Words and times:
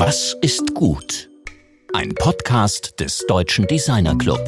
Was 0.00 0.36
ist 0.42 0.76
gut? 0.76 1.28
Ein 1.92 2.14
Podcast 2.14 3.00
des 3.00 3.26
Deutschen 3.26 3.66
Designer 3.66 4.16
Club. 4.16 4.38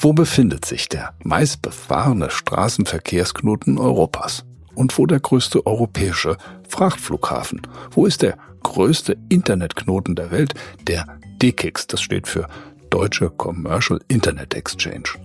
Wo 0.00 0.14
befindet 0.14 0.64
sich 0.64 0.88
der 0.88 1.12
meistbefahrene 1.24 2.30
Straßenverkehrsknoten 2.30 3.76
Europas? 3.76 4.46
Und 4.74 4.96
wo 4.96 5.04
der 5.04 5.20
größte 5.20 5.66
europäische 5.66 6.38
Frachtflughafen? 6.66 7.60
Wo 7.90 8.06
ist 8.06 8.22
der 8.22 8.38
größte 8.62 9.18
Internetknoten 9.28 10.14
der 10.14 10.30
Welt, 10.30 10.54
der 10.86 11.04
DKIX, 11.42 11.88
das 11.88 12.00
steht 12.00 12.28
für 12.28 12.48
Deutsche 12.88 13.28
Commercial 13.28 14.00
Internet 14.08 14.54
Exchange? 14.54 15.18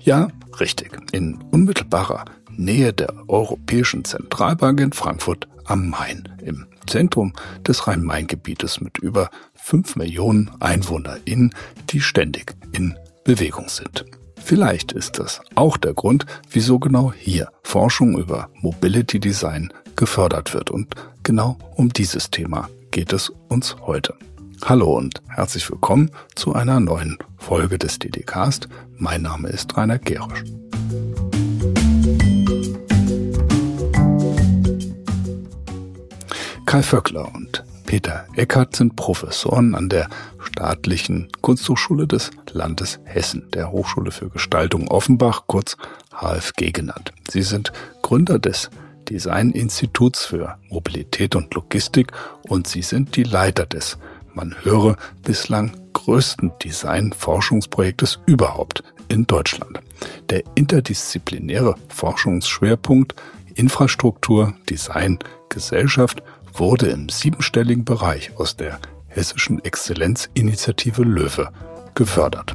Ja, 0.00 0.26
richtig, 0.58 0.98
in 1.12 1.40
unmittelbarer 1.52 2.24
Nähe 2.50 2.92
der 2.92 3.14
Europäischen 3.28 4.04
Zentralbank 4.04 4.80
in 4.80 4.92
Frankfurt 4.92 5.46
am 5.64 5.90
Main, 5.90 6.28
im 6.42 6.66
Zentrum 6.86 7.32
des 7.66 7.86
Rhein-Main-Gebietes 7.86 8.80
mit 8.80 8.98
über 8.98 9.30
fünf 9.54 9.96
Millionen 9.96 10.50
EinwohnerInnen, 10.60 11.54
die 11.90 12.00
ständig 12.00 12.54
in 12.72 12.96
Bewegung 13.24 13.68
sind. 13.68 14.04
Vielleicht 14.42 14.92
ist 14.92 15.18
das 15.18 15.40
auch 15.54 15.76
der 15.76 15.94
Grund, 15.94 16.26
wieso 16.50 16.78
genau 16.78 17.12
hier 17.12 17.50
Forschung 17.62 18.18
über 18.18 18.48
Mobility 18.54 19.20
Design 19.20 19.72
gefördert 19.96 20.54
wird. 20.54 20.70
Und 20.70 20.94
genau 21.22 21.58
um 21.76 21.92
dieses 21.92 22.30
Thema 22.30 22.68
geht 22.90 23.12
es 23.12 23.30
uns 23.48 23.76
heute. 23.86 24.14
Hallo 24.64 24.96
und 24.96 25.22
herzlich 25.28 25.70
willkommen 25.70 26.10
zu 26.34 26.54
einer 26.54 26.80
neuen 26.80 27.18
Folge 27.38 27.78
des 27.78 27.98
DDcast. 27.98 28.68
Mein 28.98 29.22
Name 29.22 29.48
ist 29.48 29.76
Rainer 29.76 29.98
Gerisch. 29.98 30.44
Kai 36.70 36.84
Vöckler 36.84 37.34
und 37.34 37.64
Peter 37.84 38.26
Eckert 38.36 38.76
sind 38.76 38.94
Professoren 38.94 39.74
an 39.74 39.88
der 39.88 40.08
Staatlichen 40.38 41.26
Kunsthochschule 41.40 42.06
des 42.06 42.30
Landes 42.52 43.00
Hessen, 43.02 43.50
der 43.52 43.72
Hochschule 43.72 44.12
für 44.12 44.28
Gestaltung 44.28 44.86
Offenbach, 44.86 45.48
kurz 45.48 45.76
HFG 46.12 46.70
genannt. 46.70 47.12
Sie 47.28 47.42
sind 47.42 47.72
Gründer 48.02 48.38
des 48.38 48.70
Design-Instituts 49.08 50.24
für 50.24 50.58
Mobilität 50.68 51.34
und 51.34 51.52
Logistik 51.54 52.12
und 52.42 52.68
sie 52.68 52.82
sind 52.82 53.16
die 53.16 53.24
Leiter 53.24 53.66
des, 53.66 53.98
man 54.32 54.54
höre, 54.62 54.96
bislang 55.24 55.72
größten 55.92 56.52
Design-Forschungsprojektes 56.62 58.20
überhaupt 58.26 58.84
in 59.08 59.26
Deutschland. 59.26 59.80
Der 60.28 60.44
interdisziplinäre 60.54 61.74
Forschungsschwerpunkt 61.88 63.16
Infrastruktur, 63.56 64.54
Design, 64.70 65.18
Gesellschaft 65.48 66.22
wurde 66.54 66.86
im 66.88 67.08
siebenstelligen 67.08 67.84
Bereich 67.84 68.32
aus 68.36 68.56
der 68.56 68.78
Hessischen 69.08 69.64
Exzellenzinitiative 69.64 71.02
Löwe 71.02 71.50
gefördert. 71.94 72.54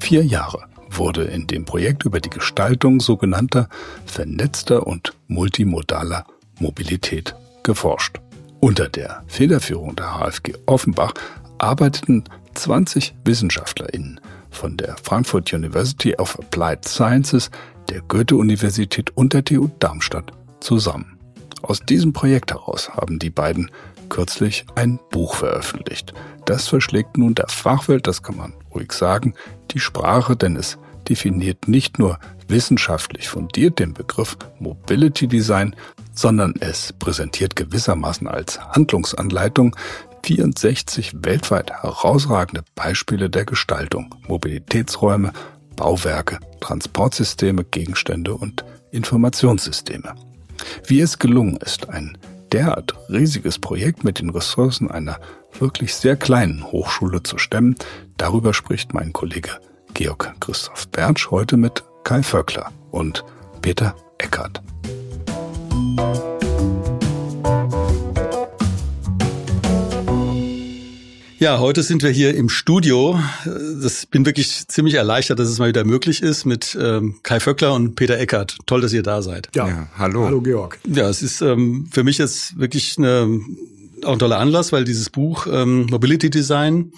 Vier 0.00 0.24
Jahre 0.24 0.64
wurde 0.90 1.24
in 1.24 1.46
dem 1.46 1.64
Projekt 1.64 2.04
über 2.04 2.20
die 2.20 2.30
Gestaltung 2.30 3.00
sogenannter 3.00 3.68
vernetzter 4.06 4.86
und 4.86 5.14
multimodaler 5.26 6.24
Mobilität 6.60 7.34
geforscht. 7.62 8.20
Unter 8.60 8.88
der 8.88 9.24
Federführung 9.26 9.96
der 9.96 10.18
HFG 10.18 10.54
Offenbach 10.66 11.14
arbeiteten 11.58 12.24
20 12.54 13.14
WissenschaftlerInnen 13.24 14.20
von 14.54 14.76
der 14.76 14.96
Frankfurt 15.02 15.52
University 15.52 16.14
of 16.16 16.38
Applied 16.38 16.84
Sciences 16.84 17.50
der 17.88 18.00
Goethe-Universität 18.02 19.10
und 19.16 19.32
der 19.32 19.44
TU 19.44 19.68
Darmstadt 19.78 20.32
zusammen. 20.60 21.18
Aus 21.62 21.80
diesem 21.80 22.12
Projekt 22.12 22.52
heraus 22.52 22.90
haben 22.90 23.18
die 23.18 23.30
beiden 23.30 23.70
kürzlich 24.08 24.64
ein 24.74 24.98
Buch 25.10 25.34
veröffentlicht. 25.34 26.12
Das 26.44 26.68
verschlägt 26.68 27.16
nun 27.16 27.34
der 27.34 27.48
Fachwelt, 27.48 28.06
das 28.06 28.22
kann 28.22 28.36
man 28.36 28.52
ruhig 28.74 28.92
sagen, 28.92 29.34
die 29.70 29.80
Sprache, 29.80 30.36
denn 30.36 30.56
es 30.56 30.78
definiert 31.08 31.68
nicht 31.68 31.98
nur 31.98 32.18
wissenschaftlich 32.48 33.28
fundiert 33.28 33.78
den 33.78 33.94
Begriff 33.94 34.36
Mobility 34.58 35.26
Design, 35.26 35.74
sondern 36.12 36.54
es 36.60 36.92
präsentiert 36.92 37.56
gewissermaßen 37.56 38.28
als 38.28 38.60
Handlungsanleitung 38.60 39.74
64 40.24 41.16
weltweit 41.22 41.70
herausragende 41.70 42.64
Beispiele 42.74 43.28
der 43.28 43.44
Gestaltung, 43.44 44.14
Mobilitätsräume, 44.26 45.32
Bauwerke, 45.76 46.38
Transportsysteme, 46.60 47.64
Gegenstände 47.64 48.34
und 48.34 48.64
Informationssysteme. 48.90 50.14
Wie 50.86 51.00
es 51.00 51.18
gelungen 51.18 51.58
ist, 51.58 51.90
ein 51.90 52.16
derart 52.52 52.94
riesiges 53.10 53.58
Projekt 53.58 54.02
mit 54.04 54.18
den 54.18 54.30
Ressourcen 54.30 54.90
einer 54.90 55.18
wirklich 55.58 55.94
sehr 55.94 56.16
kleinen 56.16 56.64
Hochschule 56.72 57.22
zu 57.22 57.36
stemmen, 57.36 57.74
darüber 58.16 58.54
spricht 58.54 58.94
mein 58.94 59.12
Kollege 59.12 59.50
Georg 59.92 60.34
Christoph 60.40 60.88
Bertsch 60.88 61.30
heute 61.30 61.58
mit 61.58 61.84
Kai 62.02 62.22
Vöckler 62.22 62.72
und 62.90 63.24
Peter 63.60 63.94
Eckert. 64.18 64.62
Ja, 71.44 71.58
heute 71.58 71.82
sind 71.82 72.02
wir 72.02 72.08
hier 72.08 72.34
im 72.34 72.48
Studio. 72.48 73.20
Das 73.44 74.06
bin 74.06 74.24
wirklich 74.24 74.66
ziemlich 74.66 74.94
erleichtert, 74.94 75.38
dass 75.38 75.50
es 75.50 75.58
mal 75.58 75.68
wieder 75.68 75.84
möglich 75.84 76.22
ist 76.22 76.46
mit 76.46 76.74
ähm, 76.80 77.16
Kai 77.22 77.38
Vöckler 77.38 77.74
und 77.74 77.96
Peter 77.96 78.18
Eckert. 78.18 78.56
Toll, 78.64 78.80
dass 78.80 78.94
ihr 78.94 79.02
da 79.02 79.20
seid. 79.20 79.50
Ja, 79.54 79.68
ja 79.68 79.88
hallo. 79.98 80.24
Hallo 80.24 80.40
Georg. 80.40 80.78
Ja, 80.86 81.06
es 81.06 81.22
ist 81.22 81.42
ähm, 81.42 81.86
für 81.92 82.02
mich 82.02 82.16
jetzt 82.16 82.58
wirklich 82.58 82.96
eine, 82.96 83.42
auch 84.04 84.14
ein 84.14 84.18
toller 84.18 84.38
Anlass, 84.38 84.72
weil 84.72 84.84
dieses 84.84 85.10
Buch 85.10 85.46
ähm, 85.46 85.84
Mobility 85.90 86.30
Design 86.30 86.94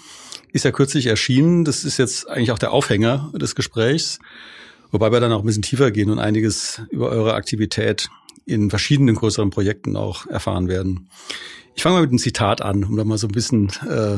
ist 0.53 0.63
ja 0.63 0.71
kürzlich 0.71 1.07
erschienen. 1.07 1.65
Das 1.65 1.83
ist 1.83 1.97
jetzt 1.97 2.29
eigentlich 2.29 2.51
auch 2.51 2.59
der 2.59 2.71
Aufhänger 2.71 3.33
des 3.35 3.53
Gesprächs, 3.53 4.19
wobei 4.93 5.11
wir 5.11 5.19
dann 5.19 5.33
auch 5.33 5.41
ein 5.41 5.45
bisschen 5.45 5.61
tiefer 5.61 5.91
gehen 5.91 6.09
und 6.09 6.19
einiges 6.19 6.83
über 6.89 7.09
eure 7.09 7.33
Aktivität 7.33 8.07
in 8.45 8.69
verschiedenen 8.69 9.15
größeren 9.15 9.49
Projekten 9.49 9.97
auch 9.97 10.25
erfahren 10.25 10.69
werden. 10.69 11.09
Ich 11.75 11.83
fange 11.83 11.95
mal 11.95 12.01
mit 12.01 12.11
einem 12.11 12.19
Zitat 12.19 12.61
an, 12.61 12.85
um 12.85 12.95
da 12.95 13.03
mal 13.03 13.17
so 13.17 13.27
ein 13.27 13.33
bisschen 13.33 13.67
äh, 13.87 14.17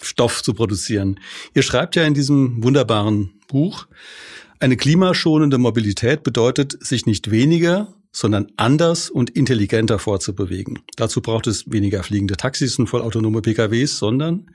Stoff 0.00 0.42
zu 0.42 0.54
produzieren. 0.54 1.20
Ihr 1.54 1.62
schreibt 1.62 1.96
ja 1.96 2.04
in 2.04 2.14
diesem 2.14 2.62
wunderbaren 2.62 3.40
Buch, 3.48 3.86
eine 4.58 4.76
klimaschonende 4.76 5.58
Mobilität 5.58 6.22
bedeutet, 6.22 6.76
sich 6.84 7.06
nicht 7.06 7.30
weniger, 7.30 7.94
sondern 8.12 8.48
anders 8.56 9.08
und 9.08 9.30
intelligenter 9.30 9.98
vorzubewegen. 9.98 10.80
Dazu 10.96 11.22
braucht 11.22 11.46
es 11.46 11.70
weniger 11.70 12.02
fliegende 12.02 12.36
Taxis 12.36 12.78
und 12.78 12.88
vollautonome 12.88 13.40
PKWs, 13.40 13.98
sondern 13.98 14.50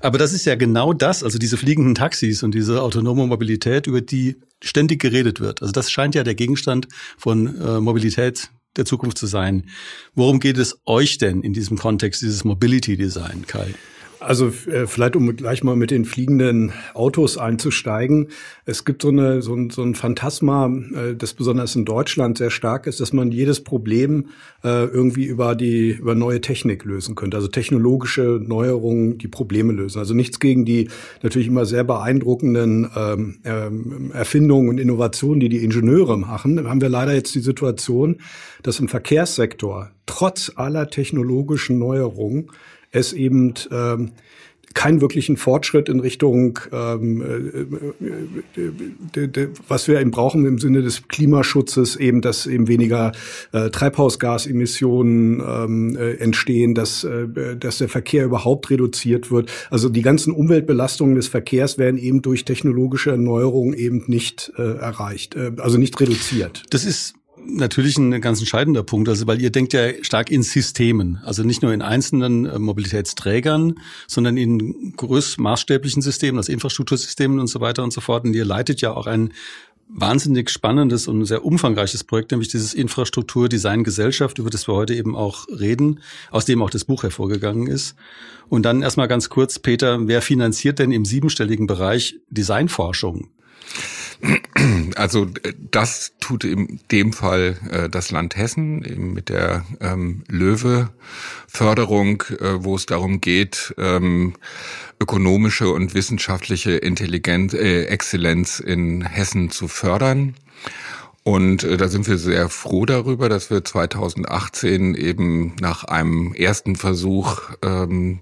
aber 0.00 0.18
das 0.18 0.32
ist 0.32 0.44
ja 0.44 0.54
genau 0.54 0.92
das, 0.92 1.22
also 1.22 1.38
diese 1.38 1.56
fliegenden 1.56 1.94
Taxis 1.94 2.42
und 2.42 2.54
diese 2.54 2.82
autonome 2.82 3.26
Mobilität, 3.26 3.86
über 3.86 4.00
die 4.00 4.36
ständig 4.62 5.00
geredet 5.00 5.40
wird. 5.40 5.62
Also 5.62 5.72
das 5.72 5.90
scheint 5.90 6.14
ja 6.14 6.24
der 6.24 6.34
Gegenstand 6.34 6.88
von 7.18 7.60
äh, 7.60 7.80
Mobilität 7.80 8.50
der 8.76 8.84
Zukunft 8.84 9.18
zu 9.18 9.26
sein. 9.26 9.68
Worum 10.14 10.40
geht 10.40 10.58
es 10.58 10.78
euch 10.84 11.18
denn 11.18 11.42
in 11.42 11.52
diesem 11.52 11.78
Kontext, 11.78 12.22
dieses 12.22 12.44
Mobility 12.44 12.96
Design, 12.96 13.44
Kai? 13.46 13.74
Also 14.24 14.48
äh, 14.70 14.86
vielleicht 14.86 15.16
um 15.16 15.36
gleich 15.36 15.62
mal 15.62 15.76
mit 15.76 15.90
den 15.90 16.04
fliegenden 16.04 16.72
Autos 16.94 17.36
einzusteigen. 17.36 18.28
Es 18.64 18.84
gibt 18.84 19.02
so, 19.02 19.08
eine, 19.08 19.42
so, 19.42 19.54
ein, 19.54 19.70
so 19.70 19.82
ein 19.82 19.94
Phantasma, 19.94 20.66
äh, 20.66 21.14
das 21.14 21.34
besonders 21.34 21.76
in 21.76 21.84
Deutschland 21.84 22.38
sehr 22.38 22.50
stark 22.50 22.86
ist, 22.86 23.00
dass 23.00 23.12
man 23.12 23.30
jedes 23.32 23.62
Problem 23.62 24.28
äh, 24.62 24.84
irgendwie 24.84 25.24
über 25.24 25.54
die 25.54 25.90
über 25.90 26.14
neue 26.14 26.40
Technik 26.40 26.84
lösen 26.84 27.14
könnte. 27.14 27.36
Also 27.36 27.48
technologische 27.48 28.40
Neuerungen, 28.42 29.18
die 29.18 29.28
Probleme 29.28 29.72
lösen. 29.72 29.98
Also 29.98 30.14
nichts 30.14 30.40
gegen 30.40 30.64
die 30.64 30.88
natürlich 31.22 31.48
immer 31.48 31.66
sehr 31.66 31.84
beeindruckenden 31.84 32.90
ähm, 32.96 33.38
ähm, 33.44 34.10
Erfindungen 34.12 34.68
und 34.70 34.78
Innovationen, 34.78 35.40
die 35.40 35.48
die 35.48 35.62
Ingenieure 35.64 36.16
machen. 36.16 36.56
Da 36.56 36.64
haben 36.64 36.80
wir 36.80 36.88
leider 36.88 37.14
jetzt 37.14 37.34
die 37.34 37.40
Situation, 37.40 38.16
dass 38.62 38.80
im 38.80 38.88
Verkehrssektor 38.88 39.90
trotz 40.06 40.52
aller 40.56 40.88
technologischen 40.88 41.78
Neuerungen 41.78 42.50
es 42.94 43.12
eben 43.12 43.54
ähm, 43.70 44.12
keinen 44.74 45.00
wirklichen 45.00 45.36
Fortschritt 45.36 45.88
in 45.88 46.00
Richtung, 46.00 46.58
ähm, 46.72 47.22
äh, 47.22 48.60
äh, 49.20 49.48
was 49.68 49.88
wir 49.88 50.00
eben 50.00 50.10
brauchen 50.10 50.44
im 50.44 50.58
Sinne 50.58 50.82
des 50.82 51.06
Klimaschutzes, 51.08 51.96
eben, 51.96 52.20
dass 52.20 52.46
eben 52.46 52.66
weniger 52.68 53.12
äh, 53.52 53.70
Treibhausgasemissionen 53.70 55.40
ähm, 55.40 55.96
äh, 55.96 56.14
entstehen, 56.14 56.74
dass, 56.74 57.04
äh, 57.04 57.56
dass 57.56 57.78
der 57.78 57.88
Verkehr 57.88 58.24
überhaupt 58.24 58.68
reduziert 58.70 59.30
wird. 59.30 59.50
Also 59.70 59.88
die 59.88 60.02
ganzen 60.02 60.32
Umweltbelastungen 60.32 61.14
des 61.14 61.28
Verkehrs 61.28 61.78
werden 61.78 61.96
eben 61.96 62.20
durch 62.20 62.44
technologische 62.44 63.12
Erneuerung 63.12 63.74
eben 63.74 64.02
nicht 64.08 64.52
äh, 64.58 64.62
erreicht, 64.62 65.36
äh, 65.36 65.52
also 65.58 65.78
nicht 65.78 65.98
reduziert. 66.00 66.64
Das 66.70 66.84
ist 66.84 67.14
natürlich 67.46 67.98
ein 67.98 68.20
ganz 68.20 68.40
entscheidender 68.40 68.82
Punkt, 68.82 69.08
also 69.08 69.26
weil 69.26 69.40
ihr 69.40 69.50
denkt 69.50 69.72
ja 69.72 69.90
stark 70.02 70.30
in 70.30 70.42
Systemen, 70.42 71.18
also 71.24 71.42
nicht 71.42 71.62
nur 71.62 71.72
in 71.72 71.82
einzelnen 71.82 72.46
äh, 72.46 72.58
Mobilitätsträgern, 72.58 73.74
sondern 74.06 74.36
in 74.36 74.94
größmaßstäblichen 74.96 76.02
Systemen, 76.02 76.38
also 76.38 76.52
Infrastruktursystemen 76.52 77.38
und 77.38 77.46
so 77.46 77.60
weiter 77.60 77.82
und 77.82 77.92
so 77.92 78.00
fort. 78.00 78.24
Und 78.24 78.34
ihr 78.34 78.44
leitet 78.44 78.80
ja 78.80 78.92
auch 78.92 79.06
ein 79.06 79.32
wahnsinnig 79.88 80.50
spannendes 80.50 81.08
und 81.08 81.24
sehr 81.24 81.44
umfangreiches 81.44 82.04
Projekt, 82.04 82.30
nämlich 82.30 82.48
dieses 82.48 82.74
Infrastruktur 82.74 83.48
Design 83.48 83.84
Gesellschaft, 83.84 84.38
über 84.38 84.50
das 84.50 84.66
wir 84.66 84.74
heute 84.74 84.94
eben 84.94 85.14
auch 85.14 85.46
reden, 85.48 86.00
aus 86.30 86.46
dem 86.46 86.62
auch 86.62 86.70
das 86.70 86.84
Buch 86.84 87.02
hervorgegangen 87.02 87.66
ist. 87.66 87.94
Und 88.48 88.64
dann 88.64 88.82
erstmal 88.82 89.08
ganz 89.08 89.28
kurz, 89.28 89.58
Peter, 89.58 90.06
wer 90.06 90.22
finanziert 90.22 90.78
denn 90.78 90.90
im 90.90 91.04
siebenstelligen 91.04 91.66
Bereich 91.66 92.16
Designforschung? 92.30 93.28
Also 94.96 95.28
das 95.70 96.12
tut 96.20 96.44
in 96.44 96.80
dem 96.90 97.12
Fall 97.12 97.56
äh, 97.70 97.88
das 97.88 98.10
Land 98.10 98.36
Hessen 98.36 98.84
eben 98.84 99.12
mit 99.12 99.28
der 99.28 99.64
ähm, 99.80 100.24
Löwe-Förderung, 100.28 102.22
äh, 102.40 102.64
wo 102.64 102.76
es 102.76 102.86
darum 102.86 103.20
geht, 103.20 103.74
ähm, 103.76 104.34
ökonomische 105.00 105.68
und 105.70 105.94
wissenschaftliche 105.94 106.72
Intelligenz, 106.72 107.54
äh, 107.54 107.84
Exzellenz 107.84 108.60
in 108.60 109.02
Hessen 109.02 109.50
zu 109.50 109.68
fördern. 109.68 110.34
Und 111.24 111.64
äh, 111.64 111.78
da 111.78 111.88
sind 111.88 112.06
wir 112.06 112.18
sehr 112.18 112.48
froh 112.50 112.84
darüber, 112.84 113.28
dass 113.28 113.50
wir 113.50 113.64
2018 113.64 114.94
eben 114.94 115.56
nach 115.60 115.84
einem 115.84 116.34
ersten 116.34 116.76
Versuch 116.76 117.40
ähm, 117.62 118.20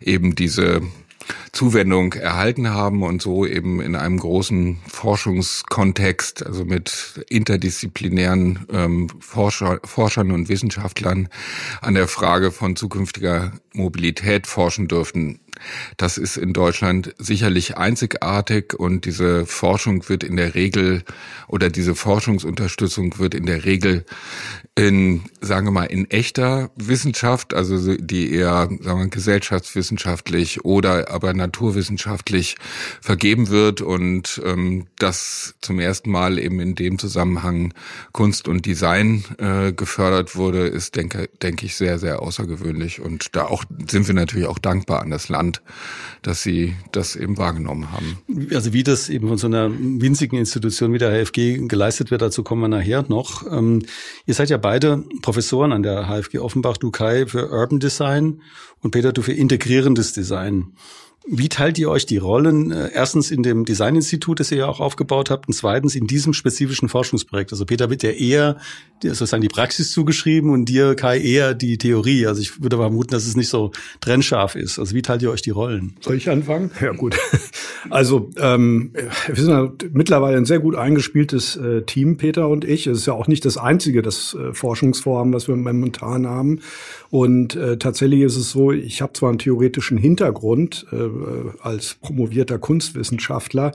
eben 0.00 0.34
diese 0.34 0.82
Zuwendung 1.52 2.14
erhalten 2.14 2.70
haben 2.70 3.02
und 3.02 3.22
so 3.22 3.46
eben 3.46 3.80
in 3.80 3.96
einem 3.96 4.18
großen 4.18 4.78
Forschungskontext, 4.86 6.46
also 6.46 6.64
mit 6.64 7.24
interdisziplinären 7.28 8.66
ähm, 8.72 9.08
Forscher, 9.20 9.80
Forschern 9.84 10.30
und 10.30 10.48
Wissenschaftlern 10.48 11.28
an 11.80 11.94
der 11.94 12.08
Frage 12.08 12.50
von 12.50 12.76
zukünftiger 12.76 13.52
Mobilität 13.72 14.46
forschen 14.46 14.88
dürften. 14.88 15.40
Das 15.96 16.18
ist 16.18 16.36
in 16.36 16.52
Deutschland 16.52 17.14
sicherlich 17.18 17.76
einzigartig 17.76 18.74
und 18.74 19.04
diese 19.04 19.46
Forschung 19.46 20.08
wird 20.08 20.24
in 20.24 20.36
der 20.36 20.54
Regel 20.54 21.02
oder 21.48 21.70
diese 21.70 21.94
Forschungsunterstützung 21.94 23.18
wird 23.18 23.34
in 23.34 23.46
der 23.46 23.64
Regel 23.64 24.04
in, 24.76 25.22
sagen 25.40 25.66
wir 25.66 25.72
mal, 25.72 25.84
in 25.84 26.10
echter 26.10 26.70
Wissenschaft, 26.76 27.54
also 27.54 27.96
die 27.96 28.32
eher, 28.32 28.68
sagen 28.80 29.00
wir, 29.00 29.08
gesellschaftswissenschaftlich 29.08 30.64
oder 30.64 31.10
aber 31.10 31.34
naturwissenschaftlich 31.34 32.56
vergeben 33.00 33.48
wird 33.48 33.80
und 33.80 34.40
ähm, 34.44 34.86
das 34.98 35.54
zum 35.60 35.80
ersten 35.80 36.10
Mal 36.10 36.38
eben 36.38 36.60
in 36.60 36.76
dem 36.76 36.98
Zusammenhang 36.98 37.74
Kunst 38.12 38.48
und 38.48 38.64
Design 38.64 39.24
äh, 39.38 39.72
gefördert 39.72 40.36
wurde, 40.36 40.66
ist, 40.66 40.96
denke, 40.96 41.28
denke 41.42 41.66
ich, 41.66 41.76
sehr, 41.76 41.98
sehr 41.98 42.22
außergewöhnlich 42.22 43.00
und 43.00 43.34
da 43.36 43.46
auch 43.46 43.64
sind 43.88 44.06
wir 44.06 44.14
natürlich 44.14 44.46
auch 44.46 44.58
dankbar 44.58 45.02
an 45.02 45.10
das 45.10 45.28
Land, 45.28 45.49
dass 46.22 46.42
sie 46.42 46.74
das 46.92 47.16
eben 47.16 47.38
wahrgenommen 47.38 47.92
haben. 47.92 48.18
Also 48.54 48.72
wie 48.72 48.82
das 48.82 49.08
eben 49.08 49.28
von 49.28 49.38
so 49.38 49.46
einer 49.46 49.70
winzigen 49.70 50.38
Institution 50.38 50.92
wie 50.92 50.98
der 50.98 51.10
HFG 51.10 51.66
geleistet 51.66 52.10
wird, 52.10 52.22
dazu 52.22 52.42
kommen 52.42 52.62
wir 52.62 52.68
nachher 52.68 53.04
noch. 53.08 53.50
Ähm, 53.50 53.82
ihr 54.26 54.34
seid 54.34 54.50
ja 54.50 54.56
beide 54.56 55.04
Professoren 55.22 55.72
an 55.72 55.82
der 55.82 56.06
HFG 56.08 56.38
Offenbach, 56.38 56.76
du 56.76 56.90
Kai 56.90 57.26
für 57.26 57.50
Urban 57.50 57.80
Design 57.80 58.42
und 58.80 58.90
Peter, 58.90 59.12
du 59.12 59.22
für 59.22 59.32
integrierendes 59.32 60.12
Design. 60.12 60.72
Wie 61.26 61.48
teilt 61.48 61.78
ihr 61.78 61.90
euch 61.90 62.06
die 62.06 62.16
Rollen? 62.16 62.70
Äh, 62.70 62.90
erstens 62.94 63.30
in 63.30 63.42
dem 63.42 63.64
Designinstitut, 63.64 64.40
das 64.40 64.50
ihr 64.50 64.58
ja 64.58 64.66
auch 64.66 64.80
aufgebaut 64.80 65.30
habt, 65.30 65.48
und 65.48 65.54
zweitens 65.54 65.94
in 65.94 66.06
diesem 66.06 66.32
spezifischen 66.32 66.88
Forschungsprojekt. 66.88 67.52
Also 67.52 67.66
Peter 67.66 67.90
wird 67.90 68.02
ja 68.02 68.10
eher 68.10 68.56
sozusagen 69.02 69.42
die 69.42 69.48
Praxis 69.48 69.92
zugeschrieben 69.92 70.50
und 70.50 70.66
dir, 70.66 70.94
Kai, 70.94 71.20
eher 71.20 71.54
die 71.54 71.78
Theorie. 71.78 72.26
Also 72.26 72.40
ich 72.40 72.62
würde 72.62 72.76
vermuten, 72.76 73.10
dass 73.10 73.26
es 73.26 73.36
nicht 73.36 73.48
so 73.48 73.70
trennscharf 74.00 74.56
ist. 74.56 74.78
Also 74.78 74.94
wie 74.94 75.02
teilt 75.02 75.22
ihr 75.22 75.30
euch 75.30 75.42
die 75.42 75.50
Rollen? 75.50 75.96
Soll 76.00 76.16
ich 76.16 76.28
anfangen? 76.28 76.70
Ja, 76.80 76.92
gut. 76.92 77.16
Also 77.88 78.28
ähm, 78.36 78.92
wir 79.26 79.42
sind 79.42 79.48
ja 79.48 79.72
mittlerweile 79.92 80.36
ein 80.36 80.44
sehr 80.44 80.58
gut 80.58 80.76
eingespieltes 80.76 81.56
äh, 81.56 81.80
Team, 81.82 82.18
Peter 82.18 82.46
und 82.46 82.62
ich. 82.62 82.86
Es 82.86 82.98
ist 82.98 83.06
ja 83.06 83.14
auch 83.14 83.26
nicht 83.26 83.46
das 83.46 83.56
einzige 83.56 84.02
das 84.02 84.34
äh, 84.34 84.52
Forschungsvorhaben, 84.52 85.32
was 85.32 85.48
wir 85.48 85.56
momentan 85.56 86.26
haben. 86.26 86.60
Und 87.08 87.56
äh, 87.56 87.78
tatsächlich 87.78 88.20
ist 88.20 88.36
es 88.36 88.50
so, 88.50 88.70
ich 88.70 89.00
habe 89.00 89.14
zwar 89.14 89.30
einen 89.30 89.38
theoretischen 89.38 89.96
Hintergrund 89.96 90.86
äh, 90.92 91.09
als 91.60 91.94
promovierter 91.94 92.58
Kunstwissenschaftler, 92.58 93.72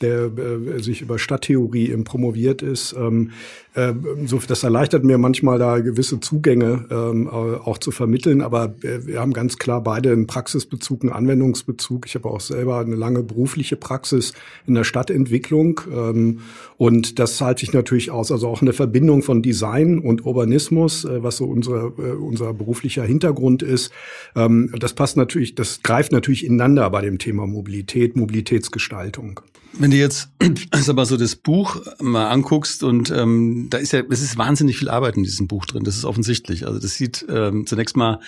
der 0.00 0.30
äh, 0.36 0.82
sich 0.82 1.02
über 1.02 1.18
Stadttheorie 1.18 1.96
promoviert 2.04 2.62
ist. 2.62 2.94
Ähm, 2.98 3.30
äh, 3.78 3.94
so, 4.26 4.40
das 4.46 4.64
erleichtert 4.64 5.04
mir 5.04 5.18
manchmal 5.18 5.58
da 5.58 5.78
gewisse 5.78 6.18
Zugänge 6.20 6.86
ähm, 6.90 7.28
auch 7.28 7.78
zu 7.78 7.90
vermitteln, 7.90 8.42
aber 8.42 8.74
äh, 8.82 9.06
wir 9.06 9.20
haben 9.20 9.32
ganz 9.32 9.58
klar 9.58 9.82
beide 9.82 10.10
einen 10.12 10.26
Praxisbezug, 10.26 11.02
einen 11.02 11.12
Anwendungsbezug. 11.12 12.06
Ich 12.06 12.14
habe 12.14 12.28
auch 12.28 12.40
selber 12.40 12.80
eine 12.80 12.96
lange 12.96 13.22
berufliche 13.22 13.76
Praxis 13.76 14.32
in 14.66 14.74
der 14.74 14.84
Stadtentwicklung 14.84 15.80
ähm, 15.92 16.40
und 16.76 17.18
das 17.18 17.36
zahlt 17.36 17.58
sich 17.60 17.72
natürlich 17.72 18.10
aus. 18.10 18.32
Also 18.32 18.48
auch 18.48 18.62
eine 18.62 18.72
Verbindung 18.72 19.22
von 19.22 19.42
Design 19.42 19.98
und 19.98 20.24
Urbanismus, 20.24 21.04
äh, 21.04 21.22
was 21.22 21.36
so 21.36 21.44
unsere, 21.44 21.92
äh, 21.98 22.12
unser 22.12 22.54
beruflicher 22.54 23.04
Hintergrund 23.04 23.62
ist. 23.62 23.92
Ähm, 24.34 24.74
das 24.78 24.94
passt 24.94 25.16
natürlich, 25.16 25.54
das 25.54 25.82
greift 25.82 26.10
natürlich 26.10 26.44
ineinander 26.44 26.77
bei 26.86 27.00
dem 27.00 27.18
Thema 27.18 27.46
Mobilität, 27.46 28.16
Mobilitätsgestaltung. 28.16 29.40
Wenn 29.72 29.90
du 29.90 29.96
jetzt 29.96 30.30
sag 30.74 30.96
mal 30.96 31.04
so 31.04 31.16
das 31.16 31.36
Buch 31.36 31.80
mal 32.00 32.28
anguckst 32.28 32.82
und 32.82 33.10
ähm, 33.10 33.66
da 33.70 33.78
ist 33.78 33.92
ja, 33.92 34.02
es 34.10 34.22
ist 34.22 34.38
wahnsinnig 34.38 34.78
viel 34.78 34.88
Arbeit 34.88 35.16
in 35.16 35.24
diesem 35.24 35.46
Buch 35.46 35.66
drin. 35.66 35.84
Das 35.84 35.96
ist 35.96 36.04
offensichtlich. 36.04 36.66
Also 36.66 36.78
das 36.78 36.94
sieht 36.94 37.26
ähm, 37.28 37.66
zunächst 37.66 37.96
mal 37.96 38.20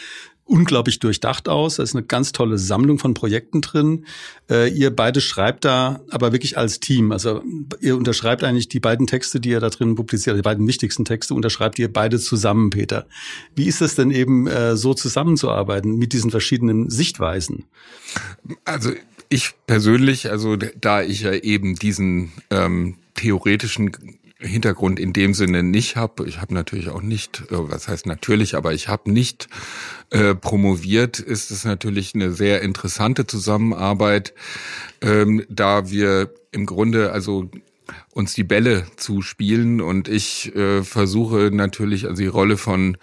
unglaublich 0.45 0.99
durchdacht 0.99 1.49
aus. 1.49 1.77
Da 1.77 1.83
ist 1.83 1.95
eine 1.95 2.05
ganz 2.05 2.33
tolle 2.33 2.59
Sammlung 2.59 2.99
von 2.99 3.15
Projekten 3.15 3.61
drin. 3.61 4.05
Äh, 4.51 4.71
ihr 4.71 4.95
beide 4.95 5.21
schreibt 5.21 5.65
da 5.65 6.01
aber 6.11 6.33
wirklich 6.33 6.59
als 6.59 6.81
Team. 6.81 7.13
Also 7.13 7.43
ihr 7.81 7.97
unterschreibt 7.97 8.43
eigentlich 8.43 8.69
die 8.69 8.81
beiden 8.81 9.07
Texte, 9.07 9.41
die 9.41 9.51
ihr 9.51 9.61
da 9.61 9.71
drin 9.71 9.95
publiziert, 9.95 10.37
die 10.37 10.43
beiden 10.43 10.67
wichtigsten 10.67 11.05
Texte, 11.05 11.35
unterschreibt 11.35 11.79
ihr 11.79 11.93
beide 11.93 12.19
zusammen, 12.19 12.71
Peter. 12.71 13.07
Wie 13.55 13.67
ist 13.67 13.81
es 13.81 13.95
denn 13.95 14.11
eben 14.11 14.47
äh, 14.47 14.77
so 14.77 14.95
zusammenzuarbeiten 14.95 15.97
mit 15.97 16.13
diesen 16.13 16.31
verschiedenen 16.31 16.91
Sichtweisen? 16.91 17.65
Also 18.65 18.91
ich 19.29 19.53
persönlich, 19.67 20.31
also 20.31 20.57
da 20.57 21.03
ich 21.03 21.23
ja 21.23 21.33
eben 21.33 21.77
diesen 21.77 22.33
ähm, 22.51 22.97
theoretischen 23.15 23.93
Hintergrund 24.41 24.99
in 24.99 25.13
dem 25.13 25.35
Sinne 25.35 25.63
nicht 25.63 25.97
habe. 25.97 26.27
Ich 26.27 26.41
habe 26.41 26.55
natürlich 26.55 26.89
auch 26.89 27.03
nicht, 27.03 27.43
äh, 27.51 27.71
was 27.71 27.89
heißt 27.89 28.07
natürlich, 28.07 28.55
aber 28.57 28.73
ich 28.73 28.89
habe 28.89 29.11
nicht 29.11 29.49
äh, 30.11 30.35
promoviert, 30.35 31.19
ist 31.19 31.51
es 31.51 31.65
natürlich 31.65 32.15
eine 32.15 32.33
sehr 32.33 32.63
interessante 32.63 33.27
Zusammenarbeit, 33.27 34.35
ähm, 35.03 35.45
da 35.49 35.91
wir 35.91 36.33
im 36.53 36.67
Grunde 36.67 37.13
also 37.13 37.51
uns 38.13 38.35
die 38.35 38.45
Bälle 38.45 38.87
zu 38.97 39.23
spielen. 39.23 39.81
Und 39.81 40.09
ich 40.09 40.55
äh, 40.55 40.83
versuche 40.83 41.51
natürlich 41.53 42.07
also 42.07 42.21
die 42.23 42.29
Rolle 42.29 42.57
von 42.57 42.97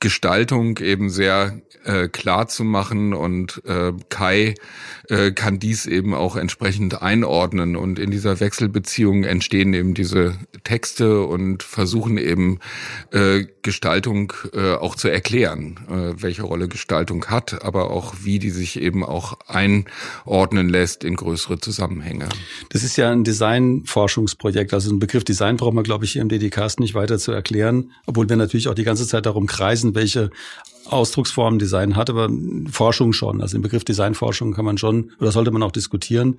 Gestaltung 0.00 0.78
eben 0.78 1.10
sehr 1.10 1.60
äh, 1.84 2.08
klar 2.08 2.48
zu 2.48 2.64
machen. 2.64 3.14
Und 3.14 3.62
äh, 3.66 3.92
Kai 4.08 4.54
äh, 5.08 5.30
kann 5.32 5.58
dies 5.58 5.86
eben 5.86 6.14
auch 6.14 6.36
entsprechend 6.36 7.00
einordnen. 7.00 7.76
Und 7.76 7.98
in 7.98 8.10
dieser 8.10 8.40
Wechselbeziehung 8.40 9.24
entstehen 9.24 9.72
eben 9.74 9.94
diese 9.94 10.34
Texte 10.64 11.22
und 11.22 11.62
versuchen 11.62 12.18
eben 12.18 12.58
äh, 13.12 13.46
Gestaltung 13.62 14.32
äh, 14.52 14.74
auch 14.74 14.96
zu 14.96 15.08
erklären, 15.08 15.78
äh, 15.88 16.20
welche 16.22 16.42
Rolle 16.42 16.68
Gestaltung 16.68 17.26
hat, 17.26 17.64
aber 17.64 17.90
auch 17.90 18.14
wie 18.22 18.38
die 18.38 18.50
sich 18.50 18.80
eben 18.80 19.04
auch 19.04 19.38
einordnen 19.46 20.68
lässt 20.68 21.04
in 21.04 21.16
größere 21.16 21.60
Zusammenhänge. 21.60 22.28
Das 22.70 22.82
ist 22.82 22.96
ja 22.96 23.10
ein 23.10 23.24
Designforschungsprojekt, 23.24 24.47
also 24.56 24.90
ein 24.90 24.98
Begriff 24.98 25.24
Design 25.24 25.56
braucht 25.56 25.74
man 25.74 25.84
glaube 25.84 26.04
ich 26.04 26.12
hier 26.12 26.22
im 26.22 26.28
DDcast 26.28 26.80
nicht 26.80 26.94
weiter 26.94 27.18
zu 27.18 27.32
erklären, 27.32 27.92
obwohl 28.06 28.28
wir 28.28 28.36
natürlich 28.36 28.68
auch 28.68 28.74
die 28.74 28.84
ganze 28.84 29.06
Zeit 29.06 29.26
darum 29.26 29.46
kreisen, 29.46 29.94
welche 29.94 30.30
Ausdrucksformen 30.86 31.58
Design 31.58 31.96
hat, 31.96 32.10
aber 32.10 32.30
Forschung 32.70 33.12
schon. 33.12 33.40
Also 33.40 33.56
im 33.56 33.62
Begriff 33.62 33.84
Designforschung 33.84 34.52
kann 34.52 34.64
man 34.64 34.78
schon 34.78 35.12
oder 35.20 35.32
sollte 35.32 35.50
man 35.50 35.62
auch 35.62 35.72
diskutieren. 35.72 36.38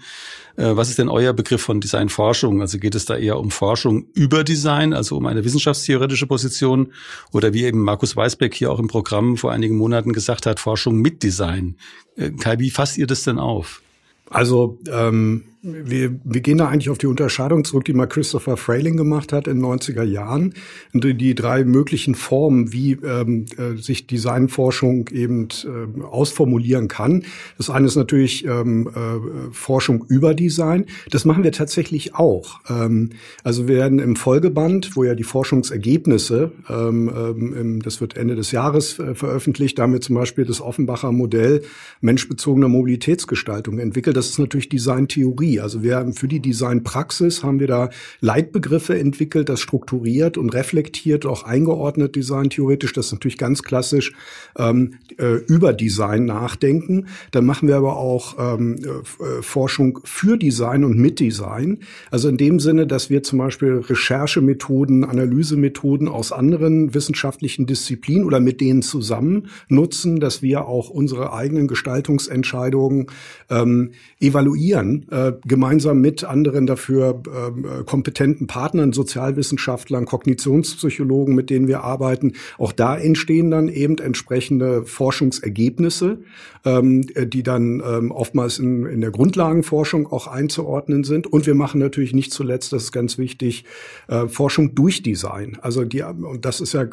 Äh, 0.56 0.76
was 0.76 0.90
ist 0.90 0.98
denn 0.98 1.10
euer 1.10 1.34
Begriff 1.34 1.62
von 1.62 1.82
Designforschung? 1.82 2.62
Also 2.62 2.80
geht 2.80 2.96
es 2.96 3.06
da 3.06 3.16
eher 3.16 3.38
um 3.38 3.52
Forschung 3.52 4.08
über 4.14 4.44
Design, 4.44 4.94
also 4.94 5.18
um 5.18 5.26
eine 5.26 5.44
wissenschaftstheoretische 5.46 6.28
Position 6.28 6.94
oder 7.32 7.54
wie 7.54 7.64
eben 7.64 7.82
Markus 7.82 8.16
Weisbeck 8.16 8.56
hier 8.56 8.72
auch 8.72 8.80
im 8.80 8.88
Programm 8.88 9.38
vor 9.38 9.52
einigen 9.52 9.78
Monaten 9.78 10.14
gesagt 10.14 10.46
hat, 10.46 10.60
Forschung 10.60 10.96
mit 10.96 11.24
Design. 11.24 11.76
Äh, 12.16 12.32
Kai, 12.32 12.60
wie 12.60 12.72
fasst 12.72 12.98
ihr 12.98 13.08
das 13.08 13.24
denn 13.24 13.40
auf? 13.40 13.82
Also 14.30 14.78
ähm, 14.92 15.44
wir, 15.62 16.18
wir 16.24 16.42
gehen 16.42 16.58
da 16.58 16.70
eigentlich 16.70 16.90
auf 16.90 16.98
die 16.98 17.08
Unterscheidung 17.08 17.66
zurück, 17.66 17.84
die 17.84 17.94
mal 17.94 18.08
Christopher 18.08 18.56
Frayling 18.56 18.96
gemacht 18.96 19.34
hat 19.34 19.48
in 19.48 19.58
den 19.58 19.66
90er 19.66 20.04
Jahren. 20.04 20.54
Und 20.94 21.04
die 21.04 21.36
drei 21.36 21.66
möglichen 21.66 22.16
Formen, 22.16 22.72
wie 22.72 22.94
ähm, 22.94 23.46
äh, 23.58 23.76
sich 23.76 24.08
Designforschung 24.08 25.10
eben 25.10 25.50
äh, 25.66 26.02
ausformulieren 26.04 26.88
kann. 26.88 27.26
Das 27.58 27.70
eine 27.70 27.88
ist 27.88 27.98
natürlich 27.98 28.46
ähm, 28.46 28.88
äh, 28.88 29.52
Forschung 29.52 30.06
über 30.08 30.34
Design. 30.34 30.86
Das 31.10 31.26
machen 31.26 31.44
wir 31.44 31.52
tatsächlich 31.52 32.16
auch. 32.16 32.62
Ähm, 32.70 33.10
also 33.44 33.68
wir 33.68 33.76
werden 33.76 34.00
im 34.00 34.16
Folgeband, 34.16 34.96
wo 34.96 35.04
ja 35.04 35.14
die 35.14 35.24
Forschungsergebnisse, 35.24 36.54
ähm, 36.70 37.12
ähm, 37.16 37.82
das 37.82 38.00
wird 38.00 38.16
Ende 38.16 38.36
des 38.36 38.52
Jahres 38.52 38.98
äh, 39.00 39.14
veröffentlicht, 39.14 39.78
da 39.78 39.84
haben 39.84 39.94
wir 39.94 40.02
zum 40.02 40.16
Beispiel 40.16 40.46
das 40.46 40.62
Offenbacher 40.62 41.12
Modell 41.12 41.64
menschbezogener 42.00 42.70
Mobilitätsgestaltung 42.70 43.80
entwickelt. 43.80 44.16
Das 44.16 44.30
ist 44.30 44.40
natürlich 44.40 44.70
Designtheorie 44.70 45.49
Theorie. 45.50 45.60
Also 45.60 45.84
wir 45.84 45.96
haben 45.96 46.14
für 46.14 46.28
die 46.28 46.40
Designpraxis 46.40 47.44
haben 47.44 47.60
wir 47.60 47.68
da 47.68 47.90
Leitbegriffe 48.22 48.98
entwickelt, 48.98 49.50
das 49.50 49.60
strukturiert 49.60 50.38
und 50.38 50.54
reflektiert, 50.54 51.26
auch 51.26 51.44
eingeordnet 51.44 52.16
Design 52.16 52.50
theoretisch. 52.50 52.94
Das 52.94 53.08
ist 53.08 53.12
natürlich 53.14 53.38
ganz 53.38 53.64
klassisch 53.64 54.14
ähm, 54.58 54.96
äh, 55.18 55.36
über 55.48 55.74
Design 55.74 56.26
nachdenken. 56.26 57.08
Dann 57.32 57.46
machen 57.46 57.68
wir 57.68 57.76
aber 57.78 57.98
auch 57.98 58.36
ähm, 58.40 58.78
äh, 58.78 59.42
Forschung 59.42 60.00
für 60.04 60.38
Design 60.38 60.84
und 60.84 60.98
mit 60.98 61.20
Design. 61.20 61.80
Also 62.12 62.30
in 62.30 62.38
dem 62.38 62.60
Sinne, 62.60 62.88
dass 62.88 63.10
wir 63.10 63.24
zum 63.24 63.40
Beispiel 63.40 63.84
Recherchemethoden, 63.88 65.04
Analysemethoden 65.04 66.08
aus 66.08 66.32
anderen 66.32 66.94
wissenschaftlichen 66.94 67.66
Disziplinen 67.66 68.26
oder 68.26 68.40
mit 68.40 68.62
denen 68.62 68.82
zusammen 68.82 69.48
nutzen, 69.68 70.20
dass 70.20 70.42
wir 70.42 70.66
auch 70.66 70.90
unsere 70.90 71.34
eigenen 71.34 71.68
Gestaltungsentscheidungen 71.68 73.08
ähm, 73.50 73.92
evaluieren, 74.20 75.06
äh, 75.12 75.34
gemeinsam 75.46 76.02
mit 76.02 76.24
anderen 76.24 76.68
dafür 76.68 77.22
äh, 77.26 77.84
kompetenten 77.84 78.48
Partnern, 78.48 78.94
Sozialwissenschaftlern, 78.94 80.06
Kognitionspsychologen, 80.06 81.36
mit 81.36 81.50
denen 81.50 81.68
wir 81.68 81.84
arbeiten. 81.84 82.34
Auch 82.58 82.72
da 82.72 82.98
entstehen 82.98 83.52
dann 83.52 83.70
eben 83.70 83.98
entsprechende 83.98 84.84
Forschungsergebnisse, 84.86 86.20
ähm, 86.66 87.06
die 87.08 87.44
dann 87.44 87.82
ähm, 87.86 88.12
oftmals 88.12 88.60
in, 88.60 88.86
in 88.86 89.02
der 89.02 89.12
Grundlagenforschung 89.12 90.08
auch 90.08 90.28
einzuordnen 90.28 91.04
sind. 91.04 91.28
Und 91.28 91.46
wir 91.48 91.56
machen 91.56 91.80
natürlich 91.80 92.14
nicht 92.14 92.32
zuletzt, 92.32 92.74
das 92.74 92.84
ist 92.84 92.92
ganz 92.92 93.18
wichtig, 93.18 93.66
äh, 94.08 94.28
Forschung 94.28 94.76
durch 94.76 95.04
Design. 95.04 95.58
Also 95.62 95.86
die, 95.86 96.02
und 96.04 96.46
das 96.46 96.62
ist 96.62 96.74
ja 96.74 96.84
äh, 96.84 96.88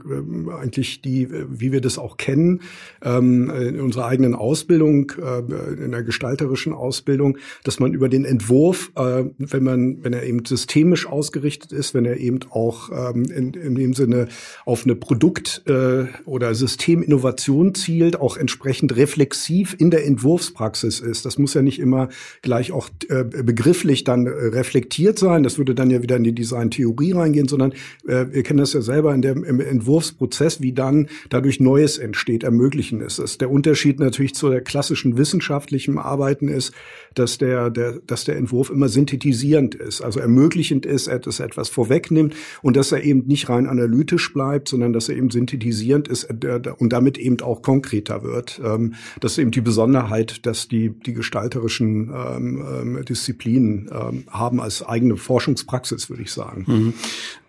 eigentlich 0.60 1.02
die, 1.02 1.28
wie 1.30 1.72
wir 1.72 1.80
das 1.80 1.98
auch 1.98 2.16
kennen, 2.16 2.60
ähm, 3.02 3.50
in 3.50 3.80
unserer 3.80 4.06
eigenen 4.06 4.34
Ausbildung, 4.34 5.12
äh, 5.20 5.84
in 5.84 5.92
der 5.92 6.02
gestalterischen 6.02 6.72
Ausbildung, 6.72 7.38
dass 7.64 7.80
man 7.80 7.92
über 7.92 8.08
den 8.08 8.24
Entwurf, 8.36 8.92
äh, 8.96 9.24
wenn 9.38 9.64
man, 9.64 10.04
wenn 10.04 10.12
er 10.12 10.24
eben 10.24 10.44
systemisch 10.44 11.06
ausgerichtet 11.06 11.72
ist, 11.72 11.94
wenn 11.94 12.04
er 12.04 12.18
eben 12.18 12.40
auch 12.50 12.90
ähm, 12.90 13.24
in, 13.24 13.54
in 13.54 13.74
dem 13.74 13.94
Sinne 13.94 14.28
auf 14.66 14.84
eine 14.84 14.94
Produkt- 14.94 15.62
äh, 15.66 16.04
oder 16.26 16.54
Systeminnovation 16.54 17.74
zielt, 17.74 18.20
auch 18.20 18.36
entsprechend 18.36 18.94
reflexiv 18.96 19.74
in 19.78 19.90
der 19.90 20.04
Entwurfspraxis 20.04 21.00
ist. 21.00 21.24
Das 21.24 21.38
muss 21.38 21.54
ja 21.54 21.62
nicht 21.62 21.78
immer 21.78 22.10
gleich 22.42 22.72
auch 22.72 22.90
äh, 23.08 23.24
begrifflich 23.24 24.04
dann 24.04 24.26
äh, 24.26 24.30
reflektiert 24.30 25.18
sein. 25.18 25.42
Das 25.42 25.56
würde 25.56 25.74
dann 25.74 25.88
ja 25.88 26.02
wieder 26.02 26.16
in 26.16 26.24
die 26.24 26.34
Designtheorie 26.34 27.12
reingehen, 27.12 27.48
sondern 27.48 27.72
äh, 28.06 28.26
wir 28.30 28.42
kennen 28.42 28.58
das 28.58 28.74
ja 28.74 28.82
selber 28.82 29.14
in 29.14 29.22
dem, 29.22 29.44
im 29.44 29.60
Entwurfsprozess, 29.60 30.60
wie 30.60 30.74
dann 30.74 31.08
dadurch 31.30 31.58
Neues 31.58 31.96
entsteht, 31.96 32.44
ermöglichen 32.44 33.00
ist 33.00 33.18
es. 33.18 33.38
Der 33.38 33.50
Unterschied 33.50 33.98
natürlich 33.98 34.34
zu 34.34 34.50
der 34.50 34.60
klassischen 34.60 35.16
wissenschaftlichen 35.16 35.98
Arbeiten 35.98 36.48
ist, 36.48 36.74
dass 37.14 37.38
der, 37.38 37.70
der, 37.70 38.00
dass 38.06 38.25
der 38.28 38.36
Entwurf 38.36 38.70
immer 38.70 38.88
synthetisierend 38.88 39.74
ist, 39.74 40.00
also 40.00 40.20
ermöglichend 40.20 40.86
ist, 40.86 41.08
dass 41.08 41.40
er 41.40 41.46
etwas 41.46 41.68
vorwegnimmt 41.68 42.34
und 42.62 42.76
dass 42.76 42.92
er 42.92 43.02
eben 43.02 43.26
nicht 43.26 43.48
rein 43.48 43.66
analytisch 43.66 44.32
bleibt, 44.32 44.68
sondern 44.68 44.92
dass 44.92 45.08
er 45.08 45.16
eben 45.16 45.30
synthetisierend 45.30 46.08
ist 46.08 46.24
äh, 46.24 46.60
und 46.78 46.92
damit 46.92 47.18
eben 47.18 47.40
auch 47.40 47.62
konkreter 47.62 48.22
wird. 48.22 48.60
Ähm, 48.64 48.94
das 49.20 49.32
ist 49.32 49.38
eben 49.38 49.50
die 49.50 49.60
Besonderheit, 49.60 50.46
dass 50.46 50.68
die, 50.68 50.90
die 50.90 51.14
gestalterischen 51.14 52.10
ähm, 52.14 52.64
ähm 52.66 53.04
Disziplinen 53.06 53.90
haben 54.28 54.60
als 54.60 54.82
eigene 54.82 55.16
Forschungspraxis, 55.16 56.10
würde 56.10 56.22
ich 56.22 56.32
sagen. 56.32 56.64
Mhm. 56.66 56.94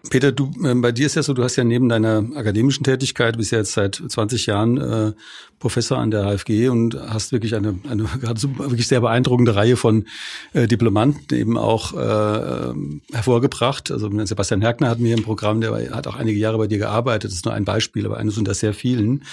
Peter, 0.10 0.32
du, 0.32 0.52
bei 0.82 0.92
dir 0.92 1.06
ist 1.06 1.16
ja 1.16 1.24
so, 1.24 1.34
du 1.34 1.44
hast 1.44 1.56
ja 1.56 1.64
neben 1.64 1.90
deiner 1.90 2.26
akademischen 2.36 2.84
Tätigkeit, 2.84 3.38
bist 3.38 3.52
ja 3.52 3.60
jetzt 3.60 3.74
seit 3.74 3.96
20 3.96 4.46
Jahren 4.46 4.78
äh, 4.78 5.14
Professor 5.60 5.98
an 5.98 6.12
der 6.12 6.24
HFG 6.24 6.70
und 6.70 6.96
hast 6.96 7.32
wirklich 7.32 7.56
eine, 7.56 7.80
eine 7.90 8.04
gerade 8.22 8.42
wirklich 8.58 8.88
sehr 8.88 9.02
beeindruckende 9.02 9.56
Reihe 9.56 9.76
von 9.76 10.06
äh, 10.54 10.67
Diplomanten 10.68 11.38
eben 11.38 11.58
auch 11.58 11.94
äh, 11.94 12.74
hervorgebracht. 13.14 13.92
Also 13.92 14.10
Sebastian 14.26 14.62
Herkner 14.62 14.90
hat 14.90 15.00
mir 15.00 15.16
im 15.16 15.24
Programm, 15.24 15.62
der 15.62 15.72
hat 15.92 16.08
auch 16.08 16.16
einige 16.16 16.38
Jahre 16.38 16.58
bei 16.58 16.68
dir 16.68 16.78
gearbeitet. 16.78 17.32
Das 17.32 17.36
ist 17.36 17.46
nur 17.46 17.54
ein 17.54 17.66
Beispiel, 17.66 18.06
aber 18.06 18.18
eines 18.18 18.38
unter 18.38 18.54
sehr 18.54 18.74
vielen. 18.74 19.24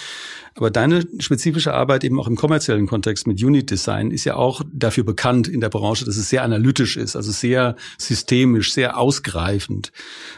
Aber 0.56 0.70
deine 0.70 1.06
spezifische 1.18 1.74
Arbeit 1.74 2.04
eben 2.04 2.20
auch 2.20 2.28
im 2.28 2.36
kommerziellen 2.36 2.86
Kontext 2.86 3.26
mit 3.26 3.42
Unit 3.42 3.70
Design 3.70 4.10
ist 4.10 4.24
ja 4.24 4.36
auch 4.36 4.62
dafür 4.72 5.04
bekannt 5.04 5.48
in 5.48 5.60
der 5.60 5.68
Branche, 5.68 6.04
dass 6.04 6.16
es 6.16 6.28
sehr 6.28 6.44
analytisch 6.44 6.96
ist, 6.96 7.16
also 7.16 7.32
sehr 7.32 7.76
systemisch, 7.98 8.72
sehr 8.72 8.96
ausgreifend. 8.96 9.90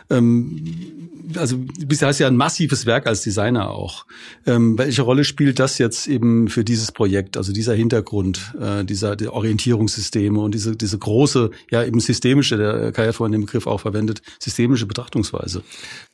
Ähm, 0.09 1.11
also 1.37 1.57
du 1.57 1.87
bist 1.87 2.03
ja 2.03 2.27
ein 2.27 2.37
massives 2.37 2.87
Werk 2.87 3.07
als 3.07 3.23
Designer 3.23 3.71
auch. 3.71 4.07
Ähm, 4.47 4.79
welche 4.79 5.03
Rolle 5.03 5.25
spielt 5.25 5.59
das 5.59 5.79
jetzt 5.79 6.07
eben 6.07 6.49
für 6.49 6.65
dieses 6.65 6.93
Projekt, 6.93 7.37
also 7.37 7.53
dieser 7.53 7.75
Hintergrund, 7.75 8.55
äh, 8.61 8.85
dieser 8.85 9.17
die 9.17 9.29
Orientierungssysteme 9.29 10.41
und 10.41 10.55
diese, 10.55 10.77
diese 10.77 10.99
große, 10.99 11.51
ja 11.71 11.85
eben 11.85 12.01
systemische, 12.01 12.57
der 12.57 12.93
Kai 12.93 13.09
hat 13.09 13.17
vorhin 13.17 13.33
den 13.33 13.43
Begriff 13.43 13.67
auch 13.67 13.81
verwendet, 13.81 14.23
systemische 14.39 14.87
Betrachtungsweise? 14.87 15.63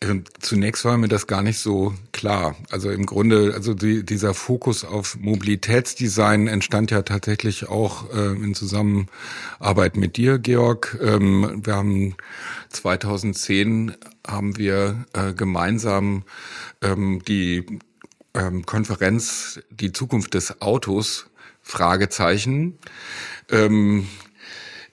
Ähm, 0.00 0.24
zunächst 0.40 0.84
war 0.84 0.96
mir 0.96 1.08
das 1.08 1.26
gar 1.26 1.42
nicht 1.42 1.58
so 1.58 1.94
klar. 2.12 2.56
Also 2.70 2.90
im 2.90 3.06
Grunde, 3.06 3.52
also 3.54 3.74
die, 3.74 3.91
dieser 4.00 4.34
Fokus 4.34 4.84
auf 4.84 5.16
Mobilitätsdesign 5.20 6.48
entstand 6.48 6.90
ja 6.90 7.02
tatsächlich 7.02 7.68
auch 7.68 8.10
äh, 8.12 8.32
in 8.32 8.54
Zusammenarbeit 8.54 9.96
mit 9.96 10.16
dir, 10.16 10.38
Georg. 10.38 10.98
Ähm, 11.02 11.60
wir 11.64 11.76
haben 11.76 12.16
2010 12.70 13.94
haben 14.26 14.56
wir 14.56 15.04
äh, 15.12 15.34
gemeinsam 15.34 16.24
ähm, 16.80 17.22
die 17.28 17.66
ähm, 18.34 18.64
Konferenz 18.64 19.60
Die 19.70 19.92
Zukunft 19.92 20.34
des 20.34 20.62
Autos 20.62 21.26
Fragezeichen 21.60 22.78
ähm, 23.50 24.08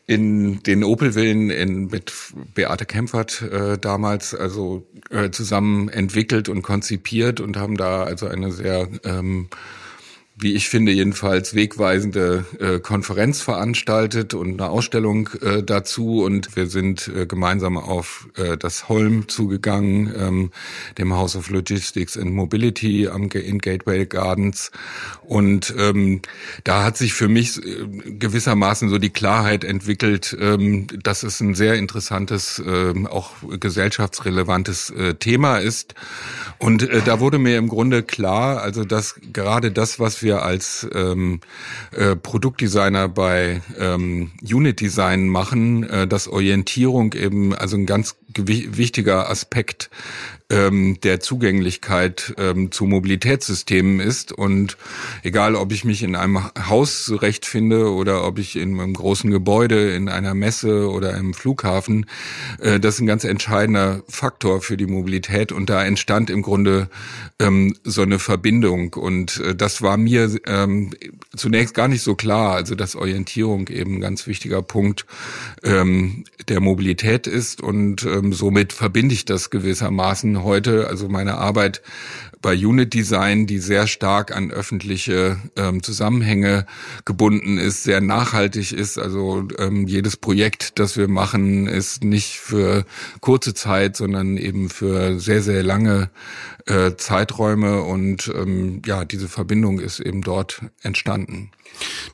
in 0.09 0.63
den 0.63 0.83
Opelwillen 0.83 1.51
in, 1.51 1.85
mit 1.85 2.11
Beate 2.55 2.87
Kempfert 2.87 3.43
äh, 3.43 3.77
damals 3.77 4.33
also 4.33 4.87
äh, 5.11 5.29
zusammen 5.29 5.87
entwickelt 5.87 6.49
und 6.49 6.63
konzipiert 6.63 7.39
und 7.39 7.57
haben 7.57 7.77
da 7.77 8.05
also 8.05 8.27
eine 8.27 8.51
sehr 8.51 8.87
ähm, 9.03 9.49
wie 10.41 10.53
ich 10.53 10.69
finde, 10.69 10.93
jedenfalls 10.93 11.53
wegweisende 11.53 12.45
äh, 12.59 12.79
Konferenz 12.79 13.41
veranstaltet 13.41 14.33
und 14.33 14.61
eine 14.61 14.69
Ausstellung 14.69 15.29
äh, 15.41 15.63
dazu. 15.63 16.23
Und 16.23 16.55
wir 16.55 16.67
sind 16.67 17.09
äh, 17.09 17.25
gemeinsam 17.25 17.77
auf 17.77 18.29
äh, 18.35 18.57
das 18.57 18.87
Holm 18.87 19.27
zugegangen, 19.27 20.13
ähm, 20.17 20.51
dem 20.97 21.13
House 21.13 21.35
of 21.35 21.49
Logistics 21.49 22.17
and 22.17 22.31
Mobility 22.31 23.09
am, 23.09 23.29
in 23.29 23.59
Gateway 23.59 24.05
Gardens. 24.05 24.71
Und 25.23 25.73
ähm, 25.77 26.21
da 26.63 26.85
hat 26.85 26.95
sich 26.95 27.13
für 27.13 27.27
mich 27.27 27.57
äh, 27.57 27.85
gewissermaßen 28.17 28.87
so 28.89 28.97
die 28.97 29.09
Klarheit 29.09 29.65
entwickelt, 29.65 30.35
ähm, 30.39 30.87
dass 31.03 31.23
es 31.23 31.41
ein 31.41 31.53
sehr 31.53 31.75
interessantes, 31.75 32.59
äh, 32.59 32.93
auch 33.09 33.31
gesellschaftsrelevantes 33.59 34.89
äh, 34.91 35.15
Thema 35.15 35.57
ist. 35.57 35.95
Und 36.59 36.83
äh, 36.83 37.01
da 37.03 37.19
wurde 37.19 37.39
mir 37.39 37.57
im 37.57 37.67
Grunde 37.67 38.03
klar, 38.03 38.61
also 38.61 38.85
dass 38.85 39.15
gerade 39.33 39.71
das, 39.71 39.99
was 39.99 40.23
wir 40.23 40.28
wir 40.29 40.43
als 40.43 40.87
ähm, 40.93 41.41
äh, 41.91 42.15
Produktdesigner 42.15 43.09
bei 43.09 43.61
ähm, 43.79 44.31
Unit 44.43 44.79
Design 44.79 45.27
machen, 45.27 45.83
äh, 45.89 46.07
dass 46.07 46.27
Orientierung 46.27 47.13
eben 47.13 47.55
also 47.55 47.75
ein 47.77 47.87
ganz 47.87 48.15
wichtiger 48.37 49.29
Aspekt 49.29 49.89
ähm, 50.49 50.97
der 51.03 51.19
Zugänglichkeit 51.19 52.33
ähm, 52.37 52.71
zu 52.71 52.85
Mobilitätssystemen 52.85 53.99
ist. 53.99 54.31
Und 54.31 54.77
egal, 55.23 55.55
ob 55.55 55.71
ich 55.71 55.85
mich 55.85 56.01
in 56.01 56.15
einem 56.15 56.43
Haus 56.67 57.05
zurechtfinde 57.05 57.91
oder 57.91 58.25
ob 58.25 58.39
ich 58.39 58.55
in 58.55 58.79
einem 58.79 58.93
großen 58.93 59.29
Gebäude, 59.29 59.93
in 59.93 60.09
einer 60.09 60.33
Messe 60.33 60.89
oder 60.89 61.15
im 61.15 61.33
Flughafen, 61.33 62.07
äh, 62.59 62.79
das 62.79 62.95
ist 62.95 63.01
ein 63.01 63.07
ganz 63.07 63.23
entscheidender 63.23 64.01
Faktor 64.07 64.61
für 64.61 64.75
die 64.75 64.87
Mobilität. 64.87 65.51
Und 65.51 65.69
da 65.69 65.85
entstand 65.85 66.29
im 66.29 66.41
Grunde 66.41 66.89
ähm, 67.39 67.75
so 67.83 68.01
eine 68.01 68.17
Verbindung. 68.17 68.93
Und 68.93 69.39
äh, 69.41 69.55
das 69.55 69.81
war 69.81 69.97
mir 69.97 70.35
ähm, 70.47 70.91
zunächst 71.35 71.75
gar 71.75 71.87
nicht 71.87 72.01
so 72.01 72.15
klar. 72.15 72.55
Also 72.55 72.73
dass 72.73 72.95
Orientierung 72.95 73.67
eben 73.67 73.95
ein 73.95 74.01
ganz 74.01 74.25
wichtiger 74.25 74.63
Punkt 74.63 75.05
ähm, 75.63 76.23
der 76.47 76.59
Mobilität 76.59 77.27
ist. 77.27 77.61
Und 77.61 78.03
ähm, 78.03 78.33
somit 78.33 78.73
verbinde 78.73 79.13
ich 79.13 79.25
das 79.25 79.51
gewissermaßen 79.51 80.38
heute, 80.43 80.87
also 80.87 81.09
meine 81.09 81.37
Arbeit 81.37 81.81
bei 82.41 82.53
Unit 82.55 82.93
Design, 82.93 83.47
die 83.47 83.59
sehr 83.59 83.87
stark 83.87 84.35
an 84.35 84.51
öffentliche 84.51 85.37
ähm, 85.57 85.83
Zusammenhänge 85.83 86.65
gebunden 87.03 87.57
ist, 87.57 87.83
sehr 87.83 87.99
nachhaltig 87.99 88.71
ist. 88.71 88.97
Also 88.97 89.47
ähm, 89.57 89.87
jedes 89.87 90.15
Projekt, 90.15 90.79
das 90.79 90.95
wir 90.95 91.07
machen, 91.07 91.67
ist 91.67 92.03
nicht 92.03 92.39
für 92.39 92.85
kurze 93.19 93.53
Zeit, 93.53 93.97
sondern 93.97 94.37
eben 94.37 94.69
für 94.69 95.19
sehr, 95.19 95.41
sehr 95.41 95.63
lange 95.63 96.09
äh, 96.69 96.95
Zeiträume 96.97 97.81
und 97.81 98.31
ähm, 98.33 98.81
ja, 98.85 99.03
diese 99.03 99.27
Verbindung 99.27 99.79
ist 99.79 99.99
eben 99.99 100.21
dort 100.21 100.61
entstanden. 100.81 101.51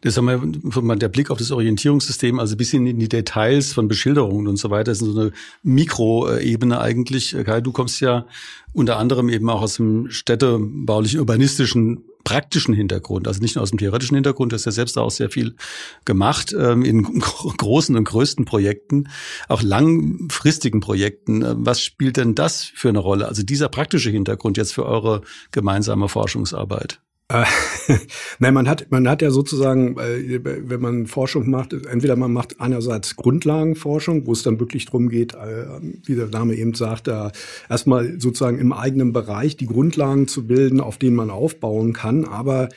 Das 0.01 0.17
haben 0.17 0.25
wir, 0.25 0.95
der 0.95 1.09
Blick 1.09 1.29
auf 1.29 1.38
das 1.38 1.51
Orientierungssystem, 1.51 2.39
also 2.39 2.55
bis 2.55 2.74
in 2.74 2.85
die 2.85 3.09
Details 3.09 3.74
von 3.74 3.88
Beschilderungen 3.88 4.47
und 4.47 4.57
so 4.57 4.69
weiter, 4.69 4.91
ist 4.91 5.00
so 5.00 5.19
eine 5.19 5.31
Mikroebene 5.63 6.79
eigentlich. 6.79 7.35
Kai, 7.45 7.62
du 7.62 7.71
kommst 7.71 8.00
ja 8.00 8.25
unter 8.74 8.97
anderem 8.97 9.29
eben 9.29 9.50
auch 9.50 9.62
aus 9.62 9.75
dem 9.75 10.09
städtebaulichen, 10.09 11.19
urbanistischen 11.19 12.03
praktischen 12.25 12.74
Hintergrund, 12.74 13.29
also 13.29 13.39
nicht 13.39 13.55
nur 13.55 13.63
aus 13.63 13.70
dem 13.70 13.79
theoretischen 13.79 14.15
Hintergrund, 14.15 14.51
das 14.51 14.62
ist 14.62 14.65
ja 14.65 14.72
selbst 14.74 14.98
auch 14.98 15.12
sehr 15.12 15.29
viel 15.29 15.55
gemacht 16.03 16.53
ähm, 16.58 16.84
in 16.84 17.03
großen 17.58 17.96
und 17.96 18.03
größten 18.03 18.44
Projekten, 18.44 19.08
auch 19.48 19.62
langfristigen 19.62 20.82
Projekten. 20.82 21.41
Äh, 21.41 21.53
was 21.58 21.82
spielt 21.82 22.17
denn 22.17 22.36
das 22.36 22.63
für 22.63 22.89
eine 22.89 23.00
Rolle? 23.00 23.29
Also 23.29 23.44
dieser 23.44 23.70
praktische 23.70 24.10
Hintergrund 24.10 24.58
jetzt 24.58 24.74
für 24.74 24.86
eure 24.86 25.22
gemeinsame 25.51 26.10
Forschungsarbeit? 26.10 27.00
Äh, 27.27 27.44
Nein, 28.39 28.53
man 28.53 28.70
hat, 28.70 28.91
man 28.91 29.08
hat 29.08 29.22
ja 29.22 29.32
sozusagen, 29.32 29.96
wenn 29.96 30.82
man 30.82 31.08
Forschung 31.08 31.50
macht, 31.50 31.74
entweder 31.74 32.15
man 32.15 32.32
macht 32.32 32.60
einerseits 32.60 33.15
Grundlagenforschung, 33.15 34.27
wo 34.27 34.34
es 34.34 34.44
dann 34.44 34.60
wirklich 34.60 34.86
darum 34.86 35.10
geht, 35.10 35.34
äh, 35.34 35.65
wie 36.03 36.15
der 36.15 36.27
Name 36.27 36.55
eben 36.55 36.74
sagt, 36.74 37.08
da 37.08 37.32
erstmal 37.70 38.20
sozusagen 38.20 38.60
im 38.60 38.74
eigenen 38.74 39.13
Bereich 39.13 39.58
die 39.58 39.65
Grundlagen 39.65 40.27
zu 40.27 40.46
bilden, 40.46 40.82
auf 40.82 40.98
denen 40.98 41.15
man 41.15 41.32
aufbauen 41.32 41.94
kann. 41.94 42.25
Aber 42.25 42.70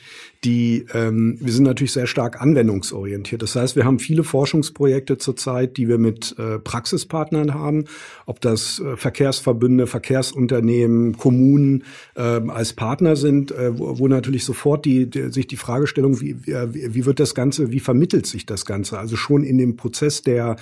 die 0.45 0.85
ähm, 0.93 1.37
wir 1.41 1.51
sind 1.51 1.65
natürlich 1.65 1.91
sehr 1.91 2.07
stark 2.07 2.41
anwendungsorientiert. 2.41 3.41
Das 3.41 3.55
heißt, 3.55 3.75
wir 3.75 3.83
haben 3.83 3.99
viele 3.99 4.23
Forschungsprojekte 4.23 5.17
zurzeit, 5.17 5.75
die 5.75 5.89
wir 5.89 5.97
mit 5.97 6.33
äh, 6.39 6.59
Praxispartnern 6.59 7.53
haben, 7.53 7.85
ob 8.25 8.39
das 8.39 8.79
äh, 8.79 8.95
Verkehrsverbünde, 8.95 9.85
Verkehrsunternehmen, 9.85 11.17
Kommunen 11.17 11.83
äh, 12.15 12.21
als 12.21 12.71
Partner 12.71 13.17
sind, 13.17 13.51
äh, 13.51 13.77
wo, 13.77 13.99
wo 13.99 14.07
natürlich 14.07 14.45
sofort 14.45 14.85
die, 14.85 15.09
die, 15.09 15.29
sich 15.29 15.47
die 15.47 15.57
Fragestellung, 15.57 16.21
wie, 16.21 16.37
wie, 16.45 16.95
wie 16.95 17.05
wird 17.05 17.19
das 17.19 17.35
Ganze, 17.35 17.71
wie 17.71 17.81
vermittelt 17.81 18.25
sich 18.25 18.45
das 18.45 18.65
Ganze? 18.65 18.97
Also 18.97 19.17
schon 19.17 19.43
in 19.43 19.57
dem 19.57 19.75
Prozess 19.75 20.21
der 20.21 20.55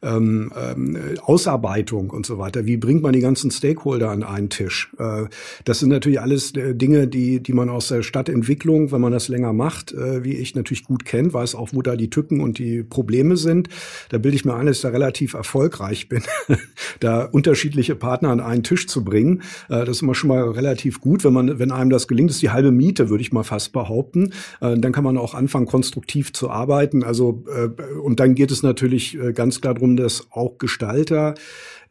ähm, 0.00 0.52
ähm, 0.56 0.96
Ausarbeitung 1.22 2.10
und 2.10 2.24
so 2.24 2.38
weiter. 2.38 2.66
Wie 2.66 2.76
bringt 2.76 3.02
man 3.02 3.12
die 3.12 3.20
ganzen 3.20 3.50
Stakeholder 3.50 4.10
an 4.10 4.22
einen 4.22 4.48
Tisch? 4.48 4.92
Äh, 4.98 5.24
das 5.64 5.80
sind 5.80 5.88
natürlich 5.88 6.20
alles 6.20 6.54
äh, 6.54 6.74
Dinge, 6.76 7.08
die, 7.08 7.42
die 7.42 7.52
man 7.52 7.68
aus 7.68 7.88
der 7.88 8.04
Stadtentwicklung, 8.04 8.92
wenn 8.92 9.00
man 9.00 9.10
das 9.10 9.23
das 9.24 9.28
länger 9.28 9.52
macht, 9.52 9.92
äh, 9.92 10.24
wie 10.24 10.34
ich 10.34 10.54
natürlich 10.54 10.84
gut 10.84 11.04
kenne, 11.04 11.32
weiß 11.32 11.54
auch, 11.54 11.70
wo 11.72 11.82
da 11.82 11.96
die 11.96 12.10
Tücken 12.10 12.40
und 12.40 12.58
die 12.58 12.82
Probleme 12.82 13.36
sind. 13.36 13.68
Da 14.08 14.18
bilde 14.18 14.36
ich 14.36 14.44
mir 14.44 14.54
ein, 14.54 14.66
dass 14.66 14.76
ich 14.76 14.82
da 14.82 14.88
relativ 14.88 15.34
erfolgreich 15.34 16.08
bin, 16.08 16.22
da 17.00 17.24
unterschiedliche 17.24 17.94
Partner 17.94 18.30
an 18.30 18.40
einen 18.40 18.62
Tisch 18.62 18.86
zu 18.86 19.04
bringen. 19.04 19.42
Äh, 19.68 19.84
das 19.84 19.96
ist 19.96 20.02
immer 20.02 20.14
schon 20.14 20.28
mal 20.28 20.42
relativ 20.42 21.00
gut, 21.00 21.24
wenn 21.24 21.32
man, 21.32 21.58
wenn 21.58 21.72
einem 21.72 21.90
das 21.90 22.08
gelingt, 22.08 22.30
das 22.30 22.36
ist 22.36 22.42
die 22.42 22.50
halbe 22.50 22.72
Miete, 22.72 23.10
würde 23.10 23.22
ich 23.22 23.32
mal 23.32 23.44
fast 23.44 23.72
behaupten. 23.72 24.32
Äh, 24.60 24.78
dann 24.78 24.92
kann 24.92 25.04
man 25.04 25.18
auch 25.18 25.34
anfangen, 25.34 25.66
konstruktiv 25.66 26.32
zu 26.32 26.50
arbeiten. 26.50 27.04
Also 27.04 27.44
äh, 27.48 27.68
und 28.00 28.20
dann 28.20 28.34
geht 28.34 28.50
es 28.50 28.62
natürlich 28.62 29.18
äh, 29.18 29.32
ganz 29.32 29.60
klar 29.60 29.74
darum, 29.74 29.96
dass 29.96 30.26
auch 30.30 30.58
Gestalter 30.58 31.34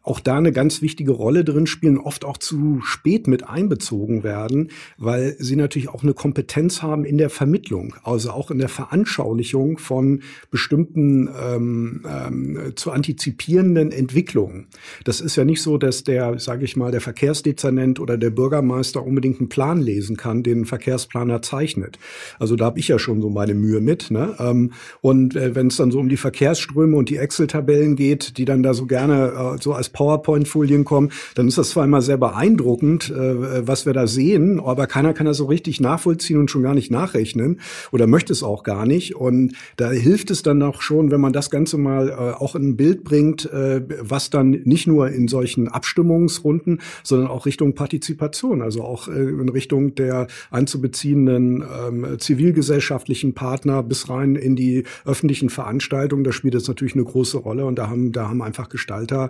auch 0.04 0.20
da 0.20 0.38
eine 0.38 0.52
ganz 0.52 0.82
wichtige 0.82 1.14
Rolle 1.14 1.46
drin 1.46 1.66
spielen, 1.66 1.98
oft 1.98 2.26
auch 2.26 2.38
zu 2.38 2.82
spät 2.84 3.28
mit 3.28 3.48
einbezogen 3.48 4.24
werden, 4.24 4.70
weil 4.98 5.36
sie 5.40 5.56
natürlich 5.56 5.90
auch 5.90 6.04
eine 6.04 6.14
Kompetenz 6.14 6.82
haben 6.82 7.06
in 7.06 7.18
der 7.18 7.30
Vermittlung, 7.30 7.96
also 8.04 8.32
auch 8.32 8.52
in 8.52 8.60
der 8.60 8.68
Veranschaulichung 8.68 9.78
von 9.78 10.22
bestimmten 10.52 11.30
ähm, 11.42 12.04
ähm, 12.06 12.74
zu 12.76 12.92
antizipierenden 12.92 13.92
Entwicklungen. 13.94 14.68
Das 15.06 15.22
ist 15.22 15.38
ja 15.38 15.46
nicht 15.46 15.62
so, 15.62 15.78
dass 15.78 16.04
der, 16.04 16.38
sage 16.38 16.66
ich 16.66 16.76
mal, 16.76 16.92
der 16.92 17.02
Verkehrsdezernent 17.02 18.02
oder 18.02 18.18
der 18.18 18.30
Bürgermeister 18.30 19.06
unbedingt 19.06 19.40
einen 19.40 19.50
Plan 19.50 19.80
lesen 19.80 20.18
kann, 20.18 20.44
den 20.44 20.62
ein 20.62 20.66
Verkehrsplaner 20.66 21.42
zeichnet. 21.42 21.98
Also 22.40 22.58
da 22.58 22.66
habe 22.66 22.80
ich 22.80 22.90
ja 22.90 23.00
schon 23.00 23.22
so 23.22 23.30
meine 23.30 23.54
Mühe 23.54 23.80
mit. 23.80 24.12
Ne? 24.12 24.36
Ähm, 24.38 24.74
und 25.00 25.38
äh, 25.38 25.56
wenn 25.56 25.68
es 25.68 25.78
dann 25.78 25.92
so 25.92 26.00
um 26.00 26.10
die 26.10 26.18
Verkehrsströme 26.18 26.98
und 26.98 27.10
die 27.10 27.18
Excel-Tabellen 27.18 27.96
geht, 27.96 28.38
die 28.38 28.44
dann 28.44 28.64
da 28.64 28.74
so 28.74 28.86
gerne 28.86 29.56
äh, 29.56 29.62
so 29.62 29.72
als 29.74 29.93
PowerPoint-Folien 29.94 30.84
kommen, 30.84 31.12
dann 31.36 31.48
ist 31.48 31.58
das 31.58 31.70
zwar 31.70 31.86
immer 31.86 32.02
sehr 32.02 32.18
beeindruckend, 32.18 33.10
äh, 33.10 33.68
was 33.68 33.86
wir 33.86 33.94
da 33.94 34.08
sehen, 34.08 34.60
aber 34.60 34.88
keiner 34.88 35.14
kann 35.14 35.26
das 35.26 35.38
so 35.38 35.46
richtig 35.46 35.80
nachvollziehen 35.80 36.40
und 36.40 36.52
schon 36.52 36.64
gar 36.64 36.74
nicht 36.74 36.92
nachrechnen 36.92 37.60
oder 37.92 38.08
möchte 38.08 38.34
es 38.34 38.44
auch 38.44 38.64
gar 38.64 38.86
nicht. 38.86 39.16
Und 39.16 39.54
da 39.78 39.92
hilft 39.92 40.32
es 40.32 40.44
dann 40.44 40.62
auch 40.62 40.82
schon, 40.82 41.12
wenn 41.12 41.22
man 41.22 41.34
das 41.34 41.50
Ganze 41.50 41.78
mal 41.78 42.10
äh, 42.10 42.14
auch 42.14 42.56
in 42.56 42.70
ein 42.70 42.78
Bild 42.78 43.04
bringt, 43.04 43.46
äh, 43.52 43.82
was 44.02 44.30
dann 44.30 44.50
nicht 44.50 44.88
nur 44.88 45.10
in 45.10 45.28
solchen 45.28 45.68
Abstimmungsrunden, 45.68 46.82
sondern 47.04 47.30
auch 47.30 47.46
Richtung 47.46 47.76
Partizipation, 47.76 48.62
also 48.62 48.84
auch 48.84 49.08
äh, 49.08 49.12
in 49.12 49.50
Richtung 49.50 49.96
der 49.96 50.28
einzubeziehenden 50.52 51.64
ähm, 51.64 52.20
zivilgesellschaftlichen 52.20 53.34
Partner 53.34 53.84
bis 53.84 54.10
rein 54.10 54.36
in 54.36 54.56
die 54.56 54.84
öffentlichen 55.06 55.50
Veranstaltungen. 55.50 56.24
Da 56.24 56.32
spielt 56.32 56.56
es 56.56 56.68
natürlich 56.68 56.96
eine 56.96 57.04
große 57.04 57.38
Rolle 57.38 57.66
und 57.66 57.78
da 57.78 57.90
haben, 57.90 58.12
da 58.12 58.30
haben 58.30 58.42
einfach 58.42 58.70
Gestalter, 58.70 59.30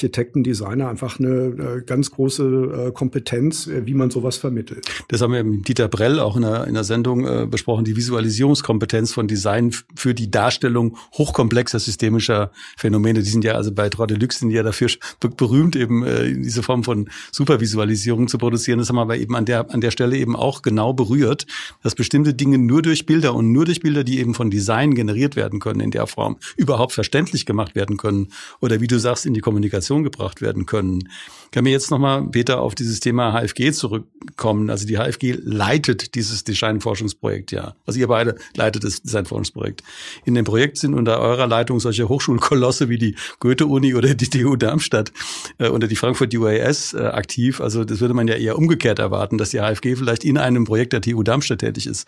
Architekten, 0.00 0.42
Designer 0.42 0.88
einfach 0.88 1.20
eine, 1.20 1.82
ganz 1.84 2.10
große 2.10 2.86
äh, 2.88 2.92
Kompetenz, 2.92 3.66
äh, 3.66 3.84
wie 3.84 3.92
man 3.92 4.10
sowas 4.10 4.38
vermittelt. 4.38 4.86
Das 5.08 5.20
haben 5.20 5.34
wir 5.34 5.44
mit 5.44 5.68
Dieter 5.68 5.88
Brell 5.88 6.18
auch 6.18 6.36
in 6.36 6.42
der, 6.42 6.66
in 6.66 6.72
der 6.72 6.84
Sendung 6.84 7.26
äh, 7.26 7.46
besprochen, 7.46 7.84
die 7.84 7.96
Visualisierungskompetenz 7.96 9.12
von 9.12 9.28
Design 9.28 9.74
für 9.94 10.14
die 10.14 10.30
Darstellung 10.30 10.96
hochkomplexer 11.12 11.78
systemischer 11.78 12.50
Phänomene. 12.78 13.22
Die 13.22 13.28
sind 13.28 13.44
ja 13.44 13.52
also 13.52 13.72
bei 13.72 13.90
Deluxe 13.90 14.38
sind 14.38 14.50
ja 14.52 14.62
dafür 14.62 14.88
berühmt, 15.36 15.76
eben 15.76 16.04
diese 16.42 16.62
Form 16.62 16.82
von 16.82 17.10
Supervisualisierung 17.32 18.28
zu 18.28 18.38
produzieren. 18.38 18.78
Das 18.78 18.88
haben 18.88 18.96
wir 18.96 19.02
aber 19.02 19.18
eben 19.18 19.36
an 19.36 19.44
der, 19.44 19.70
an 19.72 19.80
der 19.80 19.90
Stelle 19.90 20.16
eben 20.16 20.34
auch 20.34 20.62
genau 20.62 20.92
berührt, 20.94 21.46
dass 21.82 21.94
bestimmte 21.94 22.32
Dinge 22.32 22.58
nur 22.58 22.82
durch 22.82 23.04
Bilder 23.06 23.34
und 23.34 23.52
nur 23.52 23.66
durch 23.66 23.80
Bilder, 23.80 24.04
die 24.04 24.18
eben 24.18 24.34
von 24.34 24.50
Design 24.50 24.94
generiert 24.94 25.36
werden 25.36 25.60
können 25.60 25.80
in 25.80 25.90
der 25.90 26.06
Form, 26.06 26.38
überhaupt 26.56 26.92
verständlich 26.92 27.44
gemacht 27.44 27.74
werden 27.74 27.96
können. 27.96 28.28
Oder 28.60 28.80
wie 28.80 28.86
du 28.86 28.98
sagst, 28.98 29.26
in 29.26 29.34
die 29.34 29.40
Kommunikation 29.40 29.89
Kommunikation 29.90 30.04
gebracht 30.04 30.40
werden 30.40 30.66
können. 30.66 31.08
Kann 31.52 31.64
mir 31.64 31.70
jetzt 31.70 31.90
nochmal, 31.90 32.26
Peter, 32.28 32.60
auf 32.60 32.76
dieses 32.76 33.00
Thema 33.00 33.32
HFG 33.32 33.72
zurückkommen. 33.72 34.70
Also 34.70 34.86
die 34.86 34.98
HFG 34.98 35.38
leitet 35.42 36.14
dieses 36.14 36.44
Designforschungsprojekt 36.44 37.50
ja. 37.50 37.74
Also 37.86 37.98
ihr 37.98 38.06
beide 38.06 38.36
leitet 38.54 38.84
das 38.84 39.02
Designforschungsprojekt. 39.02 39.82
In 40.24 40.34
dem 40.34 40.44
Projekt 40.44 40.78
sind 40.78 40.94
unter 40.94 41.20
eurer 41.20 41.48
Leitung 41.48 41.80
solche 41.80 42.08
Hochschulkolosse 42.08 42.88
wie 42.88 42.98
die 42.98 43.16
Goethe-Uni 43.40 43.94
oder 43.94 44.14
die 44.14 44.28
TU 44.28 44.54
Darmstadt 44.54 45.12
äh, 45.58 45.68
oder 45.68 45.88
die 45.88 45.96
Frankfurt 45.96 46.32
UAS 46.34 46.94
äh, 46.94 46.98
aktiv. 46.98 47.60
Also 47.60 47.84
das 47.84 48.00
würde 48.00 48.14
man 48.14 48.28
ja 48.28 48.34
eher 48.34 48.56
umgekehrt 48.56 49.00
erwarten, 49.00 49.36
dass 49.36 49.50
die 49.50 49.58
HFG 49.58 49.96
vielleicht 49.96 50.24
in 50.24 50.38
einem 50.38 50.64
Projekt 50.64 50.92
der 50.92 51.00
TU 51.00 51.22
Darmstadt 51.24 51.60
tätig 51.60 51.86
ist. 51.86 52.06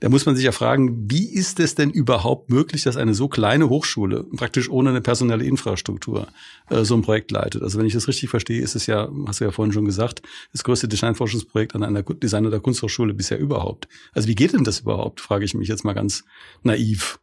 Da 0.00 0.08
muss 0.08 0.26
man 0.26 0.36
sich 0.36 0.44
ja 0.44 0.52
fragen, 0.52 1.10
wie 1.10 1.26
ist 1.26 1.58
es 1.58 1.74
denn 1.74 1.90
überhaupt 1.90 2.50
möglich, 2.50 2.82
dass 2.82 2.96
eine 2.96 3.14
so 3.14 3.28
kleine 3.28 3.68
Hochschule 3.68 4.24
praktisch 4.36 4.68
ohne 4.68 4.90
eine 4.90 5.00
personelle 5.00 5.44
Infrastruktur 5.44 6.28
äh, 6.70 6.84
so 6.84 6.94
ein 6.94 7.02
Projekt 7.02 7.30
leitet? 7.30 7.62
Also 7.62 7.78
wenn 7.78 7.86
ich 7.86 7.94
das 7.94 8.06
richtig 8.08 8.28
verstehe, 8.28 8.57
ist 8.60 8.76
es 8.76 8.86
ja, 8.86 9.08
hast 9.26 9.40
du 9.40 9.44
ja 9.44 9.50
vorhin 9.50 9.72
schon 9.72 9.84
gesagt, 9.84 10.22
das 10.52 10.64
größte 10.64 10.88
Designforschungsprojekt 10.88 11.74
an 11.74 11.82
einer 11.82 12.02
Design- 12.02 12.46
oder 12.46 12.60
Kunsthochschule 12.60 13.14
bisher 13.14 13.38
überhaupt. 13.38 13.88
Also 14.12 14.28
wie 14.28 14.34
geht 14.34 14.52
denn 14.52 14.64
das 14.64 14.80
überhaupt, 14.80 15.20
frage 15.20 15.44
ich 15.44 15.54
mich 15.54 15.68
jetzt 15.68 15.84
mal 15.84 15.94
ganz 15.94 16.24
naiv. 16.62 17.18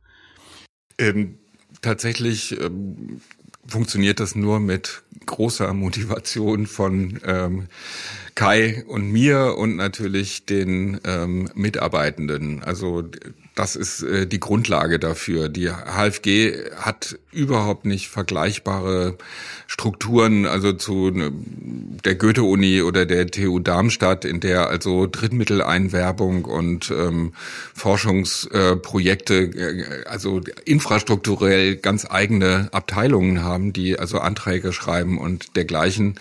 Ähm, 0.97 1.37
tatsächlich 1.81 2.59
ähm, 2.59 3.21
funktioniert 3.67 4.19
das 4.19 4.35
nur 4.35 4.59
mit 4.59 5.03
großer 5.25 5.73
Motivation 5.73 6.67
von 6.67 7.19
ähm, 7.25 7.67
Kai 8.35 8.83
und 8.87 9.11
mir 9.11 9.55
und 9.57 9.75
natürlich 9.75 10.45
den 10.45 10.99
ähm, 11.03 11.49
Mitarbeitenden. 11.55 12.63
Also 12.63 13.03
das 13.55 13.77
ist 13.77 14.03
äh, 14.03 14.27
die 14.27 14.39
Grundlage 14.41 14.99
dafür. 14.99 15.47
Die 15.47 15.69
HFG 15.69 16.71
hat 16.75 17.17
überhaupt 17.31 17.85
nicht 17.85 18.09
vergleichbare 18.09 19.17
Strukturen, 19.65 20.45
also 20.45 20.73
zu 20.73 21.09
ne, 21.09 21.31
der 22.03 22.15
Goethe-Uni 22.15 22.81
oder 22.81 23.05
der 23.05 23.27
TU 23.27 23.59
Darmstadt, 23.59 24.25
in 24.25 24.41
der 24.41 24.69
also 24.69 25.07
Drittmitteleinwerbung 25.07 26.43
und 26.43 26.91
ähm, 26.91 27.33
Forschungsprojekte, 27.73 29.35
äh, 29.35 30.05
also 30.05 30.41
infrastrukturell 30.65 31.77
ganz 31.77 32.05
eigene 32.09 32.67
Abteilungen 32.73 33.41
haben, 33.41 33.71
die 33.71 33.97
also 33.97 34.19
Anträge 34.19 34.73
schreiben 34.73 35.17
und 35.17 35.55
dergleichen. 35.55 36.19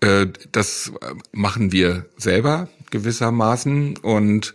Äh, 0.00 0.26
das 0.52 0.92
machen 1.32 1.72
wir 1.72 2.04
selber 2.18 2.68
gewissermaßen. 2.90 3.98
Und 3.98 4.54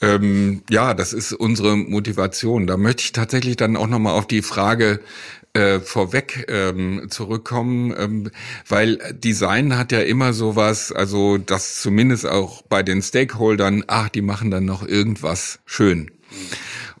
ähm, 0.00 0.62
ja, 0.70 0.94
das 0.94 1.12
ist 1.12 1.32
unsere 1.32 1.76
Motivation. 1.76 2.66
Da 2.66 2.76
möchte 2.76 3.02
ich 3.02 3.12
tatsächlich 3.12 3.56
dann 3.56 3.76
auch 3.76 3.88
nochmal 3.88 4.14
auf 4.14 4.26
die 4.26 4.42
Frage 4.42 5.00
äh, 5.54 5.78
vorweg 5.80 6.46
ähm, 6.48 7.06
zurückkommen, 7.10 7.94
ähm, 7.96 8.30
weil 8.68 8.98
Design 9.12 9.78
hat 9.78 9.92
ja 9.92 10.00
immer 10.00 10.32
sowas, 10.32 10.90
also 10.90 11.38
das 11.38 11.80
zumindest 11.80 12.26
auch 12.26 12.62
bei 12.62 12.82
den 12.82 13.02
Stakeholdern, 13.02 13.84
ach, 13.86 14.08
die 14.08 14.22
machen 14.22 14.50
dann 14.50 14.64
noch 14.64 14.86
irgendwas 14.86 15.60
schön. 15.64 16.10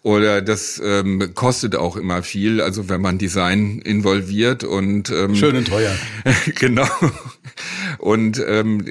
Oder 0.04 0.42
das 0.42 0.82
ähm, 0.84 1.32
kostet 1.34 1.74
auch 1.76 1.96
immer 1.96 2.22
viel, 2.22 2.60
also 2.60 2.90
wenn 2.90 3.00
man 3.00 3.16
Design 3.16 3.78
involviert 3.78 4.62
und 4.62 5.08
ähm, 5.08 5.34
schön 5.34 5.56
und 5.56 5.66
teuer. 5.66 5.96
genau. 6.60 6.86
Und 7.96 8.38
ähm, 8.46 8.84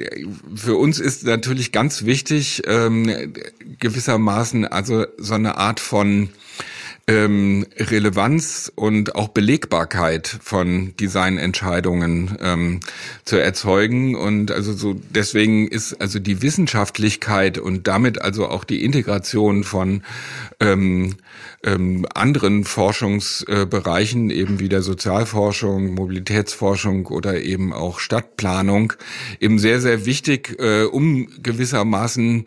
für 0.56 0.74
uns 0.74 0.98
ist 0.98 1.24
natürlich 1.24 1.70
ganz 1.70 2.04
wichtig, 2.04 2.62
ähm, 2.66 3.32
gewissermaßen 3.78 4.66
also 4.66 5.06
so 5.16 5.34
eine 5.34 5.56
Art 5.56 5.78
von 5.78 6.30
ähm, 7.06 7.66
Relevanz 7.76 8.72
und 8.74 9.14
auch 9.14 9.28
Belegbarkeit 9.28 10.26
von 10.26 10.94
Designentscheidungen 10.96 12.38
ähm, 12.40 12.80
zu 13.24 13.36
erzeugen. 13.36 14.14
Und 14.14 14.50
also 14.50 14.72
so 14.72 14.94
deswegen 15.10 15.68
ist 15.68 16.00
also 16.00 16.18
die 16.18 16.40
Wissenschaftlichkeit 16.40 17.58
und 17.58 17.86
damit 17.88 18.22
also 18.22 18.48
auch 18.48 18.64
die 18.64 18.84
Integration 18.84 19.64
von 19.64 20.02
ähm, 20.60 21.16
ähm, 21.62 22.06
anderen 22.14 22.64
Forschungsbereichen, 22.64 24.30
eben 24.30 24.60
wie 24.60 24.68
der 24.68 24.82
Sozialforschung, 24.82 25.94
Mobilitätsforschung 25.94 27.06
oder 27.06 27.42
eben 27.42 27.72
auch 27.72 27.98
Stadtplanung, 27.98 28.94
eben 29.40 29.58
sehr, 29.58 29.80
sehr 29.80 30.06
wichtig, 30.06 30.56
äh, 30.58 30.84
um 30.84 31.28
gewissermaßen, 31.42 32.44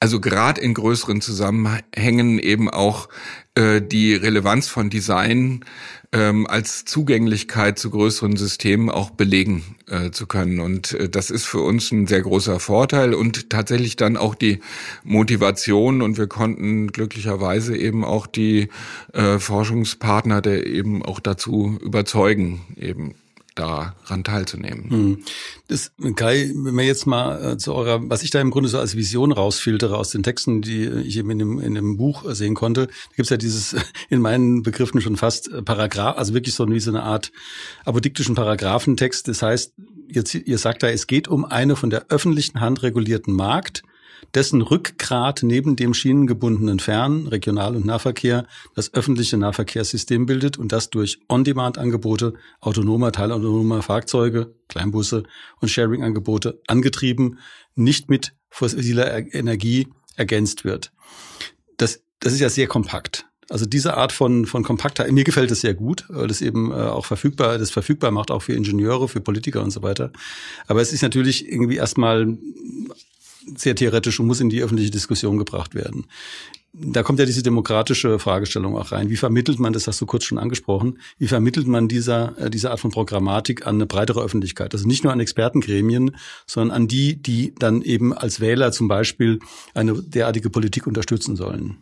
also 0.00 0.20
gerade 0.20 0.60
in 0.60 0.74
größeren 0.74 1.20
Zusammenhängen 1.20 2.38
eben 2.38 2.70
auch 2.70 3.08
äh, 3.54 3.82
die 3.82 4.14
Relevanz 4.14 4.68
von 4.68 4.90
Design 4.90 5.64
ähm, 6.12 6.46
als 6.46 6.84
Zugänglichkeit 6.84 7.78
zu 7.78 7.90
größeren 7.90 8.36
Systemen 8.36 8.90
auch 8.90 9.10
belegen 9.10 9.76
äh, 9.88 10.10
zu 10.10 10.26
können. 10.26 10.60
Und 10.60 10.92
äh, 10.94 11.08
das 11.08 11.30
ist 11.30 11.46
für 11.46 11.60
uns 11.60 11.92
ein 11.92 12.06
sehr 12.06 12.22
großer 12.22 12.58
Vorteil 12.58 13.14
und 13.14 13.50
tatsächlich 13.50 13.96
dann 13.96 14.16
auch 14.16 14.34
die 14.34 14.60
Motivation. 15.04 16.02
Und 16.02 16.18
wir 16.18 16.26
konnten 16.26 16.88
glücklicherweise 16.88 17.76
eben 17.76 18.04
auch 18.04 18.26
die 18.26 18.68
äh, 19.12 19.38
Forschungspartner 19.38 20.40
der 20.40 20.66
eben 20.66 21.04
auch 21.04 21.20
dazu 21.20 21.78
überzeugen, 21.82 22.60
eben 22.76 23.14
daran 23.54 24.24
teilzunehmen. 24.24 24.90
Hm. 24.90 25.18
Das, 25.68 25.92
Kai, 26.16 26.50
wenn 26.54 26.76
wir 26.76 26.84
jetzt 26.84 27.06
mal 27.06 27.52
äh, 27.52 27.56
zu 27.58 27.74
eurer, 27.74 28.08
was 28.08 28.22
ich 28.22 28.30
da 28.30 28.40
im 28.40 28.50
Grunde 28.50 28.68
so 28.68 28.78
als 28.78 28.96
Vision 28.96 29.32
rausfiltere 29.32 29.96
aus 29.96 30.10
den 30.10 30.22
Texten, 30.22 30.62
die 30.62 30.86
ich 30.86 31.16
eben 31.16 31.30
in 31.30 31.38
dem, 31.38 31.60
in 31.60 31.74
dem 31.74 31.96
Buch 31.96 32.24
sehen 32.32 32.54
konnte, 32.54 32.88
gibt's 33.16 33.30
ja 33.30 33.36
dieses 33.36 33.76
in 34.08 34.20
meinen 34.20 34.62
Begriffen 34.62 35.00
schon 35.00 35.16
fast 35.16 35.50
äh, 35.52 35.62
Paragraph, 35.62 36.16
also 36.16 36.34
wirklich 36.34 36.54
so 36.54 36.68
wie 36.68 36.80
so 36.80 36.90
eine 36.90 37.02
Art 37.02 37.32
apodiktischen 37.84 38.34
Paragraphentext. 38.34 39.28
Das 39.28 39.42
heißt, 39.42 39.74
ihr, 40.08 40.24
ihr 40.44 40.58
sagt 40.58 40.82
da, 40.82 40.88
es 40.88 41.06
geht 41.06 41.28
um 41.28 41.44
eine 41.44 41.76
von 41.76 41.90
der 41.90 42.06
öffentlichen 42.08 42.60
Hand 42.60 42.82
regulierten 42.82 43.34
Markt, 43.34 43.82
dessen 44.34 44.62
Rückgrat 44.62 45.42
neben 45.42 45.76
dem 45.76 45.94
schienengebundenen 45.94 46.78
Fern-, 46.78 47.26
Regional- 47.26 47.76
und 47.76 47.84
Nahverkehr 47.84 48.46
das 48.74 48.94
öffentliche 48.94 49.36
Nahverkehrssystem 49.36 50.26
bildet 50.26 50.58
und 50.58 50.72
das 50.72 50.90
durch 50.90 51.18
On-Demand-Angebote 51.28 52.34
autonomer, 52.60 53.12
teilautonomer 53.12 53.82
Fahrzeuge, 53.82 54.54
Kleinbusse 54.68 55.24
und 55.60 55.68
Sharing-Angebote 55.68 56.60
angetrieben, 56.66 57.38
nicht 57.74 58.08
mit 58.08 58.34
fossiler 58.48 59.34
Energie 59.34 59.88
ergänzt 60.16 60.64
wird. 60.64 60.92
Das, 61.76 62.02
das 62.20 62.32
ist 62.32 62.40
ja 62.40 62.50
sehr 62.50 62.66
kompakt. 62.66 63.26
Also 63.50 63.66
diese 63.66 63.96
Art 63.96 64.12
von, 64.12 64.46
von 64.46 64.62
Kompaktheit, 64.62 65.10
mir 65.10 65.24
gefällt 65.24 65.50
es 65.50 65.60
sehr 65.60 65.74
gut, 65.74 66.04
weil 66.08 66.28
das 66.28 66.40
eben 66.40 66.70
äh, 66.70 66.74
auch 66.74 67.04
verfügbar, 67.04 67.58
das 67.58 67.72
verfügbar 67.72 68.12
macht, 68.12 68.30
auch 68.30 68.42
für 68.42 68.52
Ingenieure, 68.52 69.08
für 69.08 69.20
Politiker 69.20 69.60
und 69.62 69.72
so 69.72 69.82
weiter. 69.82 70.12
Aber 70.68 70.80
es 70.80 70.92
ist 70.92 71.02
natürlich 71.02 71.50
irgendwie 71.50 71.76
erstmal 71.76 72.38
sehr 73.56 73.74
theoretisch 73.74 74.20
und 74.20 74.26
muss 74.26 74.40
in 74.40 74.50
die 74.50 74.62
öffentliche 74.62 74.90
Diskussion 74.90 75.38
gebracht 75.38 75.74
werden. 75.74 76.06
Da 76.72 77.02
kommt 77.02 77.18
ja 77.18 77.26
diese 77.26 77.42
demokratische 77.42 78.20
Fragestellung 78.20 78.76
auch 78.76 78.92
rein. 78.92 79.10
Wie 79.10 79.16
vermittelt 79.16 79.58
man, 79.58 79.72
das 79.72 79.88
hast 79.88 80.00
du 80.00 80.06
kurz 80.06 80.24
schon 80.24 80.38
angesprochen, 80.38 80.98
wie 81.18 81.26
vermittelt 81.26 81.66
man 81.66 81.88
dieser, 81.88 82.38
äh, 82.38 82.48
diese 82.48 82.70
Art 82.70 82.78
von 82.78 82.92
Programmatik 82.92 83.66
an 83.66 83.74
eine 83.74 83.86
breitere 83.86 84.22
Öffentlichkeit? 84.22 84.72
Also 84.72 84.86
nicht 84.86 85.02
nur 85.02 85.12
an 85.12 85.18
Expertengremien, 85.18 86.16
sondern 86.46 86.76
an 86.76 86.86
die, 86.86 87.20
die 87.20 87.54
dann 87.58 87.82
eben 87.82 88.12
als 88.12 88.38
Wähler 88.40 88.70
zum 88.70 88.86
Beispiel 88.86 89.40
eine 89.74 90.00
derartige 90.00 90.48
Politik 90.48 90.86
unterstützen 90.86 91.34
sollen. 91.34 91.78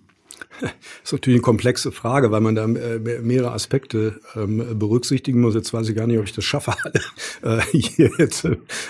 Das 0.60 0.70
ist 1.04 1.12
natürlich 1.12 1.38
eine 1.38 1.42
komplexe 1.42 1.92
Frage, 1.92 2.30
weil 2.30 2.40
man 2.40 2.54
da 2.54 2.64
äh, 2.64 3.20
mehrere 3.22 3.52
Aspekte 3.52 4.20
ähm, 4.36 4.78
berücksichtigen 4.78 5.40
muss. 5.40 5.54
Jetzt 5.54 5.72
weiß 5.72 5.88
ich 5.88 5.96
gar 5.96 6.06
nicht, 6.06 6.18
ob 6.18 6.24
ich 6.24 6.32
das 6.32 6.44
schaffe, 6.44 6.74
alle 7.42 7.58
äh, 7.58 7.62
hier 7.78 8.10
jetzt 8.18 8.46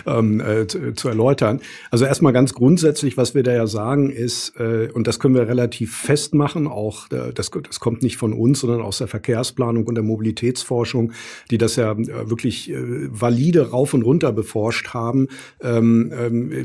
ähm, 0.07 0.41
äh, 0.41 0.67
zu, 0.67 1.09
erläutern. 1.09 1.61
Also 1.91 2.05
erstmal 2.05 2.33
ganz 2.33 2.55
grundsätzlich, 2.55 3.17
was 3.17 3.35
wir 3.35 3.43
da 3.43 3.53
ja 3.53 3.67
sagen 3.67 4.11
ist, 4.11 4.55
und 4.59 5.07
das 5.07 5.19
können 5.21 5.35
wir 5.35 5.49
relativ 5.49 5.97
festmachen, 5.97 6.67
auch 6.67 7.09
das, 7.09 7.51
kommt 7.51 8.03
nicht 8.03 8.17
von 8.19 8.33
uns, 8.33 8.61
sondern 8.61 8.83
aus 8.83 8.99
der 8.99 9.09
Verkehrsplanung 9.09 9.87
und 9.87 9.95
der 9.95 10.05
Mobilitätsforschung, 10.05 11.13
die 11.51 11.57
das 11.57 11.77
ja 11.77 11.97
wirklich 11.97 12.73
valide 12.75 13.71
rauf 13.71 13.95
und 13.95 14.03
runter 14.03 14.33
beforscht 14.33 14.89
haben, 14.89 15.29
ähm, 15.63 16.13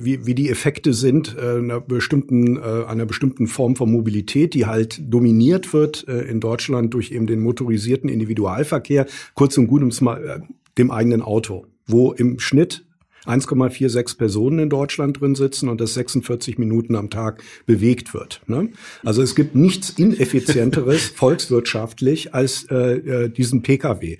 wie, 0.03 0.25
wie 0.25 0.35
die 0.35 0.49
Effekte 0.49 0.93
sind 0.93 1.37
einer 1.37 1.79
bestimmten, 1.79 2.61
einer 2.61 3.05
bestimmten 3.05 3.47
Form 3.47 3.75
von 3.75 3.91
Mobilität, 3.91 4.53
die 4.53 4.65
halt 4.65 4.92
dominiert 5.01 5.73
wird 5.73 6.07
äh, 6.07 6.21
in 6.21 6.39
Deutschland 6.39 6.93
durch 6.93 7.11
eben 7.11 7.27
den 7.27 7.39
motorisierten 7.39 8.09
Individualverkehr, 8.09 9.05
kurz 9.33 9.57
und 9.57 9.67
gut 9.67 9.81
äh, 9.83 10.39
dem 10.77 10.91
eigenen 10.91 11.21
Auto, 11.21 11.65
wo 11.85 12.11
im 12.11 12.39
Schnitt 12.39 12.85
1,46 13.25 14.17
Personen 14.17 14.59
in 14.59 14.69
Deutschland 14.69 15.19
drin 15.19 15.35
sitzen 15.35 15.69
und 15.69 15.79
das 15.79 15.93
46 15.93 16.57
Minuten 16.57 16.95
am 16.95 17.09
Tag 17.09 17.41
bewegt 17.65 18.13
wird. 18.13 18.41
Ne? 18.47 18.69
Also 19.03 19.21
es 19.21 19.35
gibt 19.35 19.55
nichts 19.55 19.91
ineffizienteres 19.91 21.05
volkswirtschaftlich 21.15 22.33
als 22.33 22.65
äh, 22.69 22.97
äh 22.97 23.29
diesen 23.29 23.61
Pkw. 23.61 24.17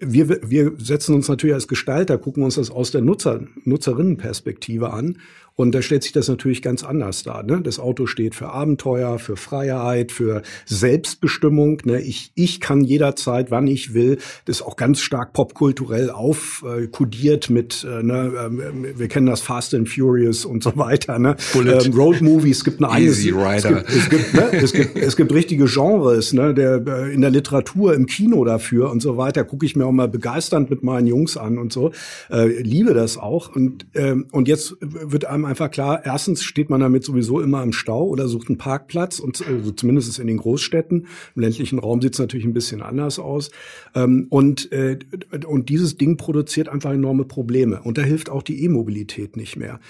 Wir, 0.00 0.50
wir 0.50 0.72
setzen 0.78 1.14
uns 1.14 1.28
natürlich 1.28 1.54
als 1.54 1.68
Gestalter, 1.68 2.18
gucken 2.18 2.44
uns 2.44 2.54
das 2.54 2.70
aus 2.70 2.90
der 2.90 3.00
Nutzer, 3.00 3.40
Nutzerinnenperspektive 3.64 4.92
an 4.92 5.18
und 5.58 5.74
da 5.74 5.82
stellt 5.82 6.04
sich 6.04 6.12
das 6.12 6.28
natürlich 6.28 6.62
ganz 6.62 6.84
anders 6.84 7.24
dar. 7.24 7.42
Ne? 7.42 7.60
Das 7.60 7.80
Auto 7.80 8.06
steht 8.06 8.36
für 8.36 8.50
Abenteuer, 8.50 9.18
für 9.18 9.36
Freiheit, 9.36 10.12
für 10.12 10.42
Selbstbestimmung. 10.66 11.82
Ne? 11.84 12.00
Ich, 12.00 12.30
ich 12.36 12.60
kann 12.60 12.84
jederzeit, 12.84 13.50
wann 13.50 13.66
ich 13.66 13.92
will, 13.92 14.18
das 14.44 14.58
ist 14.58 14.62
auch 14.62 14.76
ganz 14.76 15.00
stark 15.00 15.32
popkulturell 15.32 16.10
aufkodiert 16.10 17.50
mit, 17.50 17.84
äh, 17.84 18.04
ne, 18.04 18.32
äh, 18.36 18.98
wir 19.00 19.08
kennen 19.08 19.26
das 19.26 19.40
Fast 19.40 19.74
and 19.74 19.88
Furious 19.88 20.44
und 20.44 20.62
so 20.62 20.76
weiter. 20.76 21.18
Ne? 21.18 21.34
Ähm, 21.56 21.92
Road 21.92 22.20
Movies, 22.20 22.58
es 22.58 22.64
gibt 22.64 22.80
eine 22.80 23.04
Easy 23.04 23.30
Rider. 23.30 23.84
Es 23.88 24.08
gibt, 24.08 24.14
es 24.14 24.30
gibt, 24.30 24.34
ne, 24.34 24.52
es 24.52 24.72
gibt, 24.72 24.96
es 24.96 25.16
gibt 25.16 25.32
richtige 25.32 25.64
Genres, 25.64 26.32
ne, 26.32 26.54
der, 26.54 26.86
äh, 26.86 27.12
in 27.12 27.20
der 27.20 27.30
Literatur, 27.30 27.94
im 27.94 28.06
Kino 28.06 28.44
dafür 28.44 28.92
und 28.92 29.02
so 29.02 29.16
weiter. 29.16 29.42
Gucke 29.42 29.66
ich 29.66 29.74
mir 29.74 29.86
auch 29.86 29.92
mal 29.92 30.06
begeisternd 30.06 30.70
mit 30.70 30.84
meinen 30.84 31.08
Jungs 31.08 31.36
an 31.36 31.58
und 31.58 31.72
so. 31.72 31.90
Äh, 32.30 32.62
liebe 32.62 32.94
das 32.94 33.18
auch. 33.18 33.56
Und, 33.56 33.86
ähm, 33.96 34.26
und 34.30 34.46
jetzt 34.46 34.76
wird 34.80 35.24
einem 35.24 35.47
einfach 35.48 35.70
klar, 35.70 36.04
erstens 36.04 36.42
steht 36.42 36.70
man 36.70 36.80
damit 36.80 37.04
sowieso 37.04 37.40
immer 37.40 37.62
im 37.62 37.72
Stau 37.72 38.06
oder 38.06 38.28
sucht 38.28 38.48
einen 38.48 38.58
Parkplatz 38.58 39.18
und 39.18 39.44
also 39.46 39.72
zumindest 39.72 40.18
in 40.18 40.26
den 40.26 40.36
Großstädten. 40.36 41.06
Im 41.34 41.42
ländlichen 41.42 41.78
Raum 41.78 42.00
sieht 42.00 42.12
es 42.12 42.18
natürlich 42.18 42.46
ein 42.46 42.52
bisschen 42.52 42.82
anders 42.82 43.18
aus. 43.18 43.50
Ähm, 43.94 44.26
und, 44.30 44.70
äh, 44.72 44.98
und 45.46 45.68
dieses 45.68 45.96
Ding 45.96 46.16
produziert 46.16 46.68
einfach 46.68 46.92
enorme 46.92 47.24
Probleme. 47.24 47.80
Und 47.82 47.98
da 47.98 48.02
hilft 48.02 48.30
auch 48.30 48.42
die 48.42 48.62
E-Mobilität 48.64 49.36
nicht 49.36 49.56
mehr. 49.56 49.80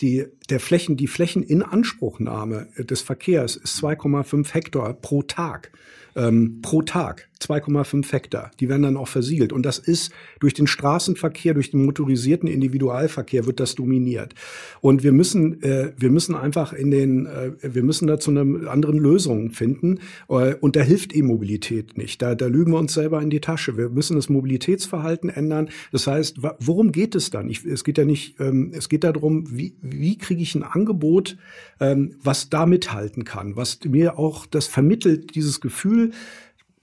Die, 0.00 0.24
der 0.46 0.60
Flächen, 0.60 0.96
die 0.96 1.06
Flächeninanspruchnahme 1.06 2.68
des 2.78 3.00
Verkehrs 3.00 3.56
ist 3.56 3.82
2,5 3.82 4.52
Hektar 4.52 4.94
pro 4.94 5.22
Tag 5.22 5.72
ähm, 6.16 6.60
pro 6.62 6.82
Tag. 6.82 7.28
2,5 7.40 8.10
Hektar. 8.12 8.50
Die 8.60 8.70
werden 8.70 8.82
dann 8.82 8.96
auch 8.96 9.08
versiegelt. 9.08 9.52
Und 9.52 9.66
das 9.66 9.78
ist 9.78 10.10
durch 10.40 10.54
den 10.54 10.66
Straßenverkehr, 10.66 11.52
durch 11.52 11.70
den 11.70 11.84
motorisierten 11.84 12.48
Individualverkehr 12.48 13.44
wird 13.44 13.60
das 13.60 13.74
dominiert. 13.74 14.34
Und 14.80 15.02
wir 15.02 15.12
müssen, 15.12 15.62
äh, 15.62 15.92
wir 15.98 16.10
müssen 16.10 16.34
einfach 16.34 16.72
in 16.72 16.90
den, 16.90 17.26
äh, 17.26 17.52
wir 17.60 17.82
müssen 17.82 18.06
da 18.06 18.18
zu 18.18 18.30
einer 18.30 18.70
anderen 18.70 18.98
Lösung 18.98 19.50
finden. 19.50 20.00
Äh, 20.30 20.54
und 20.54 20.76
da 20.76 20.80
hilft 20.80 21.14
E-Mobilität 21.14 21.98
nicht. 21.98 22.22
Da, 22.22 22.34
da 22.34 22.46
lügen 22.46 22.72
wir 22.72 22.78
uns 22.78 22.94
selber 22.94 23.20
in 23.20 23.28
die 23.28 23.40
Tasche. 23.40 23.76
Wir 23.76 23.90
müssen 23.90 24.16
das 24.16 24.30
Mobilitätsverhalten 24.30 25.28
ändern. 25.28 25.68
Das 25.92 26.06
heißt, 26.06 26.38
worum 26.58 26.90
geht 26.90 27.14
es 27.14 27.28
dann? 27.28 27.50
Ich, 27.50 27.66
es 27.66 27.84
geht 27.84 27.98
ja 27.98 28.06
nicht, 28.06 28.40
ähm, 28.40 28.72
es 28.74 28.88
geht 28.88 29.04
darum, 29.04 29.44
wie, 29.50 29.74
wie 29.82 30.16
kriege 30.36 30.42
ich 30.42 30.54
ein 30.54 30.64
Angebot, 30.64 31.38
ähm, 31.80 32.16
was 32.22 32.50
da 32.50 32.66
mithalten 32.66 33.24
kann, 33.24 33.56
was 33.56 33.80
mir 33.84 34.18
auch 34.18 34.44
das 34.44 34.66
vermittelt, 34.66 35.34
dieses 35.34 35.62
Gefühl, 35.62 36.10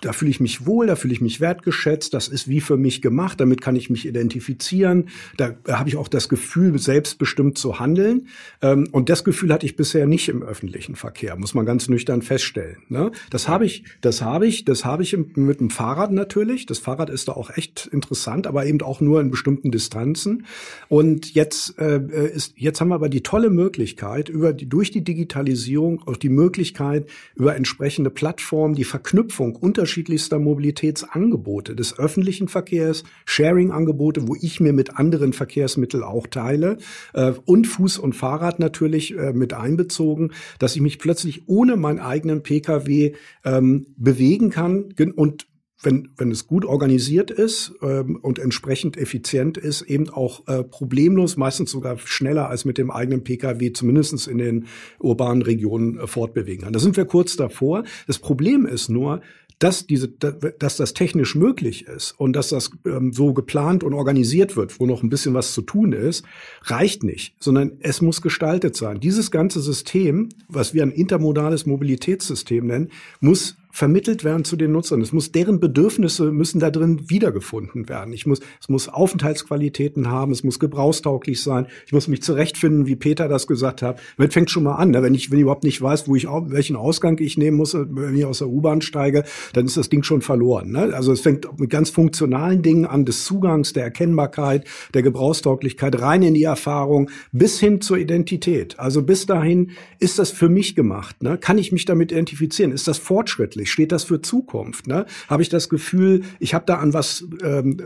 da 0.03 0.13
fühle 0.13 0.31
ich 0.31 0.39
mich 0.39 0.65
wohl, 0.65 0.87
da 0.87 0.95
fühle 0.95 1.13
ich 1.13 1.21
mich 1.21 1.39
wertgeschätzt, 1.39 2.13
das 2.13 2.27
ist 2.27 2.47
wie 2.47 2.61
für 2.61 2.77
mich 2.77 3.01
gemacht, 3.01 3.39
damit 3.39 3.61
kann 3.61 3.75
ich 3.75 3.89
mich 3.89 4.05
identifizieren, 4.05 5.09
da 5.37 5.55
habe 5.67 5.89
ich 5.89 5.95
auch 5.95 6.07
das 6.07 6.29
Gefühl, 6.29 6.77
selbstbestimmt 6.77 7.57
zu 7.57 7.79
handeln. 7.79 8.27
Ähm, 8.61 8.87
und 8.91 9.09
das 9.09 9.23
Gefühl 9.23 9.53
hatte 9.53 9.65
ich 9.65 9.75
bisher 9.75 10.05
nicht 10.05 10.29
im 10.29 10.43
öffentlichen 10.43 10.95
Verkehr, 10.95 11.35
muss 11.37 11.53
man 11.53 11.65
ganz 11.65 11.87
nüchtern 11.87 12.21
feststellen. 12.21 12.77
Ne? 12.89 13.11
Das 13.29 13.47
habe 13.47 13.65
ich, 13.65 13.83
das 14.01 14.21
habe 14.21 14.45
ich, 14.45 14.65
das 14.65 14.83
habe 14.83 15.03
ich 15.03 15.15
mit 15.35 15.59
dem 15.59 15.69
Fahrrad 15.69 16.11
natürlich. 16.11 16.65
Das 16.65 16.79
Fahrrad 16.79 17.09
ist 17.09 17.29
da 17.29 17.33
auch 17.33 17.49
echt 17.55 17.87
interessant, 17.91 18.47
aber 18.47 18.65
eben 18.65 18.81
auch 18.81 18.99
nur 18.99 19.21
in 19.21 19.31
bestimmten 19.31 19.71
Distanzen. 19.71 20.45
Und 20.89 21.33
jetzt 21.33 21.79
äh, 21.79 22.01
ist, 22.33 22.53
jetzt 22.57 22.81
haben 22.81 22.89
wir 22.89 22.95
aber 22.95 23.09
die 23.09 23.23
tolle 23.23 23.49
Möglichkeit, 23.49 24.29
über 24.29 24.51
die, 24.51 24.67
durch 24.67 24.91
die 24.91 25.03
Digitalisierung 25.03 26.01
auch 26.05 26.17
die 26.17 26.29
Möglichkeit, 26.29 27.07
über 27.35 27.55
entsprechende 27.55 28.09
Plattformen 28.09 28.75
die 28.75 28.83
Verknüpfung 28.83 29.55
unterschiedlicher 29.55 29.92
unterschiedlichster 29.93 30.39
Mobilitätsangebote 30.39 31.75
des 31.75 31.99
öffentlichen 31.99 32.47
Verkehrs, 32.47 33.03
Sharing-Angebote, 33.25 34.27
wo 34.27 34.35
ich 34.41 34.59
mir 34.59 34.73
mit 34.73 34.97
anderen 34.97 35.33
Verkehrsmitteln 35.33 36.01
auch 36.01 36.25
teile 36.25 36.77
äh, 37.13 37.33
und 37.45 37.67
Fuß 37.67 37.99
und 37.99 38.13
Fahrrad 38.13 38.57
natürlich 38.57 39.15
äh, 39.15 39.33
mit 39.33 39.53
einbezogen, 39.53 40.31
dass 40.57 40.75
ich 40.75 40.81
mich 40.81 40.97
plötzlich 40.97 41.47
ohne 41.47 41.77
meinen 41.77 41.99
eigenen 41.99 42.41
Pkw 42.41 43.13
ähm, 43.45 43.85
bewegen 43.95 44.49
kann 44.49 44.95
und 45.15 45.45
wenn, 45.83 46.09
wenn 46.17 46.31
es 46.31 46.47
gut 46.47 46.65
organisiert 46.65 47.31
ist 47.31 47.73
ähm, 47.81 48.17
und 48.21 48.39
entsprechend 48.39 48.97
effizient 48.97 49.57
ist, 49.57 49.81
eben 49.83 50.09
auch 50.09 50.47
äh, 50.47 50.63
problemlos, 50.63 51.37
meistens 51.37 51.71
sogar 51.71 51.97
schneller 51.97 52.49
als 52.49 52.65
mit 52.65 52.77
dem 52.77 52.89
eigenen 52.89 53.23
Pkw, 53.23 53.73
zumindestens 53.73 54.27
in 54.27 54.37
den 54.37 54.67
urbanen 54.99 55.41
Regionen 55.41 55.99
äh, 55.99 56.07
fortbewegen 56.07 56.63
kann. 56.63 56.73
Da 56.73 56.79
sind 56.79 56.97
wir 56.97 57.05
kurz 57.05 57.35
davor. 57.35 57.83
Das 58.07 58.19
Problem 58.19 58.65
ist 58.65 58.89
nur, 58.89 59.21
dass 59.63 59.87
diese, 59.87 60.09
dass 60.09 60.75
das 60.75 60.93
technisch 60.93 61.35
möglich 61.35 61.87
ist 61.87 62.11
und 62.17 62.33
dass 62.35 62.49
das 62.49 62.71
ähm, 62.85 63.13
so 63.13 63.33
geplant 63.33 63.85
und 63.85 63.93
organisiert 63.93 64.57
wird, 64.57 64.77
wo 64.81 64.85
noch 64.85 65.03
ein 65.03 65.09
bisschen 65.09 65.33
was 65.33 65.53
zu 65.53 65.61
tun 65.61 65.93
ist, 65.93 66.25
reicht 66.63 67.03
nicht, 67.03 67.33
sondern 67.39 67.77
es 67.79 68.01
muss 68.01 68.21
gestaltet 68.21 68.75
sein. 68.75 68.99
Dieses 68.99 69.31
ganze 69.31 69.61
System, 69.61 70.27
was 70.49 70.73
wir 70.73 70.83
ein 70.83 70.91
intermodales 70.91 71.65
Mobilitätssystem 71.65 72.67
nennen, 72.67 72.89
muss 73.21 73.55
vermittelt 73.73 74.23
werden 74.23 74.45
zu 74.45 74.55
den 74.55 74.71
Nutzern. 74.71 75.01
Es 75.01 75.13
muss 75.13 75.31
deren 75.31 75.59
Bedürfnisse 75.59 76.31
müssen 76.31 76.59
da 76.59 76.69
drin 76.69 77.09
wiedergefunden 77.09 77.89
werden. 77.89 78.13
Ich 78.13 78.27
muss, 78.27 78.39
es 78.61 78.69
muss 78.69 78.87
Aufenthaltsqualitäten 78.87 80.11
haben, 80.11 80.31
es 80.31 80.43
muss 80.43 80.59
gebrauchstauglich 80.59 81.41
sein. 81.41 81.65
Ich 81.87 81.91
muss 81.91 82.07
mich 82.07 82.21
zurechtfinden, 82.21 82.85
wie 82.85 82.95
Peter 82.95 83.27
das 83.27 83.47
gesagt 83.47 83.81
hat. 83.81 83.99
Damit 84.15 84.31
fängt 84.31 84.51
schon 84.51 84.61
mal 84.61 84.75
an. 84.75 84.91
Ne? 84.91 85.01
Wenn 85.01 85.15
ich, 85.15 85.31
wenn 85.31 85.39
ich 85.39 85.41
überhaupt 85.41 85.63
nicht 85.63 85.81
weiß, 85.81 86.07
wo 86.07 86.15
ich 86.15 86.27
welchen 86.27 86.75
Ausgang 86.75 87.17
ich 87.17 87.35
nehmen 87.35 87.57
muss, 87.57 87.73
wenn 87.73 88.15
ich 88.15 88.25
aus 88.25 88.37
der 88.37 88.49
U-Bahn 88.49 88.83
steige, 88.83 89.23
dann 89.53 89.65
ist 89.65 89.75
das 89.75 89.89
Ding 89.89 90.03
schon 90.03 90.21
verloren. 90.21 90.71
Ne? 90.71 90.93
Also 90.93 91.11
es 91.11 91.21
fängt 91.21 91.59
mit 91.59 91.71
ganz 91.71 91.89
funktionalen 91.89 92.61
Dingen 92.61 92.85
an, 92.85 93.05
des 93.05 93.23
Zugangs, 93.25 93.73
der 93.73 93.85
Erkennbarkeit, 93.85 94.65
der 94.93 95.01
Gebrauchstauglichkeit, 95.01 95.99
rein 95.99 96.21
in 96.21 96.35
die 96.35 96.43
Erfahrung, 96.43 97.09
bis 97.31 97.59
hin 97.59 97.81
zur 97.81 97.97
Identität. 97.97 98.79
Also 98.79 99.01
bis 99.01 99.25
dahin 99.25 99.71
ist 99.97 100.19
das 100.19 100.29
für 100.29 100.47
mich 100.47 100.75
gemacht. 100.75 101.23
Ne? 101.23 101.39
Kann 101.39 101.57
ich 101.57 101.71
mich 101.71 101.85
damit 101.85 102.11
identifizieren? 102.11 102.71
Ist 102.71 102.87
das 102.87 102.99
fortschrittlich? 102.99 103.62
Eigentlich? 103.63 103.71
Steht 103.71 103.91
das 103.91 104.03
für 104.03 104.21
Zukunft? 104.21 104.87
Ne? 104.87 105.05
Habe 105.27 105.41
ich 105.41 105.49
das 105.49 105.69
Gefühl, 105.69 106.23
ich 106.39 106.53
habe 106.53 106.65
da 106.65 106.75
an 106.75 106.93
was 106.93 107.25
ähm, 107.41 107.77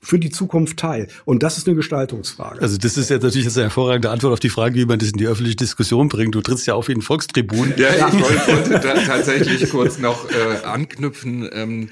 für 0.00 0.20
die 0.20 0.30
Zukunft 0.30 0.78
teil. 0.78 1.08
Und 1.24 1.42
das 1.42 1.58
ist 1.58 1.66
eine 1.66 1.74
Gestaltungsfrage. 1.74 2.62
Also 2.62 2.78
das 2.78 2.96
ist 2.96 3.10
jetzt 3.10 3.24
natürlich 3.24 3.48
eine 3.52 3.64
hervorragende 3.64 4.10
Antwort 4.10 4.32
auf 4.32 4.38
die 4.38 4.48
Frage, 4.48 4.76
wie 4.76 4.84
man 4.84 5.00
das 5.00 5.10
in 5.10 5.18
die 5.18 5.26
öffentliche 5.26 5.56
Diskussion 5.56 6.08
bringt. 6.08 6.36
Du 6.36 6.40
trittst 6.40 6.68
ja 6.68 6.74
auf 6.74 6.86
wie 6.86 6.92
ein 6.92 7.02
Volkstribun. 7.02 7.74
Ja, 7.76 7.88
ich 8.06 8.14
wollte 8.14 8.80
tatsächlich 9.06 9.68
kurz 9.70 9.98
noch 9.98 10.30
äh, 10.30 10.64
anknüpfen. 10.64 11.48
Ähm, 11.52 11.90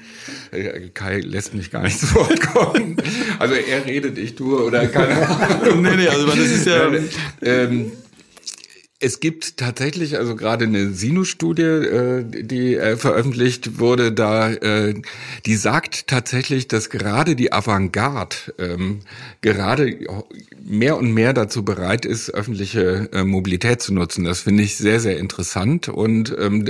äh, 0.51 0.87
Kai 0.93 1.19
lässt 1.19 1.53
mich 1.53 1.69
gar 1.69 1.83
nicht 1.83 1.99
zu 1.99 2.15
Wort 2.15 2.39
kommen. 2.39 2.95
Also 3.39 3.55
er 3.55 3.85
redet, 3.85 4.17
ich 4.17 4.35
tue 4.35 4.63
oder 4.63 4.87
keine 4.87 5.27
Ahnung. 5.27 5.81
nee, 5.81 5.97
nee, 5.97 6.07
also 6.07 6.27
das 6.27 6.37
ist 6.37 6.65
ja... 6.65 6.89
Ähm, 7.41 7.91
es 8.99 9.19
gibt 9.19 9.57
tatsächlich 9.57 10.17
also 10.17 10.35
gerade 10.35 10.65
eine 10.65 10.89
Sinus-Studie, 10.91 11.61
äh, 11.61 12.23
die 12.23 12.75
äh, 12.75 12.97
veröffentlicht 12.97 13.77
wurde, 13.77 14.11
da 14.11 14.51
äh, 14.51 14.95
die 15.45 15.55
sagt 15.55 16.07
tatsächlich, 16.07 16.67
dass 16.67 16.89
gerade 16.89 17.35
die 17.35 17.53
Avantgarde 17.53 18.35
ähm, 18.57 19.01
gerade 19.41 19.99
mehr 20.63 20.97
und 20.97 21.13
mehr 21.13 21.33
dazu 21.33 21.63
bereit 21.63 22.05
ist, 22.05 22.31
öffentliche 22.31 23.09
äh, 23.13 23.23
Mobilität 23.23 23.83
zu 23.83 23.93
nutzen. 23.93 24.25
Das 24.25 24.41
finde 24.41 24.63
ich 24.63 24.77
sehr, 24.77 24.99
sehr 24.99 25.17
interessant. 25.17 25.89
Und 25.89 26.35
ähm, 26.39 26.65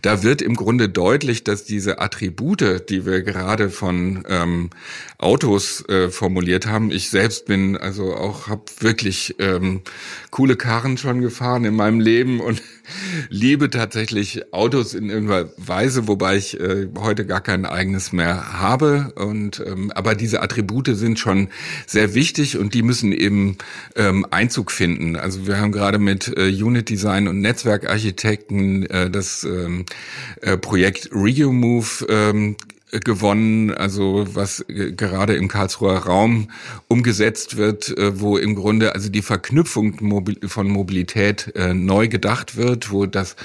da 0.00 0.22
wird 0.22 0.40
im 0.40 0.56
Grunde 0.56 0.88
deutlich, 0.88 1.44
dass 1.44 1.64
diese 1.64 2.00
Attribute, 2.00 2.88
die 2.88 3.04
wir 3.04 3.20
gerade 3.20 3.68
von 3.68 4.24
ähm, 4.28 4.70
Autos 5.18 5.86
äh, 5.88 6.08
formuliert 6.08 6.66
haben, 6.66 6.90
ich 6.90 7.10
selbst 7.10 7.44
bin 7.44 7.76
also 7.76 8.14
auch, 8.14 8.48
habe 8.48 8.64
wirklich 8.80 9.36
ähm, 9.38 9.82
coole 10.30 10.56
Karren 10.56 10.96
schon 10.96 11.20
gefahren 11.20 11.65
in 11.66 11.76
meinem 11.76 12.00
Leben 12.00 12.40
und 12.40 12.62
liebe 13.28 13.70
tatsächlich 13.70 14.52
Autos 14.52 14.94
in 14.94 15.10
irgendeiner 15.10 15.50
Weise, 15.56 16.08
wobei 16.08 16.36
ich 16.36 16.58
äh, 16.58 16.88
heute 16.98 17.26
gar 17.26 17.40
kein 17.40 17.66
eigenes 17.66 18.12
mehr 18.12 18.60
habe. 18.60 19.12
Und 19.16 19.62
ähm, 19.66 19.90
aber 19.92 20.14
diese 20.14 20.42
Attribute 20.42 20.88
sind 20.92 21.18
schon 21.18 21.48
sehr 21.86 22.14
wichtig 22.14 22.56
und 22.56 22.74
die 22.74 22.82
müssen 22.82 23.12
eben 23.12 23.58
ähm, 23.96 24.26
Einzug 24.30 24.70
finden. 24.70 25.16
Also 25.16 25.46
wir 25.46 25.58
haben 25.58 25.72
gerade 25.72 25.98
mit 25.98 26.32
äh, 26.36 26.48
Unit 26.48 26.88
Design 26.88 27.28
und 27.28 27.40
Netzwerkarchitekten 27.40 28.86
äh, 28.86 29.10
das 29.10 29.44
ähm, 29.44 29.84
äh, 30.40 30.56
Projekt 30.56 31.10
RegioMove 31.12 32.06
ähm, 32.08 32.56
gewonnen, 33.04 33.72
also 33.72 34.26
was 34.32 34.64
gerade 34.68 35.34
im 35.36 35.48
Karlsruher 35.48 35.98
Raum 35.98 36.50
umgesetzt 36.88 37.56
wird, 37.56 37.96
äh, 37.96 38.20
wo 38.20 38.36
im 38.36 38.54
Grunde 38.54 38.94
also 38.94 39.08
die 39.08 39.22
Verknüpfung 39.22 40.30
von 40.46 40.68
Mobilität 40.68 41.52
äh, 41.54 41.74
neu 41.74 42.08
gedacht 42.08 42.56
wird, 42.56 42.90
wo 42.90 43.06
das 43.06 43.36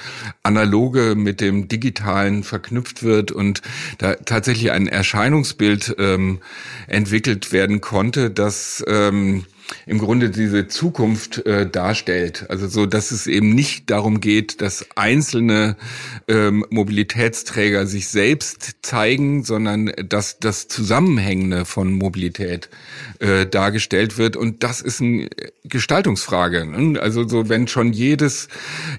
Analoge 0.43 1.15
mit 1.15 1.41
dem 1.41 1.67
Digitalen 1.67 2.43
verknüpft 2.43 3.03
wird 3.03 3.31
und 3.31 3.61
da 3.97 4.15
tatsächlich 4.15 4.71
ein 4.71 4.87
Erscheinungsbild 4.87 5.95
ähm, 5.99 6.39
entwickelt 6.87 7.51
werden 7.51 7.81
konnte, 7.81 8.29
das 8.29 8.83
ähm, 8.87 9.45
im 9.85 9.97
Grunde 9.97 10.29
diese 10.29 10.67
Zukunft 10.67 11.45
äh, 11.45 11.69
darstellt. 11.69 12.45
Also 12.49 12.67
so, 12.67 12.85
dass 12.85 13.11
es 13.11 13.27
eben 13.27 13.53
nicht 13.53 13.89
darum 13.89 14.21
geht, 14.21 14.61
dass 14.61 14.85
einzelne 14.95 15.75
ähm, 16.27 16.65
Mobilitätsträger 16.69 17.85
sich 17.85 18.07
selbst 18.07 18.77
zeigen, 18.81 19.43
sondern 19.43 19.91
dass 20.07 20.39
das 20.39 20.67
Zusammenhängende 20.67 21.65
von 21.65 21.93
Mobilität 21.93 22.69
äh, 23.19 23.45
dargestellt 23.45 24.17
wird. 24.17 24.35
Und 24.35 24.63
das 24.63 24.81
ist 24.81 25.01
eine 25.01 25.29
Gestaltungsfrage. 25.63 26.65
Ne? 26.65 26.99
Also 26.99 27.27
so, 27.27 27.49
wenn 27.49 27.67
schon 27.67 27.93
jedes, 27.93 28.47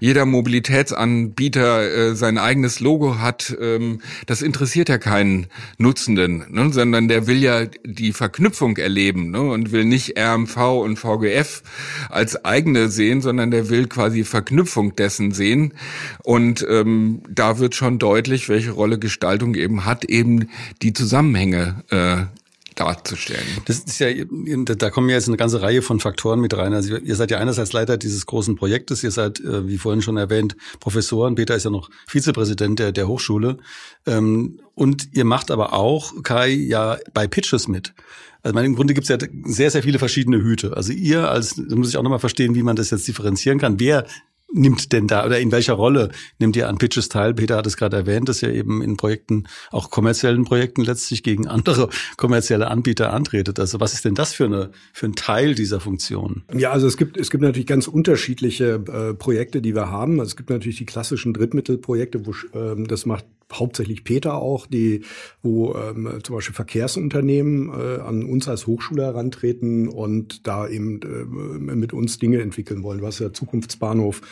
jeder 0.01 0.27
Mobilitätsanbieter 0.27 2.11
äh, 2.11 2.17
sein 2.17 2.39
eigenes 2.39 2.81
Logo 2.81 3.19
hat, 3.19 3.57
ähm, 3.61 4.01
das 4.27 4.43
interessiert 4.43 4.89
ja 4.89 4.99
keinen 4.99 5.47
Nutzenden, 5.79 6.47
ne? 6.51 6.73
sondern 6.73 7.09
der 7.09 7.27
will 7.27 7.43
ja 7.43 7.67
die 7.85 8.13
Verknüpfung 8.13 8.77
erleben 8.77 9.31
ne? 9.31 9.41
und 9.41 9.73
will 9.73 9.85
nicht 9.85 10.19
RMV 10.19 10.57
und 10.71 10.99
VGF 10.99 11.63
als 12.09 12.45
eigene 12.45 12.89
sehen, 12.89 13.21
sondern 13.21 13.51
der 13.51 13.69
will 13.69 13.87
quasi 13.87 14.25
Verknüpfung 14.25 14.97
dessen 14.97 15.33
sehen. 15.33 15.75
Und 16.23 16.67
ähm, 16.69 17.23
da 17.29 17.59
wird 17.59 17.75
schon 17.75 17.99
deutlich, 17.99 18.49
welche 18.49 18.73
Rolle 18.73 18.99
Gestaltung 18.99 19.55
eben 19.55 19.85
hat, 19.85 20.05
eben 20.05 20.49
die 20.83 20.93
Zusammenhänge 20.93 21.83
äh, 21.91 22.42
darzustellen. 22.75 23.47
Das 23.67 23.79
ist 23.79 23.99
ja, 23.99 24.09
da 24.13 24.91
kommen 24.91 25.09
ja 25.09 25.17
jetzt 25.17 25.29
eine 25.29 25.37
ganze 25.37 25.63
Reihe 25.63 25.83
von 25.83 26.01
Faktoren 26.01 26.41
mit 26.41 26.57
rein. 26.57 26.73
Also 26.73 26.97
ihr 26.97 27.17
seid 27.17 27.31
ja 27.31 27.39
einerseits 27.39 27.73
Leiter 27.73 27.97
dieses 27.97 28.27
großen 28.27 28.57
Projektes, 28.57 29.03
ihr 29.05 29.11
seid, 29.11 29.41
äh, 29.41 29.67
wie 29.67 29.79
vorhin 29.79 30.03
schon 30.03 30.17
erwähnt, 30.17 30.57
Professoren. 30.81 31.35
Peter 31.35 31.55
ist 31.55 31.65
ja 31.65 31.71
noch 31.71 31.91
Vizepräsident 32.07 32.79
der, 32.79 32.93
der 32.93 33.09
Hochschule. 33.09 33.59
Ähm, 34.07 34.61
und 34.75 35.09
ihr 35.13 35.25
macht 35.25 35.51
aber 35.51 35.73
auch, 35.73 36.13
Kai, 36.23 36.49
ja 36.51 36.99
bei 37.13 37.27
Pitches 37.27 37.69
mit. 37.69 37.95
Also 38.43 38.59
im 38.59 38.75
Grunde 38.75 38.95
gibt 38.95 39.05
es 39.05 39.09
ja 39.09 39.19
sehr, 39.45 39.71
sehr 39.71 39.83
viele 39.83 39.99
verschiedene 39.99 40.43
Hüte. 40.43 40.77
Also 40.77 40.93
ihr 40.93 41.31
als, 41.31 41.55
da 41.55 41.77
muss 41.77 41.89
ich 41.89 41.97
auch 41.97 42.03
nochmal 42.03 42.19
verstehen, 42.19 42.55
wie 42.55 42.63
man 42.63 42.75
das 42.75 42.91
jetzt 42.91 43.07
differenzieren 43.07 43.59
kann. 43.59 43.79
Wer 43.79 44.07
nimmt 44.53 44.93
denn 44.93 45.07
da 45.07 45.25
oder 45.25 45.41
in 45.41 45.53
welcher 45.53 45.75
Rolle 45.75 46.11
nimmt 46.39 46.57
ihr 46.57 46.69
an 46.69 46.79
Pitches 46.79 47.09
teil? 47.09 47.35
Peter 47.35 47.57
hat 47.57 47.67
es 47.67 47.77
gerade 47.77 47.97
erwähnt, 47.97 48.29
dass 48.29 48.43
ihr 48.43 48.51
eben 48.51 48.83
in 48.83 48.97
Projekten, 48.97 49.45
auch 49.71 49.91
kommerziellen 49.91 50.45
Projekten 50.45 50.83
letztlich 50.83 51.23
gegen 51.23 51.47
andere 51.49 51.89
kommerzielle 52.17 52.69
Anbieter 52.69 53.13
antretet. 53.13 53.59
Also 53.59 53.81
was 53.81 53.95
ist 53.95 54.05
denn 54.05 54.15
das 54.15 54.33
für 54.33 54.45
eine 54.45 54.71
für 54.93 55.07
ein 55.07 55.15
Teil 55.15 55.55
dieser 55.55 55.81
Funktion? 55.81 56.45
Ja, 56.55 56.71
also 56.71 56.87
es 56.87 56.97
gibt 56.97 57.17
es 57.17 57.31
gibt 57.31 57.43
natürlich 57.43 57.67
ganz 57.67 57.89
unterschiedliche 57.89 58.83
äh, 58.87 59.15
Projekte, 59.15 59.63
die 59.63 59.75
wir 59.75 59.91
haben. 59.91 60.21
Also 60.21 60.31
es 60.31 60.37
gibt 60.37 60.51
natürlich 60.51 60.79
die 60.79 60.87
klassischen 60.87 61.33
Drittmittelprojekte, 61.33 62.27
wo 62.27 62.35
ähm, 62.55 62.87
das 62.87 63.07
macht 63.07 63.25
hauptsächlich 63.53 64.05
Peter 64.05 64.35
auch, 64.35 64.67
die, 64.67 65.03
wo 65.43 65.75
ähm, 65.75 66.19
zum 66.23 66.37
Beispiel 66.37 66.55
Verkehrsunternehmen 66.55 67.69
äh, 67.69 68.01
an 68.01 68.25
uns 68.25 68.49
als 68.49 68.67
Hochschule 68.67 69.05
herantreten 69.05 69.89
und 69.89 70.47
da 70.47 70.69
eben 70.69 71.01
äh, 71.03 71.75
mit 71.75 71.93
uns 71.93 72.19
Dinge 72.19 72.41
entwickeln 72.41 72.83
wollen. 72.83 73.03
Hast 73.05 73.19
ja 73.19 73.33
Zukunftsbahnhof 73.33 74.23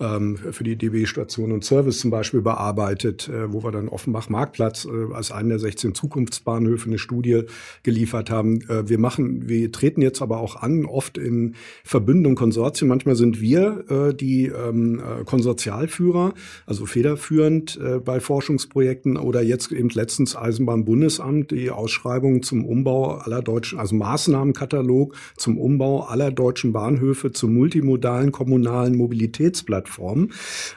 ähm, 0.00 0.36
für 0.36 0.64
die 0.64 0.76
DB-Station 0.76 1.52
und 1.52 1.64
Service 1.64 1.98
zum 1.98 2.10
Beispiel 2.10 2.40
bearbeitet, 2.40 3.28
äh, 3.28 3.52
wo 3.52 3.62
wir 3.62 3.72
dann 3.72 3.88
Offenbach 3.88 4.28
Marktplatz 4.28 4.86
äh, 4.86 5.12
als 5.12 5.32
einen 5.32 5.48
der 5.48 5.58
16 5.58 5.94
Zukunftsbahnhöfe 5.94 6.86
eine 6.86 6.98
Studie 6.98 7.42
geliefert 7.82 8.30
haben. 8.30 8.60
Äh, 8.68 8.88
wir 8.88 8.98
machen, 8.98 9.48
wir 9.48 9.72
treten 9.72 10.02
jetzt 10.02 10.22
aber 10.22 10.38
auch 10.38 10.56
an, 10.56 10.84
oft 10.84 11.18
in 11.18 11.56
Verbündung 11.84 12.34
Konsortien. 12.34 12.88
Manchmal 12.88 13.16
sind 13.16 13.40
wir 13.40 13.84
äh, 13.90 14.14
die 14.14 14.46
ähm, 14.46 15.00
äh, 15.00 15.24
Konsortialführer, 15.24 16.34
also 16.66 16.86
federführend 16.86 17.78
äh, 17.82 17.98
bei 17.98 18.20
Forschungs 18.20 18.67
Forschungsprojekten 18.68 19.16
oder 19.16 19.42
jetzt 19.42 19.72
eben 19.72 19.88
letztens 19.90 20.36
Eisenbahnbundesamt 20.36 21.50
die 21.50 21.70
Ausschreibung 21.70 22.42
zum 22.42 22.64
Umbau 22.64 23.16
aller 23.16 23.42
deutschen, 23.42 23.78
also 23.78 23.94
Maßnahmenkatalog 23.96 25.14
zum 25.36 25.58
Umbau 25.58 26.02
aller 26.02 26.30
deutschen 26.30 26.72
Bahnhöfe 26.72 27.32
zu 27.32 27.48
multimodalen 27.48 28.32
kommunalen 28.32 28.96
Mobilitätsplattformen. 28.96 30.32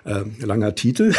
Äh, 0.05 0.23
langer 0.45 0.75
Titel. 0.75 1.13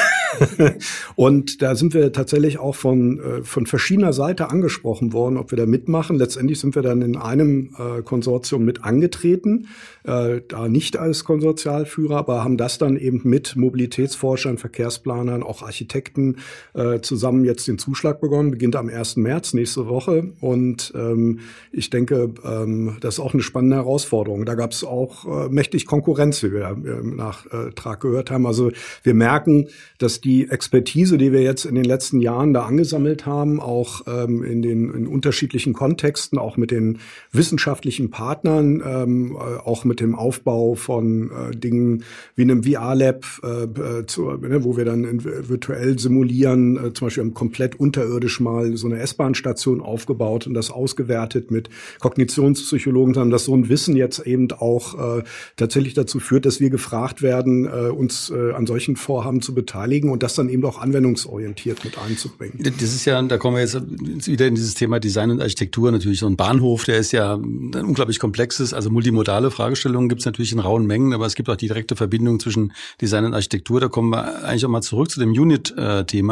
und 1.17 1.63
da 1.63 1.75
sind 1.75 1.95
wir 1.95 2.13
tatsächlich 2.13 2.59
auch 2.59 2.75
von, 2.75 3.21
äh, 3.21 3.43
von 3.43 3.67
verschiedener 3.67 4.13
Seite 4.13 4.51
angesprochen 4.51 5.13
worden, 5.13 5.37
ob 5.37 5.51
wir 5.51 5.59
da 5.59 5.67
mitmachen. 5.67 6.17
Letztendlich 6.17 6.61
sind 6.61 6.75
wir 6.75 6.83
dann 6.83 7.03
in 7.03 7.17
einem 7.17 7.75
äh, 7.79 8.03
Konsortium 8.03 8.65
mit 8.65 8.85
angetreten, 8.85 9.69
äh, 10.05 10.41
da 10.47 10.69
nicht 10.69 10.97
als 10.97 11.25
Konsortialführer, 11.25 12.17
aber 12.17 12.45
haben 12.45 12.57
das 12.57 12.79
dann 12.79 12.97
eben 12.97 13.21
mit 13.25 13.57
Mobilitätsforschern, 13.57 14.59
Verkehrsplanern, 14.59 15.43
auch 15.43 15.63
Architekten 15.63 16.37
äh, 16.75 17.01
zusammen 17.01 17.45
jetzt 17.45 17.67
den 17.69 17.79
Zuschlag 17.79 18.21
begonnen, 18.21 18.51
beginnt 18.51 18.77
am 18.77 18.89
1. 18.89 19.17
März 19.17 19.55
nächste 19.55 19.89
Woche. 19.89 20.33
Und 20.41 20.93
ähm, 20.95 21.41
ich 21.73 21.91
denke, 21.91 22.31
ähm, 22.45 22.97
das 23.01 23.15
ist 23.15 23.21
auch 23.21 23.35
eine 23.35 23.43
spannende 23.43 23.77
Herausforderung. 23.77 24.45
Da 24.45 24.55
gab 24.55 24.73
es 24.73 24.85
auch 24.85 25.47
äh, 25.47 25.49
mächtig 25.49 25.87
Konkurrenz, 25.87 26.43
wie 26.43 26.53
wir 26.53 26.69
im 26.69 27.17
Nachtrag 27.17 28.01
gehört 28.01 28.31
haben. 28.31 28.47
Also 28.47 28.71
wir 29.03 29.15
merken, 29.15 29.69
dass 29.99 30.21
die 30.21 30.49
Expertise, 30.49 31.19
die 31.19 31.33
wir 31.33 31.43
jetzt 31.43 31.65
in 31.65 31.75
den 31.75 31.85
letzten 31.85 32.21
Jahren 32.21 32.53
da 32.53 32.65
angesammelt 32.65 33.27
haben, 33.27 33.61
auch 33.61 34.03
ähm, 34.07 34.43
in 34.45 34.63
den 34.63 34.93
in 34.93 35.07
unterschiedlichen 35.07 35.73
Kontexten, 35.73 36.39
auch 36.39 36.57
mit 36.57 36.71
den 36.71 36.99
wissenschaftlichen 37.33 38.11
Partnern, 38.11 38.83
ähm, 38.85 39.37
äh, 39.37 39.59
auch 39.59 39.85
mit 39.85 40.01
dem 40.01 40.15
Aufbau 40.15 40.75
von 40.75 41.31
äh, 41.31 41.57
Dingen 41.57 42.05
wie 42.35 42.43
einem 42.43 42.65
VR-Lab, 42.65 43.25
äh, 43.43 43.65
äh, 43.65 44.07
zu, 44.07 44.31
ne, 44.33 44.65
wo 44.65 44.77
wir 44.77 44.85
dann 44.85 45.25
virtuell 45.25 45.99
simulieren, 45.99 46.42
äh, 46.43 46.93
zum 46.93 47.07
Beispiel 47.07 47.31
komplett 47.31 47.79
unterirdisch 47.79 48.41
mal 48.41 48.77
so 48.77 48.87
eine 48.87 48.99
S-Bahn-Station 48.99 49.81
aufgebaut 49.81 50.47
und 50.47 50.55
das 50.55 50.71
ausgewertet 50.71 51.51
mit 51.51 51.69
Kognitionspsychologen, 52.01 53.17
haben 53.17 53.31
dass 53.31 53.45
so 53.45 53.57
ein 53.57 53.69
Wissen 53.69 53.97
jetzt 53.97 54.21
eben 54.27 54.51
auch 54.53 55.19
äh, 55.19 55.23
tatsächlich 55.57 55.95
dazu 55.95 56.21
führt, 56.21 56.47
dass 56.47 56.61
wir 56.61 56.71
gefragt 56.71 57.23
werden, 57.23 57.67
äh, 57.67 57.91
uns 57.91 58.31
äh, 58.31 58.53
an 58.53 58.67
solchen 58.67 58.97
Vorhaben 58.97 59.43
zu 59.43 59.55
beteiligen 59.55 60.11
und 60.11 60.23
das 60.23 60.35
dann 60.35 60.49
eben 60.49 60.65
auch 60.65 60.81
anwendungsorientiert 60.81 61.85
mit 61.85 61.99
einzubringen. 61.99 62.59
Das 62.63 62.95
ist 62.95 63.05
ja, 63.05 63.21
da 63.23 63.39
kommen 63.39 63.57
wir 63.57 63.63
jetzt 63.63 63.81
wieder 64.27 64.47
in 64.47 64.55
dieses 64.55 64.75
Thema 64.75 65.01
Design 65.01 65.31
und 65.31 65.41
Architektur 65.41 65.91
natürlich. 65.91 66.21
So 66.21 66.27
ein 66.27 66.37
Bahnhof, 66.37 66.85
der 66.85 66.99
ist 66.99 67.13
ja 67.13 67.35
ein 67.35 67.75
unglaublich 67.75 68.19
komplexes, 68.19 68.75
also 68.75 68.91
multimodale 68.91 69.51
Fragestellungen 69.51 70.09
gibt 70.09 70.21
es 70.21 70.27
natürlich 70.27 70.53
in 70.53 70.59
rauen 70.59 70.87
Mengen, 70.87 71.13
aber 71.13 71.27
es 71.27 71.35
gibt 71.35 71.49
auch 71.49 71.57
die 71.57 71.69
direkte 71.69 71.97
Verbindung 71.97 72.41
zwischen 72.41 72.73
Design 73.01 73.25
und 73.25 73.35
Architektur. 73.35 73.81
Da 73.81 73.89
kommen 73.89 74.11
wir 74.11 74.45
eigentlich 74.45 74.65
auch 74.65 74.71
mal 74.71 74.83
zurück 74.83 75.11
zu 75.11 75.21
dem 75.21 75.33
Unit-Thema, 75.33 76.32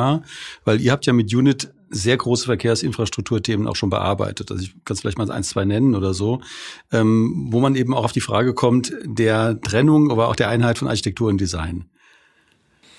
weil 0.65 0.81
ihr 0.81 0.93
habt 0.93 1.07
ja 1.07 1.13
mit 1.13 1.35
Unit 1.35 1.73
sehr 1.91 2.17
große 2.17 2.47
Verkehrsinfrastrukturthemen 2.47 3.67
auch 3.67 3.77
schon 3.77 3.91
bearbeitet. 3.91 4.51
Also 4.51 4.63
ich 4.63 4.73
kann 4.85 4.95
es 4.95 5.01
vielleicht 5.01 5.19
mal 5.19 5.31
eins, 5.31 5.49
zwei 5.49 5.65
nennen 5.65 5.95
oder 5.97 6.15
so, 6.15 6.41
ähm, 6.93 7.49
wo 7.51 7.61
man 7.61 7.75
eben 7.75 7.95
auch 7.95 8.05
auf 8.05 8.13
die 8.13 8.21
Frage 8.21 8.55
kommt 8.55 8.93
der 9.05 9.61
Trennung, 9.61 10.11
aber 10.11 10.29
auch 10.29 10.37
der 10.37 10.49
Einheit 10.49 10.79
von 10.79 10.89
Architektur 10.89 11.29
und 11.29 11.41
Design. 11.41 11.87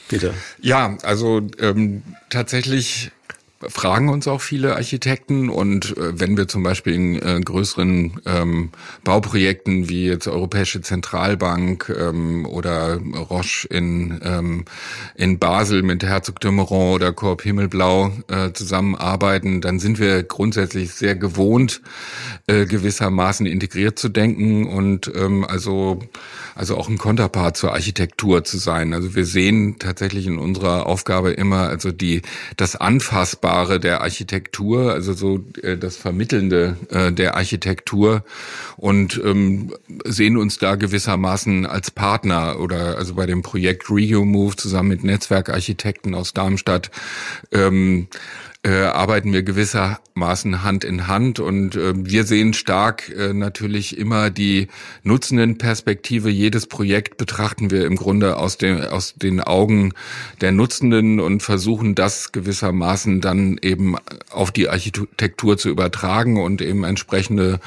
Bitte. 0.09 0.33
Ja, 0.59 0.97
also 1.03 1.41
ähm, 1.59 2.03
tatsächlich 2.29 3.11
fragen 3.67 4.09
uns 4.09 4.27
auch 4.27 4.41
viele 4.41 4.75
Architekten 4.75 5.49
und 5.49 5.95
äh, 5.97 6.19
wenn 6.19 6.37
wir 6.37 6.47
zum 6.47 6.63
Beispiel 6.63 6.93
in 6.93 7.15
äh, 7.21 7.39
größeren 7.39 8.21
ähm, 8.25 8.69
Bauprojekten 9.03 9.89
wie 9.89 10.07
jetzt 10.07 10.27
Europäische 10.27 10.81
Zentralbank 10.81 11.93
ähm, 11.95 12.45
oder 12.45 12.97
Roche 12.97 13.67
in, 13.67 14.19
ähm, 14.23 14.65
in 15.15 15.39
Basel 15.39 15.83
mit 15.83 16.03
Herzog 16.03 16.39
de 16.39 16.51
Meuron 16.51 16.95
oder 16.95 17.13
Korb 17.13 17.41
Himmelblau 17.43 18.11
äh, 18.27 18.51
zusammenarbeiten, 18.53 19.61
dann 19.61 19.79
sind 19.79 19.99
wir 19.99 20.23
grundsätzlich 20.23 20.93
sehr 20.93 21.15
gewohnt, 21.15 21.81
äh, 22.47 22.65
gewissermaßen 22.65 23.45
integriert 23.45 23.99
zu 23.99 24.09
denken 24.09 24.67
und 24.67 25.11
ähm, 25.15 25.45
also 25.45 25.99
also 26.55 26.77
auch 26.77 26.89
ein 26.89 26.97
Konterpart 26.97 27.55
zur 27.55 27.71
Architektur 27.71 28.43
zu 28.43 28.57
sein. 28.57 28.93
Also 28.93 29.15
wir 29.15 29.25
sehen 29.25 29.77
tatsächlich 29.79 30.27
in 30.27 30.37
unserer 30.37 30.85
Aufgabe 30.85 31.31
immer 31.31 31.69
also 31.69 31.91
die 31.91 32.21
das 32.57 32.75
Anfassbare 32.75 33.50
der 33.79 34.01
Architektur, 34.01 34.93
also 34.93 35.13
so 35.13 35.43
äh, 35.61 35.77
das 35.77 35.97
Vermittelnde 35.97 36.77
äh, 36.89 37.11
der 37.11 37.35
Architektur 37.35 38.23
und 38.77 39.21
ähm, 39.23 39.73
sehen 40.05 40.37
uns 40.37 40.57
da 40.57 40.75
gewissermaßen 40.75 41.65
als 41.65 41.91
Partner 41.91 42.59
oder 42.59 42.97
also 42.97 43.15
bei 43.15 43.25
dem 43.25 43.41
Projekt 43.41 43.89
ReUmove 43.89 44.55
zusammen 44.55 44.89
mit 44.89 45.03
Netzwerkarchitekten 45.03 46.15
aus 46.15 46.33
Darmstadt 46.33 46.91
ähm, 47.51 48.07
äh, 48.63 48.83
arbeiten 48.83 49.33
wir 49.33 49.41
gewissermaßen 49.41 50.63
Hand 50.63 50.83
in 50.83 51.07
Hand 51.07 51.39
und 51.39 51.75
äh, 51.75 51.93
wir 51.95 52.25
sehen 52.25 52.53
stark 52.53 53.09
äh, 53.09 53.33
natürlich 53.33 53.97
immer 53.97 54.29
die 54.29 54.67
nutzenden 55.01 55.57
Perspektive. 55.57 56.29
Jedes 56.29 56.67
Projekt 56.67 57.17
betrachten 57.17 57.71
wir 57.71 57.85
im 57.85 57.95
Grunde 57.95 58.37
aus, 58.37 58.59
dem, 58.59 58.79
aus 58.79 59.15
den 59.15 59.41
Augen 59.41 59.93
der 60.41 60.51
Nutzenden 60.51 61.19
und 61.19 61.41
versuchen 61.41 61.95
das 61.95 62.31
gewissermaßen 62.33 63.19
dann 63.19 63.57
eben 63.59 63.95
auf 64.29 64.51
die 64.51 64.69
Architektur 64.69 65.57
zu 65.57 65.69
übertragen 65.69 66.39
und 66.39 66.61
eben 66.61 66.83
entsprechende 66.83 67.59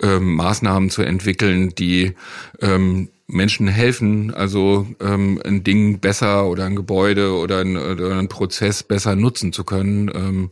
ähm, 0.00 0.34
Maßnahmen 0.34 0.90
zu 0.90 1.02
entwickeln, 1.02 1.74
die 1.74 2.14
ähm, 2.60 3.08
Menschen 3.28 3.66
helfen, 3.66 4.32
also 4.32 4.86
ähm, 5.00 5.40
ein 5.44 5.64
Ding 5.64 5.98
besser 5.98 6.46
oder 6.46 6.64
ein 6.64 6.76
Gebäude 6.76 7.32
oder 7.32 7.58
ein, 7.58 7.76
oder 7.76 8.16
ein 8.18 8.28
Prozess 8.28 8.84
besser 8.84 9.16
nutzen 9.16 9.52
zu 9.52 9.64
können. 9.64 10.10
Ähm, 10.14 10.50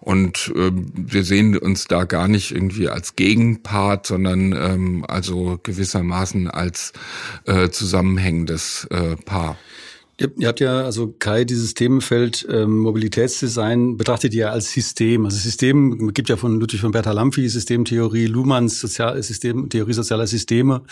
und 0.00 0.52
ähm, 0.56 0.86
wir 0.94 1.22
sehen 1.22 1.56
uns 1.56 1.84
da 1.86 2.04
gar 2.04 2.26
nicht 2.26 2.50
irgendwie 2.50 2.88
als 2.88 3.14
Gegenpart, 3.14 4.06
sondern 4.06 4.52
ähm, 4.52 5.04
also 5.06 5.60
gewissermaßen 5.62 6.50
als 6.50 6.92
äh, 7.44 7.68
zusammenhängendes 7.68 8.86
äh, 8.90 9.16
Paar. 9.16 9.56
Ihr 10.20 10.48
habt 10.48 10.58
ja, 10.58 10.82
also 10.82 11.14
Kai, 11.16 11.44
dieses 11.44 11.74
Themenfeld 11.74 12.44
ähm, 12.50 12.78
Mobilitätsdesign 12.78 13.96
betrachtet 13.96 14.34
ihr 14.34 14.50
als 14.50 14.72
System. 14.72 15.24
Also 15.24 15.36
System 15.36 16.12
gibt 16.12 16.28
ja 16.28 16.36
von 16.36 16.58
Ludwig 16.58 16.80
von 16.80 16.90
Bertalampi 16.90 17.48
Systemtheorie, 17.48 18.26
Luhmanns 18.26 18.80
Sozial 18.80 19.22
System, 19.22 19.68
Theorie 19.68 19.92
sozialer 19.92 20.26
Systeme. 20.26 20.82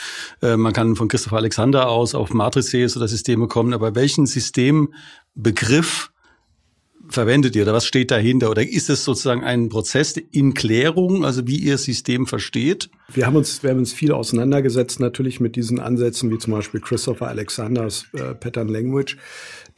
Äh, 0.43 0.57
man 0.57 0.73
kann 0.73 0.95
von 0.95 1.09
Christopher 1.09 1.39
Alexander 1.39 1.89
aus 1.89 2.15
auf 2.15 2.33
Matrices 2.33 2.97
oder 2.97 3.09
Systeme 3.09 3.49
kommen. 3.49 3.75
Aber 3.75 3.97
welchen 3.97 4.27
Systembegriff 4.27 6.13
verwendet 7.09 7.57
ihr 7.57 7.63
oder 7.63 7.73
was 7.73 7.87
steht 7.87 8.11
dahinter? 8.11 8.51
Oder 8.51 8.63
ist 8.63 8.91
es 8.91 9.05
sozusagen 9.05 9.45
ein 9.45 9.69
Prozess 9.69 10.17
in 10.17 10.55
Klärung, 10.55 11.25
also 11.25 11.47
wie 11.47 11.57
ihr 11.57 11.79
System 11.79 12.27
versteht? 12.27 12.91
Wir 13.13 13.27
haben 13.27 13.37
uns, 13.37 13.63
wir 13.63 13.71
haben 13.71 13.79
uns 13.79 13.93
viel 13.93 14.13
auseinandergesetzt 14.13 15.01
natürlich 15.01 15.41
mit 15.41 15.57
diesen 15.57 15.81
Ansätzen, 15.81 16.31
wie 16.31 16.39
zum 16.39 16.53
Beispiel 16.53 16.81
Christopher 16.81 17.29
Alexanders 17.29 18.07
äh, 18.13 18.35
Pattern 18.35 18.69
Language, 18.69 19.17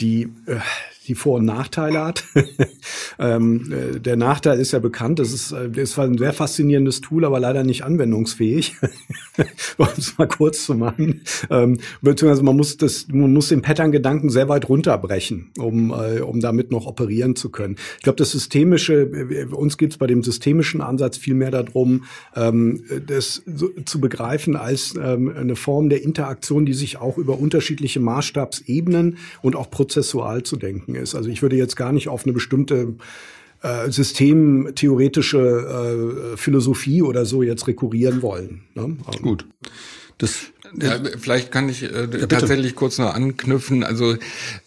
die 0.00 0.28
äh, 0.46 0.56
die 1.08 1.14
Vor- 1.14 1.38
und 1.38 1.46
Nachteile 1.46 2.04
hat. 2.04 2.24
ähm, 3.18 3.72
äh, 3.72 3.98
der 3.98 4.16
Nachteil 4.16 4.60
ist 4.60 4.72
ja 4.72 4.78
bekannt. 4.78 5.18
Das 5.18 5.32
ist, 5.32 5.52
äh, 5.52 5.70
das 5.70 5.98
ein 5.98 6.18
sehr 6.18 6.32
faszinierendes 6.32 7.00
Tool, 7.00 7.24
aber 7.24 7.40
leider 7.40 7.64
nicht 7.64 7.84
anwendungsfähig. 7.84 8.76
um 9.76 9.86
es 9.96 10.18
mal 10.18 10.28
kurz 10.28 10.64
zu 10.64 10.74
machen. 10.74 11.22
Ähm, 11.50 11.78
beziehungsweise 12.02 12.42
man 12.42 12.56
muss 12.56 12.76
das, 12.76 13.06
man 13.08 13.32
muss 13.32 13.48
den 13.48 13.62
Pattern-Gedanken 13.62 14.30
sehr 14.30 14.48
weit 14.48 14.68
runterbrechen, 14.68 15.50
um, 15.58 15.90
äh, 15.90 16.20
um 16.20 16.40
damit 16.40 16.70
noch 16.70 16.86
operieren 16.86 17.36
zu 17.36 17.50
können. 17.50 17.76
Ich 17.96 18.02
glaube, 18.02 18.16
das 18.16 18.30
systemische, 18.32 18.94
äh, 18.94 19.46
uns 19.46 19.78
geht 19.78 19.92
es 19.92 19.98
bei 19.98 20.06
dem 20.06 20.22
systemischen 20.22 20.80
Ansatz 20.80 21.16
viel 21.16 21.34
mehr 21.34 21.50
darum, 21.50 22.04
ähm, 22.34 22.82
das 23.06 23.42
so, 23.46 23.68
zu 23.84 24.00
begreifen 24.00 24.56
als 24.56 24.94
ähm, 25.00 25.32
eine 25.34 25.56
Form 25.56 25.88
der 25.88 26.02
Interaktion, 26.02 26.66
die 26.66 26.74
sich 26.74 26.98
auch 26.98 27.18
über 27.18 27.38
unterschiedliche 27.38 28.00
Maßstabsebenen 28.00 29.18
und 29.42 29.56
auch 29.56 29.70
prozessual 29.70 30.42
zu 30.42 30.56
denken 30.56 30.94
ist. 30.98 31.14
Also 31.14 31.30
ich 31.30 31.42
würde 31.42 31.56
jetzt 31.56 31.76
gar 31.76 31.92
nicht 31.92 32.08
auf 32.08 32.24
eine 32.24 32.32
bestimmte 32.32 32.94
äh, 33.62 33.90
systemtheoretische 33.90 36.32
äh, 36.32 36.36
Philosophie 36.36 37.02
oder 37.02 37.24
so 37.24 37.42
jetzt 37.42 37.66
rekurrieren 37.66 38.22
wollen. 38.22 38.62
Ne? 38.74 38.96
Gut. 39.22 39.46
Das 40.18 40.52
ja, 40.80 40.98
vielleicht 41.18 41.52
kann 41.52 41.68
ich 41.68 41.82
äh, 41.82 42.08
ja, 42.18 42.26
tatsächlich 42.26 42.74
kurz 42.74 42.98
noch 42.98 43.14
anknüpfen. 43.14 43.84
Also 43.84 44.16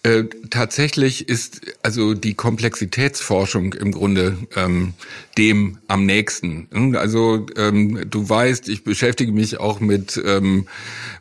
äh, 0.03 0.23
tatsächlich 0.49 1.29
ist 1.29 1.61
also 1.83 2.13
die 2.13 2.33
Komplexitätsforschung 2.33 3.73
im 3.73 3.91
Grunde 3.91 4.37
ähm, 4.55 4.93
dem 5.37 5.77
am 5.87 6.05
nächsten. 6.05 6.67
Hm, 6.71 6.95
also 6.95 7.45
ähm, 7.57 8.05
du 8.09 8.27
weißt, 8.27 8.69
ich 8.69 8.83
beschäftige 8.83 9.31
mich 9.31 9.59
auch 9.59 9.79
mit 9.79 10.21
ähm, 10.23 10.67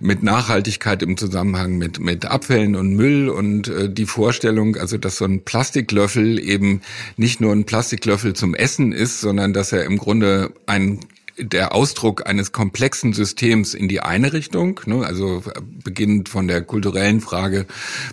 mit 0.00 0.22
Nachhaltigkeit 0.22 1.02
im 1.02 1.16
Zusammenhang 1.16 1.78
mit 1.78 2.00
mit 2.00 2.26
Abfällen 2.26 2.76
und 2.76 2.94
Müll 2.94 3.28
und 3.28 3.68
äh, 3.68 3.92
die 3.92 4.06
Vorstellung, 4.06 4.76
also 4.76 4.98
dass 4.98 5.18
so 5.18 5.24
ein 5.24 5.44
Plastiklöffel 5.44 6.38
eben 6.38 6.80
nicht 7.16 7.40
nur 7.40 7.52
ein 7.52 7.64
Plastiklöffel 7.64 8.34
zum 8.34 8.54
Essen 8.54 8.92
ist, 8.92 9.20
sondern 9.20 9.52
dass 9.52 9.72
er 9.72 9.84
im 9.84 9.98
Grunde 9.98 10.52
ein 10.66 11.00
der 11.40 11.74
Ausdruck 11.74 12.26
eines 12.26 12.52
komplexen 12.52 13.12
Systems 13.12 13.74
in 13.74 13.88
die 13.88 14.00
eine 14.00 14.32
Richtung, 14.32 14.80
ne, 14.86 15.04
also 15.04 15.42
beginnend 15.84 16.28
von 16.28 16.48
der 16.48 16.62
kulturellen 16.62 17.20
Frage 17.20 17.66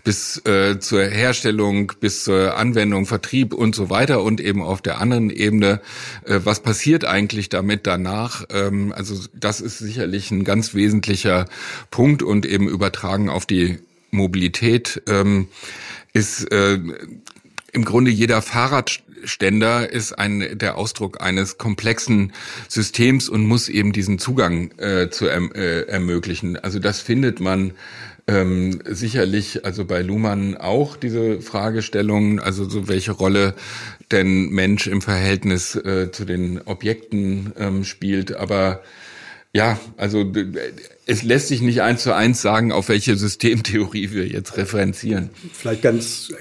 bis 0.03 0.43
äh, 0.45 0.79
zur 0.79 1.03
Herstellung, 1.03 1.93
bis 1.99 2.23
zur 2.23 2.57
Anwendung, 2.57 3.05
Vertrieb 3.05 3.53
und 3.53 3.75
so 3.75 3.89
weiter 3.89 4.23
und 4.23 4.41
eben 4.41 4.61
auf 4.61 4.81
der 4.81 4.99
anderen 4.99 5.29
Ebene, 5.29 5.81
äh, 6.25 6.39
was 6.43 6.61
passiert 6.61 7.05
eigentlich 7.05 7.49
damit 7.49 7.87
danach? 7.87 8.45
Ähm, 8.51 8.93
also 8.95 9.15
das 9.33 9.61
ist 9.61 9.79
sicherlich 9.79 10.31
ein 10.31 10.43
ganz 10.43 10.73
wesentlicher 10.73 11.45
Punkt 11.91 12.23
und 12.23 12.45
eben 12.45 12.67
übertragen 12.67 13.29
auf 13.29 13.45
die 13.45 13.79
Mobilität 14.11 15.01
ähm, 15.07 15.47
ist 16.13 16.51
äh, 16.51 16.79
im 17.73 17.85
Grunde 17.85 18.11
jeder 18.11 18.41
Fahrradständer 19.27 19.91
ist 19.91 20.13
ein 20.13 20.57
der 20.57 20.77
Ausdruck 20.77 21.21
eines 21.21 21.57
komplexen 21.57 22.31
Systems 22.69 23.27
und 23.27 23.45
muss 23.45 23.67
eben 23.67 23.91
diesen 23.91 24.19
Zugang 24.19 24.71
äh, 24.77 25.09
zu 25.09 25.27
erm-, 25.27 25.51
äh, 25.53 25.81
ermöglichen. 25.81 26.57
Also 26.57 26.79
das 26.79 27.01
findet 27.01 27.41
man 27.41 27.73
ähm, 28.27 28.79
sicherlich, 28.85 29.65
also 29.65 29.83
bei 29.83 30.01
Luhmann 30.01 30.55
auch 30.55 30.95
diese 30.95 31.41
Fragestellungen, 31.41 32.39
also 32.39 32.69
so 32.69 32.87
welche 32.87 33.11
Rolle 33.11 33.53
denn 34.11 34.49
Mensch 34.49 34.87
im 34.87 35.01
Verhältnis 35.01 35.75
äh, 35.75 36.09
zu 36.11 36.23
den 36.23 36.61
Objekten 36.61 37.53
ähm, 37.57 37.83
spielt, 37.83 38.33
aber 38.35 38.81
ja, 39.53 39.77
also 39.97 40.23
es 41.09 41.23
lässt 41.23 41.47
sich 41.47 41.61
nicht 41.61 41.81
eins 41.81 42.03
zu 42.03 42.13
eins 42.13 42.41
sagen, 42.41 42.73
auf 42.73 42.89
welche 42.89 43.15
Systemtheorie 43.15 44.11
wir 44.11 44.27
jetzt 44.27 44.57
referenzieren. 44.57 45.29
Vielleicht 45.53 45.81
ganz, 45.81 46.33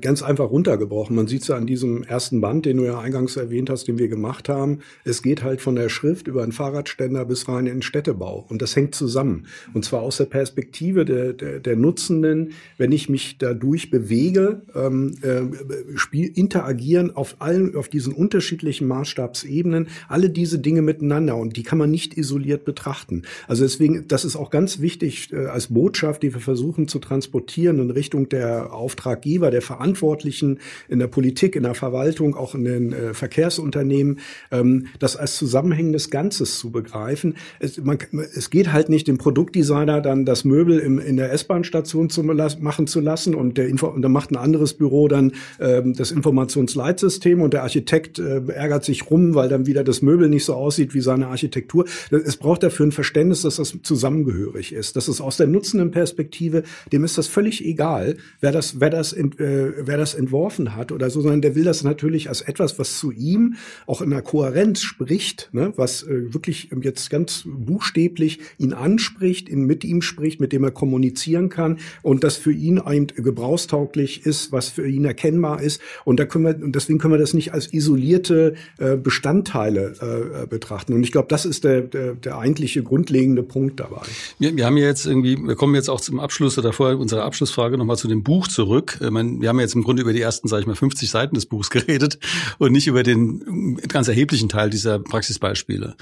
ganz 0.00 0.22
einfach 0.22 0.50
runtergebrochen. 0.50 1.16
Man 1.16 1.26
sieht 1.26 1.42
es 1.42 1.48
ja 1.48 1.56
an 1.56 1.66
diesem 1.66 2.04
ersten 2.04 2.40
Band, 2.40 2.66
den 2.66 2.76
du 2.76 2.84
ja 2.84 3.00
eingangs 3.00 3.36
erwähnt 3.36 3.68
hast, 3.68 3.88
den 3.88 3.98
wir 3.98 4.06
gemacht 4.06 4.48
haben. 4.48 4.78
Es 5.04 5.22
geht 5.22 5.42
halt 5.42 5.60
von 5.60 5.74
der 5.74 5.88
Schrift 5.88 6.28
über 6.28 6.44
einen 6.44 6.52
Fahrradständer 6.52 7.24
bis 7.24 7.48
rein 7.48 7.66
in 7.66 7.78
den 7.78 7.82
Städtebau. 7.82 8.46
Und 8.48 8.62
das 8.62 8.76
hängt 8.76 8.94
zusammen. 8.94 9.48
Und 9.74 9.84
zwar 9.84 10.02
aus 10.02 10.18
der 10.18 10.26
Perspektive 10.26 11.04
der, 11.04 11.32
der, 11.32 11.58
der 11.58 11.74
Nutzenden, 11.74 12.52
wenn 12.76 12.92
ich 12.92 13.08
mich 13.08 13.38
dadurch 13.38 13.90
bewege, 13.90 14.62
ähm, 14.76 15.16
äh, 15.22 15.98
spiel, 15.98 16.30
interagieren 16.32 17.16
auf 17.16 17.36
allen, 17.40 17.74
auf 17.74 17.88
diesen 17.88 18.12
unterschiedlichen 18.12 18.86
Maßstabsebenen, 18.86 19.88
alle 20.06 20.30
diese 20.30 20.60
Dinge 20.60 20.82
miteinander. 20.82 21.36
Und 21.36 21.56
die 21.56 21.64
kann 21.64 21.78
man 21.78 21.90
nicht 21.90 22.16
isoliert 22.16 22.64
betrachten. 22.64 23.24
Also 23.48 23.64
deswegen, 23.64 24.06
das 24.06 24.24
ist 24.24 24.36
auch 24.36 24.50
ganz 24.50 24.80
wichtig 24.80 25.32
äh, 25.32 25.46
als 25.46 25.68
Botschaft, 25.68 26.22
die 26.22 26.32
wir 26.34 26.40
versuchen 26.40 26.86
zu 26.86 26.98
transportieren 26.98 27.78
in 27.78 27.90
Richtung 27.90 28.28
der 28.28 28.72
Auftraggeber, 28.72 29.50
der 29.50 29.62
Verantwortlichen 29.62 30.60
in 30.88 30.98
der 30.98 31.06
Politik, 31.06 31.56
in 31.56 31.62
der 31.62 31.74
Verwaltung, 31.74 32.36
auch 32.36 32.54
in 32.54 32.64
den 32.64 32.92
äh, 32.92 33.14
Verkehrsunternehmen, 33.14 34.20
ähm, 34.50 34.88
das 34.98 35.16
als 35.16 35.36
zusammenhängendes 35.36 36.10
Ganzes 36.10 36.58
zu 36.58 36.70
begreifen. 36.70 37.36
Es, 37.58 37.82
man, 37.82 37.98
es 38.12 38.50
geht 38.50 38.72
halt 38.72 38.90
nicht 38.90 39.08
dem 39.08 39.16
Produktdesigner 39.16 40.02
dann 40.02 40.26
das 40.26 40.44
Möbel 40.44 40.78
im, 40.78 40.98
in 40.98 41.16
der 41.16 41.32
S-Bahn-Station 41.32 42.10
zu 42.10 42.22
machen 42.22 42.86
zu 42.86 43.00
lassen 43.00 43.34
und 43.34 43.56
der 43.56 43.68
Info 43.68 43.86
und 43.86 44.02
dann 44.02 44.12
macht 44.12 44.30
ein 44.30 44.36
anderes 44.36 44.74
Büro 44.74 45.08
dann 45.08 45.32
ähm, 45.58 45.94
das 45.94 46.10
Informationsleitsystem 46.10 47.40
und 47.40 47.54
der 47.54 47.62
Architekt 47.62 48.18
äh, 48.18 48.42
ärgert 48.48 48.84
sich 48.84 49.10
rum, 49.10 49.34
weil 49.34 49.48
dann 49.48 49.66
wieder 49.66 49.84
das 49.84 50.02
Möbel 50.02 50.28
nicht 50.28 50.44
so 50.44 50.54
aussieht 50.54 50.92
wie 50.92 51.00
seine 51.00 51.28
Architektur. 51.28 51.86
Es 52.10 52.36
braucht 52.36 52.62
dafür 52.62 52.86
ein 52.86 52.92
Verständnis 52.92 53.37
ist, 53.38 53.58
dass 53.58 53.72
das 53.72 53.82
zusammengehörig 53.82 54.72
ist. 54.72 54.96
Das 54.96 55.08
ist 55.08 55.20
aus 55.20 55.36
der 55.36 55.46
nutzenden 55.46 55.90
Perspektive, 55.90 56.62
dem 56.92 57.04
ist 57.04 57.18
das 57.18 57.26
völlig 57.26 57.64
egal, 57.64 58.16
wer 58.40 58.52
das, 58.52 58.80
wer 58.80 58.90
das, 58.90 59.12
äh, 59.12 59.26
wer 59.38 59.96
das 59.96 60.14
entworfen 60.14 60.74
hat 60.74 60.92
oder 60.92 61.10
so, 61.10 61.20
sondern 61.20 61.42
der 61.42 61.54
will 61.54 61.64
das 61.64 61.84
natürlich 61.84 62.28
als 62.28 62.40
etwas, 62.42 62.78
was 62.78 62.98
zu 62.98 63.12
ihm 63.12 63.54
auch 63.86 64.02
in 64.02 64.10
der 64.10 64.22
Kohärenz 64.22 64.82
spricht, 64.82 65.50
ne, 65.52 65.72
was 65.76 66.02
äh, 66.02 66.32
wirklich 66.32 66.70
jetzt 66.82 67.10
ganz 67.10 67.44
buchstäblich 67.46 68.40
ihn 68.58 68.72
anspricht, 68.72 69.48
ihn 69.48 69.64
mit 69.64 69.84
ihm 69.84 70.02
spricht, 70.02 70.40
mit 70.40 70.52
dem 70.52 70.64
er 70.64 70.70
kommunizieren 70.70 71.48
kann 71.48 71.78
und 72.02 72.24
das 72.24 72.36
für 72.36 72.52
ihn 72.52 72.80
eben 72.90 73.06
gebrauchstauglich 73.06 74.26
ist, 74.26 74.52
was 74.52 74.68
für 74.68 74.88
ihn 74.88 75.04
erkennbar 75.04 75.62
ist. 75.62 75.80
Und 76.04 76.20
da 76.20 76.24
können 76.24 76.44
wir, 76.44 76.64
und 76.64 76.74
deswegen 76.74 76.98
können 76.98 77.14
wir 77.14 77.18
das 77.18 77.34
nicht 77.34 77.52
als 77.52 77.72
isolierte 77.72 78.54
äh, 78.78 78.96
Bestandteile 78.96 79.94
äh, 80.42 80.46
betrachten. 80.46 80.92
Und 80.92 81.02
ich 81.02 81.12
glaube, 81.12 81.28
das 81.28 81.44
ist 81.44 81.64
der, 81.64 81.82
der, 81.82 82.14
der 82.14 82.38
eigentliche 82.38 82.82
grundlegende 82.82 83.27
grundlegende 83.28 83.42
Punkt 83.42 83.80
dabei. 83.80 84.02
Wir, 84.38 84.56
wir 84.56 84.66
haben 84.66 84.76
ja 84.76 84.86
jetzt 84.86 85.06
irgendwie, 85.06 85.36
wir 85.36 85.54
kommen 85.54 85.74
jetzt 85.74 85.88
auch 85.88 86.00
zum 86.00 86.20
Abschluss 86.20 86.58
oder 86.58 86.72
vorher 86.72 86.98
unserer 86.98 87.24
Abschlussfrage 87.24 87.78
nochmal 87.78 87.96
zu 87.96 88.08
dem 88.08 88.22
Buch 88.22 88.48
zurück. 88.48 88.98
Ich 89.00 89.10
meine, 89.10 89.40
wir 89.40 89.48
haben 89.48 89.58
ja 89.58 89.62
jetzt 89.62 89.74
im 89.74 89.84
Grunde 89.84 90.02
über 90.02 90.12
die 90.12 90.20
ersten, 90.20 90.48
sage 90.48 90.62
ich 90.62 90.66
mal, 90.66 90.76
50 90.76 91.10
Seiten 91.10 91.34
des 91.34 91.46
Buchs 91.46 91.70
geredet 91.78 92.18
und 92.58 92.72
nicht 92.72 92.86
über 92.86 93.02
den 93.02 93.76
ganz 93.88 94.08
erheblichen 94.08 94.48
Teil 94.48 94.70
dieser 94.70 94.98
Praxisbeispiele. 94.98 95.96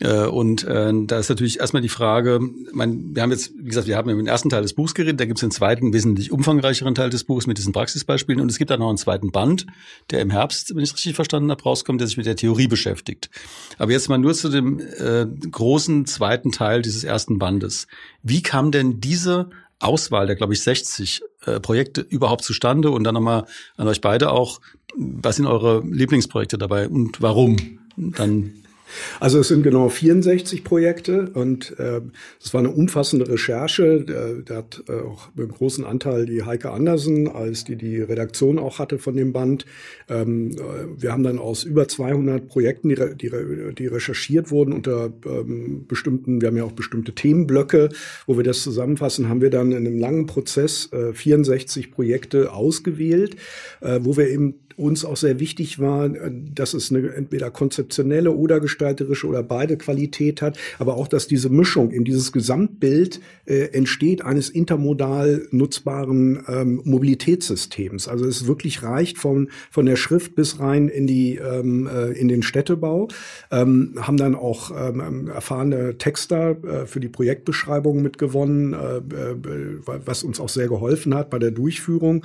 Äh, 0.00 0.26
und 0.26 0.64
äh, 0.64 0.92
da 1.06 1.18
ist 1.18 1.28
natürlich 1.28 1.60
erstmal 1.60 1.82
die 1.82 1.88
Frage, 1.88 2.40
mein, 2.72 3.14
wir 3.14 3.22
haben 3.22 3.30
jetzt, 3.30 3.52
wie 3.56 3.68
gesagt, 3.68 3.86
wir 3.86 3.96
haben 3.96 4.08
im 4.08 4.26
ersten 4.26 4.48
Teil 4.48 4.62
des 4.62 4.72
Buchs 4.72 4.94
geredet, 4.94 5.20
da 5.20 5.26
gibt 5.26 5.38
es 5.38 5.42
den 5.42 5.50
zweiten, 5.50 5.92
wesentlich 5.92 6.32
umfangreicheren 6.32 6.94
Teil 6.94 7.10
des 7.10 7.24
Buchs 7.24 7.46
mit 7.46 7.58
diesen 7.58 7.72
Praxisbeispielen 7.72 8.40
und 8.40 8.50
es 8.50 8.58
gibt 8.58 8.70
dann 8.70 8.80
noch 8.80 8.88
einen 8.88 8.98
zweiten 8.98 9.30
Band, 9.30 9.66
der 10.10 10.20
im 10.20 10.30
Herbst, 10.30 10.74
wenn 10.74 10.82
ich 10.82 10.90
es 10.90 10.94
richtig 10.94 11.14
verstanden 11.14 11.50
habe, 11.50 11.62
rauskommt, 11.62 12.00
der 12.00 12.08
sich 12.08 12.16
mit 12.16 12.26
der 12.26 12.36
Theorie 12.36 12.66
beschäftigt. 12.66 13.30
Aber 13.78 13.92
jetzt 13.92 14.08
mal 14.08 14.18
nur 14.18 14.34
zu 14.34 14.48
dem 14.48 14.80
äh, 14.80 15.26
großen 15.26 16.06
zweiten 16.06 16.50
Teil 16.50 16.82
dieses 16.82 17.04
ersten 17.04 17.38
Bandes. 17.38 17.86
Wie 18.22 18.42
kam 18.42 18.70
denn 18.70 19.00
diese 19.00 19.50
Auswahl 19.80 20.26
der, 20.26 20.36
glaube 20.36 20.54
ich, 20.54 20.62
60 20.62 21.22
äh, 21.44 21.60
Projekte 21.60 22.00
überhaupt 22.00 22.44
zustande? 22.44 22.90
Und 22.90 23.04
dann 23.04 23.14
nochmal 23.14 23.44
an 23.76 23.88
euch 23.88 24.00
beide 24.00 24.30
auch, 24.30 24.60
was 24.96 25.36
sind 25.36 25.46
eure 25.46 25.82
Lieblingsprojekte 25.84 26.58
dabei 26.58 26.88
und 26.88 27.20
warum? 27.20 27.78
Dann 27.96 28.52
also 29.20 29.38
es 29.38 29.48
sind 29.48 29.62
genau 29.62 29.88
64 29.88 30.64
Projekte 30.64 31.30
und 31.34 31.78
äh, 31.78 32.00
es 32.42 32.52
war 32.54 32.60
eine 32.60 32.70
umfassende 32.70 33.28
Recherche. 33.28 34.04
Da, 34.04 34.30
da 34.44 34.56
hat 34.56 34.84
äh, 34.88 34.92
auch 34.92 35.28
einen 35.36 35.48
großen 35.48 35.84
Anteil 35.84 36.26
die 36.26 36.42
Heike 36.42 36.70
Andersen, 36.70 37.28
als 37.28 37.64
die 37.64 37.76
die 37.76 38.00
Redaktion 38.00 38.58
auch 38.58 38.78
hatte 38.78 38.98
von 38.98 39.16
dem 39.16 39.32
Band. 39.32 39.66
Ähm, 40.08 40.52
äh, 40.52 40.56
wir 41.02 41.12
haben 41.12 41.22
dann 41.22 41.38
aus 41.38 41.64
über 41.64 41.88
200 41.88 42.48
Projekten, 42.48 42.88
die, 42.88 42.96
die, 43.16 43.30
die 43.76 43.86
recherchiert 43.86 44.50
wurden 44.50 44.72
unter 44.72 45.12
ähm, 45.26 45.86
bestimmten, 45.86 46.40
wir 46.40 46.48
haben 46.48 46.56
ja 46.56 46.64
auch 46.64 46.72
bestimmte 46.72 47.12
Themenblöcke, 47.12 47.90
wo 48.26 48.36
wir 48.36 48.44
das 48.44 48.62
zusammenfassen, 48.62 49.28
haben 49.28 49.40
wir 49.40 49.50
dann 49.50 49.72
in 49.72 49.86
einem 49.86 49.98
langen 49.98 50.26
Prozess 50.26 50.92
äh, 50.92 51.12
64 51.12 51.90
Projekte 51.90 52.52
ausgewählt, 52.52 53.36
äh, 53.80 54.00
wo 54.02 54.16
wir 54.16 54.28
eben 54.28 54.54
uns 54.80 55.04
auch 55.04 55.16
sehr 55.16 55.38
wichtig 55.38 55.78
war, 55.78 56.08
dass 56.08 56.74
es 56.74 56.90
eine 56.90 57.12
entweder 57.14 57.50
konzeptionelle 57.50 58.32
oder 58.32 58.60
gestalterische 58.60 59.26
oder 59.26 59.42
beide 59.42 59.76
Qualität 59.76 60.42
hat, 60.42 60.58
aber 60.78 60.96
auch, 60.96 61.08
dass 61.08 61.26
diese 61.26 61.50
Mischung 61.50 61.90
in 61.90 62.04
dieses 62.04 62.32
Gesamtbild 62.32 63.20
äh, 63.44 63.66
entsteht 63.72 64.24
eines 64.24 64.48
intermodal 64.48 65.46
nutzbaren 65.50 66.44
ähm, 66.48 66.80
Mobilitätssystems. 66.84 68.08
Also 68.08 68.24
es 68.24 68.46
wirklich 68.46 68.82
reicht 68.82 69.18
von, 69.18 69.50
von 69.70 69.86
der 69.86 69.96
Schrift 69.96 70.34
bis 70.34 70.60
rein 70.60 70.88
in 70.88 71.06
die 71.06 71.36
ähm, 71.36 71.86
äh, 71.86 72.12
in 72.12 72.28
den 72.28 72.42
Städtebau. 72.42 73.08
Ähm, 73.50 73.94
haben 74.00 74.16
dann 74.16 74.34
auch 74.34 74.70
ähm, 74.70 75.28
erfahrene 75.28 75.98
Texter 75.98 76.56
äh, 76.64 76.86
für 76.86 77.00
die 77.00 77.08
Projektbeschreibung 77.08 78.02
mitgewonnen, 78.02 78.72
äh, 78.72 78.96
äh, 78.98 79.36
was 79.84 80.22
uns 80.22 80.40
auch 80.40 80.48
sehr 80.48 80.68
geholfen 80.68 81.14
hat 81.14 81.30
bei 81.30 81.38
der 81.38 81.50
Durchführung. 81.50 82.24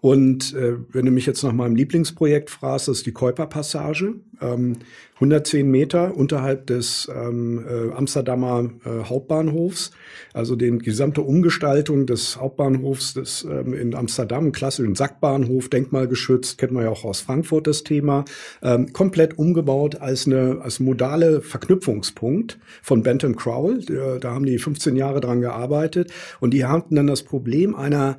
Und 0.00 0.54
äh, 0.54 0.74
wenn 0.92 1.06
du 1.06 1.12
mich 1.12 1.26
jetzt 1.26 1.42
nach 1.42 1.52
meinem 1.52 1.76
Lieblingsprojekt 1.76 2.50
fragst, 2.50 2.88
das 2.88 2.98
ist 2.98 3.06
die 3.06 3.12
Käuperpassage. 3.12 4.14
Ähm, 4.40 4.76
110 5.14 5.70
Meter 5.70 6.14
unterhalb 6.14 6.66
des 6.66 7.10
ähm, 7.14 7.64
äh, 7.66 7.92
Amsterdamer 7.92 8.70
äh, 8.84 9.04
Hauptbahnhofs. 9.04 9.92
Also 10.34 10.56
die 10.56 10.76
gesamte 10.76 11.22
Umgestaltung 11.22 12.04
des 12.04 12.38
Hauptbahnhofs 12.38 13.14
des, 13.14 13.44
ähm, 13.44 13.72
in 13.72 13.94
Amsterdam, 13.94 14.52
klassischen 14.52 14.94
Sackbahnhof, 14.94 15.70
denkmalgeschützt, 15.70 16.58
kennt 16.58 16.72
man 16.72 16.84
ja 16.84 16.90
auch 16.90 17.04
aus 17.04 17.20
Frankfurt 17.20 17.66
das 17.66 17.82
Thema. 17.82 18.26
Ähm, 18.62 18.92
komplett 18.92 19.38
umgebaut 19.38 20.02
als 20.02 20.26
eine 20.26 20.58
als 20.60 20.80
modale 20.80 21.40
Verknüpfungspunkt 21.40 22.58
von 22.82 23.02
Bentham 23.02 23.36
Crowell. 23.36 23.82
Da, 23.86 24.18
da 24.18 24.34
haben 24.34 24.44
die 24.44 24.58
15 24.58 24.96
Jahre 24.96 25.20
dran 25.20 25.40
gearbeitet. 25.40 26.12
Und 26.40 26.52
die 26.52 26.66
hatten 26.66 26.94
dann 26.94 27.06
das 27.06 27.22
Problem 27.22 27.74
einer 27.74 28.18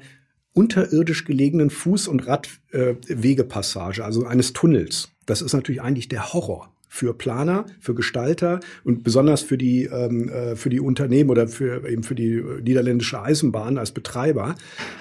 unterirdisch 0.57 1.25
gelegenen 1.25 1.69
Fuß- 1.69 2.09
und 2.09 2.25
Radwegepassage, 2.27 4.01
äh, 4.01 4.03
also 4.03 4.25
eines 4.25 4.53
Tunnels. 4.53 5.09
Das 5.25 5.41
ist 5.41 5.53
natürlich 5.53 5.81
eigentlich 5.81 6.07
der 6.07 6.33
Horror 6.33 6.73
für 6.87 7.13
Planer, 7.13 7.65
für 7.79 7.93
Gestalter 7.93 8.59
und 8.83 9.03
besonders 9.03 9.41
für 9.41 9.57
die 9.57 9.83
ähm, 9.83 10.29
äh, 10.29 10.55
für 10.55 10.69
die 10.69 10.79
Unternehmen 10.79 11.29
oder 11.29 11.47
für 11.47 11.87
eben 11.87 12.03
für 12.03 12.15
die 12.15 12.41
niederländische 12.63 13.21
Eisenbahn 13.21 13.77
als 13.77 13.91
Betreiber. 13.91 14.55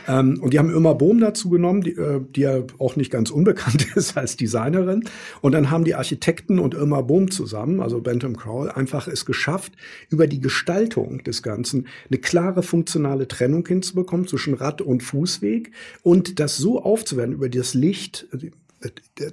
Ähm, 0.09 0.39
und 0.41 0.53
die 0.53 0.59
haben 0.59 0.71
Irma 0.71 0.93
Bohm 0.95 1.21
dazu 1.21 1.49
genommen, 1.49 1.83
die, 1.83 1.93
äh, 1.93 2.21
die 2.35 2.41
ja 2.43 2.63
auch 2.79 2.97
nicht 2.97 3.11
ganz 3.11 3.31
unbekannt 3.31 3.87
ist 3.97 4.17
als 4.17 4.37
Designerin. 4.37 5.05
Und 5.41 5.53
dann 5.53 5.71
haben 5.71 5.85
die 5.85 5.95
Architekten 5.95 6.59
und 6.59 6.75
Irma 6.75 7.01
Bohm 7.03 7.31
zusammen, 7.31 7.81
also 7.81 8.01
Bentham 8.01 8.37
Crowell, 8.37 8.71
einfach 8.71 9.09
es 9.09 9.25
geschafft, 9.25 9.73
über 10.11 10.27
die 10.27 10.41
Gestaltung 10.41 11.23
des 11.25 11.43
Ganzen 11.43 11.87
eine 12.11 12.19
klare 12.19 12.63
funktionale 12.63 13.29
Trennung 13.29 13.67
hinzubekommen 13.67 14.27
zwischen 14.27 14.55
Rad- 14.55 14.83
und 14.83 15.03
Fußweg 15.03 15.71
und 16.03 16.41
das 16.41 16.57
so 16.57 16.83
aufzuwerten 16.83 17.35
über 17.35 17.49
das 17.49 17.75
Licht, 17.75 18.27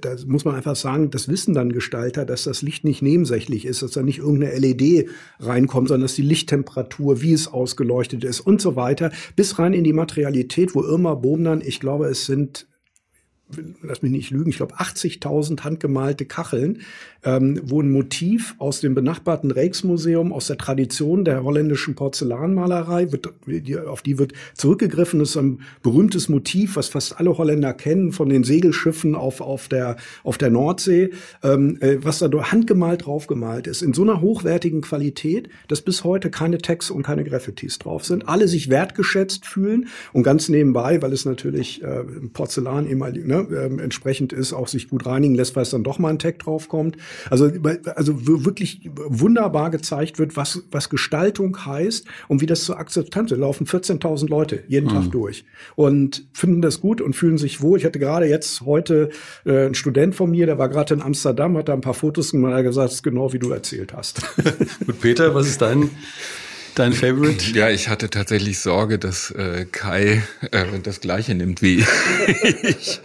da 0.00 0.16
muss 0.26 0.44
man 0.44 0.54
einfach 0.54 0.76
sagen, 0.76 1.10
das 1.10 1.28
wissen 1.28 1.54
dann 1.54 1.72
Gestalter, 1.72 2.24
dass 2.24 2.44
das 2.44 2.62
Licht 2.62 2.84
nicht 2.84 3.02
nebensächlich 3.02 3.64
ist, 3.64 3.82
dass 3.82 3.92
da 3.92 4.02
nicht 4.02 4.18
irgendeine 4.18 4.58
LED 4.58 5.08
reinkommt, 5.40 5.88
sondern 5.88 6.02
dass 6.02 6.14
die 6.14 6.22
Lichttemperatur, 6.22 7.20
wie 7.22 7.32
es 7.32 7.48
ausgeleuchtet 7.48 8.24
ist 8.24 8.40
und 8.40 8.60
so 8.60 8.76
weiter, 8.76 9.12
bis 9.36 9.58
rein 9.58 9.72
in 9.72 9.84
die 9.84 9.92
Materialität, 9.92 10.74
wo 10.74 10.82
Irma 10.82 11.14
Bohmnan, 11.14 11.62
ich 11.64 11.80
glaube, 11.80 12.06
es 12.06 12.26
sind 12.26 12.66
lass 13.82 14.02
mich 14.02 14.10
nicht 14.10 14.30
lügen, 14.30 14.50
ich 14.50 14.56
glaube 14.56 14.76
80.000 14.76 15.60
handgemalte 15.62 16.24
Kacheln, 16.24 16.80
ähm, 17.24 17.60
wo 17.64 17.80
ein 17.80 17.90
Motiv 17.90 18.54
aus 18.58 18.80
dem 18.80 18.94
benachbarten 18.94 19.50
Rijksmuseum, 19.50 20.32
aus 20.32 20.46
der 20.46 20.58
Tradition 20.58 21.24
der 21.24 21.42
holländischen 21.42 21.94
Porzellanmalerei, 21.94 23.12
wird, 23.12 23.32
auf 23.86 24.02
die 24.02 24.18
wird 24.18 24.32
zurückgegriffen. 24.54 25.20
Das 25.20 25.30
ist 25.30 25.36
ein 25.36 25.60
berühmtes 25.82 26.28
Motiv, 26.28 26.76
was 26.76 26.88
fast 26.88 27.18
alle 27.18 27.36
Holländer 27.36 27.72
kennen, 27.72 28.12
von 28.12 28.28
den 28.28 28.44
Segelschiffen 28.44 29.14
auf, 29.14 29.40
auf, 29.40 29.68
der, 29.68 29.96
auf 30.22 30.38
der 30.38 30.50
Nordsee, 30.50 31.10
ähm, 31.42 31.78
äh, 31.80 31.96
was 32.02 32.18
da 32.18 32.30
handgemalt 32.34 33.06
draufgemalt 33.06 33.66
ist, 33.66 33.82
in 33.82 33.94
so 33.94 34.02
einer 34.02 34.20
hochwertigen 34.20 34.82
Qualität, 34.82 35.48
dass 35.68 35.80
bis 35.80 36.04
heute 36.04 36.30
keine 36.30 36.58
Texte 36.58 36.92
und 36.92 37.04
keine 37.04 37.24
Graffitis 37.24 37.78
drauf 37.78 38.04
sind. 38.04 38.28
Alle 38.28 38.48
sich 38.48 38.68
wertgeschätzt 38.68 39.46
fühlen 39.46 39.88
und 40.12 40.22
ganz 40.22 40.48
nebenbei, 40.48 41.00
weil 41.00 41.12
es 41.12 41.24
natürlich 41.24 41.82
äh, 41.82 42.04
Porzellan 42.32 42.86
immer 42.86 43.10
ne, 43.10 43.46
äh, 43.50 43.82
entsprechend 43.82 44.32
ist, 44.32 44.52
auch 44.52 44.68
sich 44.68 44.88
gut 44.88 45.06
reinigen 45.06 45.34
lässt, 45.34 45.56
weil 45.56 45.62
es 45.62 45.70
dann 45.70 45.84
doch 45.84 45.98
mal 45.98 46.10
ein 46.10 46.18
Tag 46.18 46.38
draufkommt. 46.38 46.96
Also, 47.30 47.50
also 47.96 48.44
wirklich 48.44 48.90
wunderbar 48.94 49.70
gezeigt 49.70 50.18
wird, 50.18 50.36
was, 50.36 50.62
was 50.70 50.88
Gestaltung 50.88 51.64
heißt 51.64 52.06
und 52.28 52.40
wie 52.40 52.46
das 52.46 52.64
zur 52.64 52.78
Akzeptanz 52.78 53.30
ist. 53.30 53.38
laufen 53.38 53.66
14.000 53.66 54.28
Leute 54.28 54.64
jeden 54.68 54.90
mhm. 54.90 54.94
Tag 54.94 55.10
durch 55.10 55.44
und 55.76 56.26
finden 56.32 56.62
das 56.62 56.80
gut 56.80 57.00
und 57.00 57.14
fühlen 57.14 57.38
sich 57.38 57.60
wohl. 57.60 57.78
Ich 57.78 57.84
hatte 57.84 57.98
gerade 57.98 58.26
jetzt 58.26 58.62
heute 58.62 59.10
äh, 59.44 59.66
einen 59.66 59.74
Student 59.74 60.14
von 60.14 60.30
mir, 60.30 60.46
der 60.46 60.58
war 60.58 60.68
gerade 60.68 60.94
in 60.94 61.02
Amsterdam, 61.02 61.56
hat 61.56 61.68
da 61.68 61.74
ein 61.74 61.80
paar 61.80 61.94
Fotos 61.94 62.32
gemacht, 62.32 62.54
hat 62.54 62.64
gesagt, 62.64 62.88
das 62.88 62.94
ist 62.94 63.02
genau 63.02 63.32
wie 63.32 63.38
du 63.38 63.50
erzählt 63.50 63.94
hast. 63.94 64.22
gut, 64.86 65.00
Peter, 65.00 65.34
was 65.34 65.46
ist 65.48 65.62
dein 65.62 65.90
dein 66.74 66.92
Favorite? 66.92 67.50
Ja, 67.52 67.70
ich 67.70 67.88
hatte 67.88 68.10
tatsächlich 68.10 68.58
Sorge, 68.58 68.98
dass 68.98 69.30
äh, 69.30 69.66
Kai 69.70 70.22
äh, 70.50 70.64
das 70.82 71.00
gleiche 71.00 71.34
nimmt 71.34 71.62
wie 71.62 71.84
ich. 72.62 73.00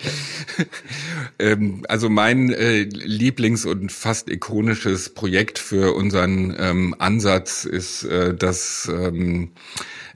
ähm, 1.39 1.85
also 1.87 2.09
mein 2.09 2.51
äh, 2.51 2.83
Lieblings- 2.83 3.65
und 3.65 3.91
fast 3.91 4.29
ikonisches 4.29 5.09
Projekt 5.09 5.59
für 5.59 5.95
unseren 5.95 6.55
ähm, 6.57 6.95
Ansatz 6.99 7.65
ist 7.65 8.03
äh, 8.03 8.33
das 8.33 8.89
ähm, 8.91 9.51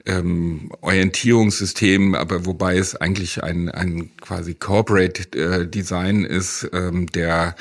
ähm, 0.06 0.70
Orientierungssystem, 0.80 2.14
aber 2.14 2.46
wobei 2.46 2.76
es 2.76 2.94
eigentlich 2.94 3.42
ein, 3.42 3.68
ein 3.70 4.10
quasi 4.20 4.54
Corporate 4.54 5.38
äh, 5.38 5.66
Design 5.66 6.24
ist, 6.24 6.68
ähm, 6.72 7.06
der 7.06 7.56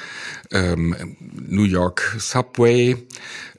ähm, 0.52 1.16
New 1.20 1.64
York 1.64 2.16
Subway 2.20 2.98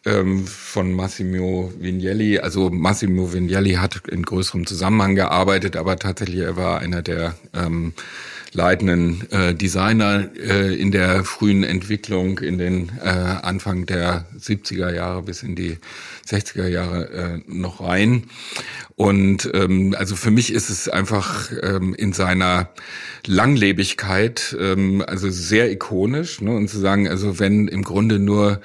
ähm, 0.05 0.47
von 0.47 0.93
Massimo 0.93 1.73
Vignelli. 1.79 2.39
Also 2.39 2.71
Massimo 2.71 3.33
Vignelli 3.33 3.75
hat 3.75 4.09
in 4.09 4.23
größerem 4.23 4.67
Zusammenhang 4.67 5.15
gearbeitet, 5.15 5.77
aber 5.77 5.97
tatsächlich 5.97 6.41
er 6.41 6.57
war 6.57 6.81
einer 6.81 7.03
der 7.03 7.35
ähm, 7.55 7.95
leitenden 8.55 9.31
äh, 9.33 9.55
Designer 9.55 10.29
äh, 10.37 10.75
in 10.75 10.93
der 10.93 11.25
frühen 11.25 11.65
Entwicklung 11.65 12.39
in 12.39 12.57
den 12.57 12.93
äh, 13.03 13.09
Anfang 13.09 13.85
der 13.85 14.27
70er 14.39 14.95
Jahre 14.95 15.23
bis 15.23 15.43
in 15.43 15.57
die 15.57 15.79
60er 16.27 16.69
Jahre 16.69 17.11
äh, 17.11 17.41
noch 17.47 17.81
rein. 17.81 18.25
Und 18.97 19.51
ähm, 19.55 19.95
also 19.99 20.15
für 20.15 20.31
mich 20.31 20.53
ist 20.53 20.71
es 20.71 20.89
einfach 20.89 21.51
ähm, 21.63 21.95
in 21.95 22.13
seiner 22.13 22.69
Langlebigkeit 23.27 24.57
ähm, 24.61 25.03
also 25.05 25.31
sehr 25.31 25.71
ikonisch 25.73 26.41
ne, 26.41 26.55
und 26.55 26.69
zu 26.69 26.79
sagen, 26.79 27.09
also 27.09 27.41
wenn 27.41 27.67
im 27.67 27.83
Grunde 27.83 28.21
nur 28.21 28.61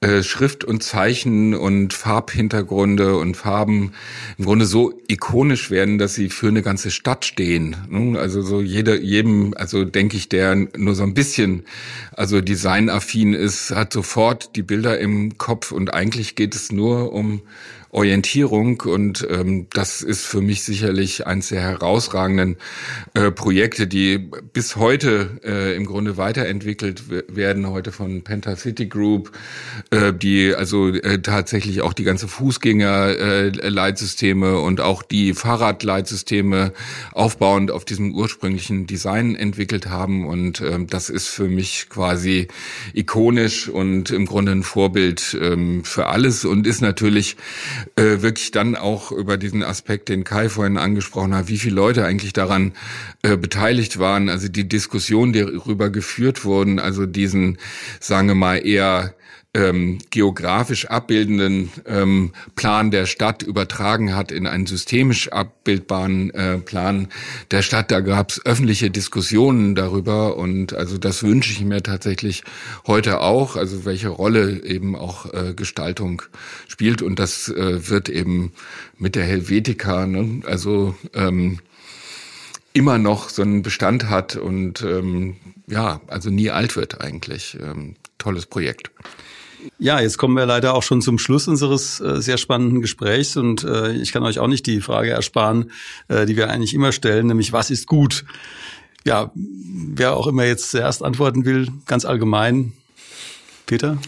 äh, 0.00 0.22
Schrift 0.22 0.62
und 0.64 0.84
Zeichen 0.84 1.54
und 1.54 1.92
Farbhintergründe 1.92 3.16
und 3.16 3.36
Farben 3.36 3.94
im 4.36 4.44
Grunde 4.44 4.64
so 4.64 4.92
ikonisch 5.08 5.72
werden, 5.72 5.98
dass 5.98 6.14
sie 6.14 6.28
für 6.28 6.46
eine 6.46 6.62
ganze 6.62 6.92
Stadt 6.92 7.24
stehen. 7.24 7.76
Ne? 7.88 8.16
Also 8.16 8.42
so 8.42 8.60
jeder, 8.60 9.00
jedem, 9.00 9.54
also 9.56 9.84
denke 9.84 10.16
ich, 10.16 10.28
der 10.28 10.54
nur 10.54 10.94
so 10.94 11.02
ein 11.02 11.14
bisschen, 11.14 11.64
also 12.12 12.40
designaffin 12.40 13.34
ist, 13.34 13.70
hat 13.72 13.92
sofort 13.92 14.54
die 14.54 14.62
Bilder 14.62 15.00
im 15.00 15.36
Kopf 15.36 15.72
und 15.72 15.92
eigentlich 15.92 16.36
geht 16.36 16.54
es 16.54 16.70
nur 16.70 17.12
um 17.12 17.42
Orientierung 17.90 18.82
und 18.82 19.26
ähm, 19.30 19.66
das 19.70 20.02
ist 20.02 20.26
für 20.26 20.42
mich 20.42 20.62
sicherlich 20.62 21.26
eines 21.26 21.48
der 21.48 21.62
herausragenden 21.62 22.58
äh, 23.14 23.30
Projekte, 23.30 23.86
die 23.86 24.18
bis 24.18 24.76
heute 24.76 25.40
äh, 25.42 25.74
im 25.74 25.86
Grunde 25.86 26.18
weiterentwickelt 26.18 27.04
werden, 27.28 27.70
heute 27.70 27.90
von 27.90 28.20
Penta 28.22 28.56
City 28.56 28.84
Group, 28.86 29.32
äh, 29.90 30.12
die 30.12 30.54
also 30.54 30.88
äh, 30.88 31.22
tatsächlich 31.22 31.80
auch 31.80 31.94
die 31.94 32.04
ganze 32.04 32.28
Fußgänger-Leitsysteme 32.28 34.50
äh, 34.50 34.60
und 34.60 34.82
auch 34.82 35.02
die 35.02 35.32
Fahrradleitsysteme 35.32 36.74
aufbauend 37.12 37.70
auf 37.70 37.86
diesem 37.86 38.14
ursprünglichen 38.14 38.86
Design 38.86 39.34
entwickelt 39.34 39.88
haben. 39.88 40.26
Und 40.26 40.60
äh, 40.60 40.84
das 40.84 41.08
ist 41.08 41.28
für 41.28 41.48
mich 41.48 41.86
quasi 41.88 42.48
ikonisch 42.92 43.68
und 43.68 44.10
im 44.10 44.26
Grunde 44.26 44.52
ein 44.52 44.62
Vorbild 44.62 45.38
ähm, 45.40 45.84
für 45.84 46.06
alles 46.06 46.44
und 46.44 46.66
ist 46.66 46.82
natürlich 46.82 47.36
äh, 47.96 48.22
wirklich 48.22 48.50
dann 48.50 48.76
auch 48.76 49.12
über 49.12 49.36
diesen 49.36 49.62
Aspekt, 49.62 50.08
den 50.08 50.24
Kai 50.24 50.48
vorhin 50.48 50.78
angesprochen 50.78 51.34
hat, 51.34 51.48
wie 51.48 51.58
viele 51.58 51.76
Leute 51.76 52.04
eigentlich 52.04 52.32
daran 52.32 52.72
äh, 53.22 53.36
beteiligt 53.36 53.98
waren, 53.98 54.28
also 54.28 54.48
die 54.48 54.68
Diskussion, 54.68 55.32
die 55.32 55.40
darüber 55.40 55.90
geführt 55.90 56.44
wurden, 56.44 56.78
also 56.78 57.06
diesen, 57.06 57.58
sagen 58.00 58.28
wir 58.28 58.34
mal, 58.34 58.56
eher 58.56 59.14
ähm, 59.54 59.98
geografisch 60.10 60.86
abbildenden 60.86 61.70
ähm, 61.86 62.32
Plan 62.54 62.90
der 62.90 63.06
Stadt 63.06 63.42
übertragen 63.42 64.14
hat 64.14 64.30
in 64.30 64.46
einen 64.46 64.66
systemisch 64.66 65.32
abbildbaren 65.32 66.30
äh, 66.30 66.58
Plan 66.58 67.08
der 67.50 67.62
Stadt. 67.62 67.90
Da 67.90 68.00
gab 68.00 68.30
es 68.30 68.44
öffentliche 68.44 68.90
Diskussionen 68.90 69.74
darüber 69.74 70.36
und 70.36 70.74
also 70.74 70.98
das 70.98 71.22
wünsche 71.22 71.50
ich 71.50 71.62
mir 71.62 71.82
tatsächlich 71.82 72.44
heute 72.86 73.20
auch, 73.20 73.56
also 73.56 73.86
welche 73.86 74.08
Rolle 74.08 74.62
eben 74.64 74.94
auch 74.94 75.32
äh, 75.32 75.54
Gestaltung 75.54 76.22
spielt 76.68 77.00
und 77.00 77.18
das 77.18 77.48
äh, 77.48 77.88
wird 77.88 78.10
eben 78.10 78.52
mit 78.98 79.14
der 79.14 79.24
Helvetica, 79.24 80.06
ne, 80.06 80.42
also 80.44 80.94
ähm, 81.14 81.60
immer 82.74 82.98
noch 82.98 83.30
so 83.30 83.42
einen 83.42 83.62
Bestand 83.62 84.10
hat 84.10 84.36
und 84.36 84.82
ähm, 84.82 85.36
ja, 85.66 86.00
also 86.06 86.30
nie 86.30 86.50
alt 86.50 86.76
wird 86.76 87.00
eigentlich. 87.00 87.56
Ähm, 87.60 87.96
tolles 88.18 88.46
Projekt. 88.46 88.90
Ja, 89.78 90.00
jetzt 90.00 90.18
kommen 90.18 90.36
wir 90.36 90.46
leider 90.46 90.74
auch 90.74 90.82
schon 90.82 91.02
zum 91.02 91.18
Schluss 91.18 91.48
unseres 91.48 92.00
äh, 92.00 92.20
sehr 92.20 92.38
spannenden 92.38 92.80
Gesprächs 92.80 93.36
und 93.36 93.64
äh, 93.64 93.92
ich 93.92 94.12
kann 94.12 94.22
euch 94.22 94.38
auch 94.38 94.46
nicht 94.46 94.66
die 94.66 94.80
Frage 94.80 95.10
ersparen, 95.10 95.70
äh, 96.08 96.26
die 96.26 96.36
wir 96.36 96.50
eigentlich 96.50 96.74
immer 96.74 96.92
stellen, 96.92 97.26
nämlich 97.26 97.52
was 97.52 97.70
ist 97.70 97.86
gut? 97.86 98.24
Ja, 99.04 99.32
wer 99.34 100.16
auch 100.16 100.26
immer 100.26 100.44
jetzt 100.44 100.70
zuerst 100.70 101.02
antworten 101.02 101.44
will, 101.44 101.68
ganz 101.86 102.04
allgemein. 102.04 102.72
Peter? 103.66 103.98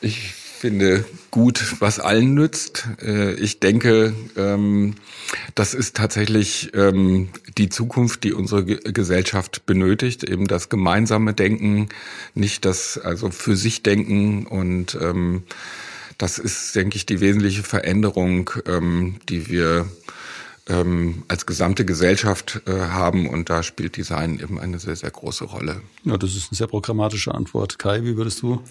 Ich 0.00 0.34
finde 0.56 1.04
gut, 1.30 1.76
was 1.80 2.00
allen 2.00 2.34
nützt. 2.34 2.88
Äh, 3.02 3.34
ich 3.34 3.60
denke, 3.60 4.14
ähm, 4.36 4.94
das 5.54 5.74
ist 5.74 5.96
tatsächlich 5.96 6.72
ähm, 6.74 7.28
die 7.58 7.68
Zukunft, 7.68 8.24
die 8.24 8.32
unsere 8.32 8.64
Gesellschaft 8.64 9.66
benötigt, 9.66 10.24
eben 10.24 10.46
das 10.46 10.68
gemeinsame 10.68 11.34
Denken, 11.34 11.88
nicht 12.34 12.64
das 12.64 12.98
also 12.98 13.30
für 13.30 13.56
sich 13.56 13.82
Denken 13.82 14.46
und 14.46 14.96
ähm, 15.00 15.44
das 16.18 16.38
ist, 16.38 16.74
denke 16.74 16.96
ich, 16.96 17.04
die 17.04 17.20
wesentliche 17.20 17.62
Veränderung, 17.62 18.50
die 19.28 19.48
wir 19.48 19.86
als 21.28 21.46
gesamte 21.46 21.84
Gesellschaft 21.84 22.62
äh, 22.66 22.72
haben 22.72 23.28
und 23.28 23.50
da 23.50 23.62
spielt 23.62 23.96
Design 23.96 24.40
eben 24.40 24.58
eine 24.58 24.80
sehr, 24.80 24.96
sehr 24.96 25.12
große 25.12 25.44
Rolle. 25.44 25.80
Ja, 26.02 26.16
das 26.16 26.34
ist 26.34 26.50
eine 26.50 26.56
sehr 26.56 26.66
programmatische 26.66 27.32
Antwort. 27.32 27.78
Kai, 27.78 28.02
wie 28.02 28.16
würdest 28.16 28.42
du 28.42 28.62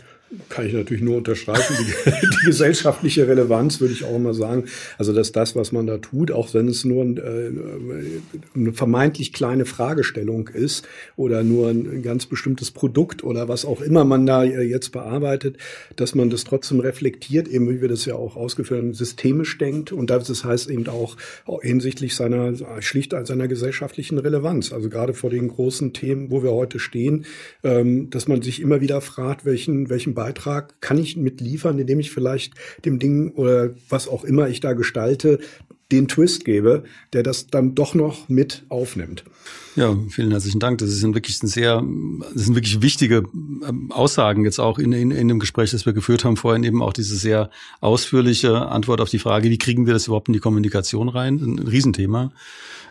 kann 0.49 0.67
ich 0.67 0.73
natürlich 0.73 1.03
nur 1.03 1.17
unterstreichen. 1.17 1.75
Die, 1.79 2.11
die, 2.11 2.45
gesellschaftliche 2.45 3.27
Relevanz 3.27 3.79
würde 3.81 3.93
ich 3.93 4.03
auch 4.03 4.15
immer 4.15 4.33
sagen. 4.33 4.65
Also, 4.97 5.13
dass 5.13 5.31
das, 5.31 5.55
was 5.55 5.71
man 5.71 5.88
da 5.88 5.97
tut, 5.97 6.31
auch 6.31 6.53
wenn 6.53 6.67
es 6.67 6.86
nur 6.86 7.03
äh, 7.03 7.51
eine 8.55 8.73
vermeintlich 8.73 9.33
kleine 9.33 9.65
Fragestellung 9.65 10.47
ist 10.49 10.88
oder 11.15 11.43
nur 11.43 11.69
ein, 11.69 12.01
ganz 12.01 12.25
bestimmtes 12.25 12.71
Produkt 12.71 13.23
oder 13.23 13.47
was 13.47 13.65
auch 13.65 13.81
immer 13.81 14.05
man 14.05 14.25
da 14.25 14.43
äh, 14.43 14.61
jetzt 14.61 14.91
bearbeitet, 14.91 15.57
dass 15.95 16.15
man 16.15 16.29
das 16.29 16.43
trotzdem 16.43 16.79
reflektiert, 16.79 17.47
eben 17.47 17.69
wie 17.69 17.81
wir 17.81 17.88
das 17.88 18.05
ja 18.05 18.15
auch 18.15 18.36
ausgeführt 18.36 18.81
haben, 18.81 18.93
systemisch 18.93 19.57
denkt 19.57 19.91
und 19.91 20.09
das 20.09 20.43
heißt 20.43 20.69
eben 20.69 20.88
auch 20.88 21.17
hinsichtlich 21.61 22.15
seiner, 22.15 22.53
schlicht 22.81 23.13
seiner 23.23 23.47
gesellschaftlichen 23.47 24.17
Relevanz. 24.17 24.71
Also 24.71 24.89
gerade 24.89 25.13
vor 25.13 25.29
den 25.29 25.47
großen 25.47 25.93
Themen, 25.93 26.31
wo 26.31 26.43
wir 26.43 26.51
heute 26.51 26.79
stehen, 26.79 27.25
ähm, 27.63 28.09
dass 28.09 28.27
man 28.27 28.41
sich 28.41 28.61
immer 28.61 28.81
wieder 28.81 29.01
fragt, 29.01 29.45
welchen, 29.45 29.89
welchen 29.89 30.13
Beitrag 30.26 30.82
kann 30.82 30.97
ich 30.97 31.17
mitliefern, 31.17 31.78
indem 31.78 31.99
ich 31.99 32.09
vielleicht 32.09 32.53
dem 32.84 32.97
Ding 32.97 33.32
oder 33.34 33.76
was 33.89 34.07
auch 34.07 34.23
immer 34.23 34.49
ich 34.49 34.59
da 34.59 34.73
gestalte, 34.73 35.39
den 35.91 36.07
Twist 36.07 36.45
gebe, 36.45 36.84
der 37.13 37.21
das 37.21 37.45
dann 37.45 37.76
doch 37.76 37.93
noch 37.93 38.28
mit 38.28 38.63
aufnimmt. 38.69 39.23
Ja, 39.76 39.95
vielen 40.09 40.32
herzlichen 40.32 40.59
Dank. 40.59 40.80
Das 40.80 40.89
sind 40.89 41.13
wirklich 41.13 41.38
sehr, 41.38 41.84
das 42.34 42.45
sind 42.45 42.55
wirklich 42.55 42.82
wichtige 42.82 43.26
ähm, 43.67 43.91
Aussagen 43.91 44.45
jetzt 44.45 44.57
auch 44.57 44.80
in, 44.80 44.93
in, 44.93 45.11
in 45.11 45.28
dem 45.28 45.38
Gespräch, 45.38 45.69
das 45.69 45.86
wir 45.86 45.93
geführt 45.93 46.26
haben 46.26 46.38
vorhin 46.38 46.63
eben 46.63 46.82
auch 46.82 46.93
diese 46.93 47.15
sehr 47.15 47.51
ausführliche 47.82 48.67
Antwort 48.67 48.99
auf 48.99 49.09
die 49.09 49.19
Frage, 49.19 49.51
wie 49.51 49.59
kriegen 49.59 49.86
wir 49.86 49.93
das 49.93 50.07
überhaupt 50.07 50.28
in 50.28 50.34
die 50.34 50.39
Kommunikation 50.39 51.07
rein? 51.07 51.36
Ein 51.39 51.59
Riesenthema. 51.59 52.32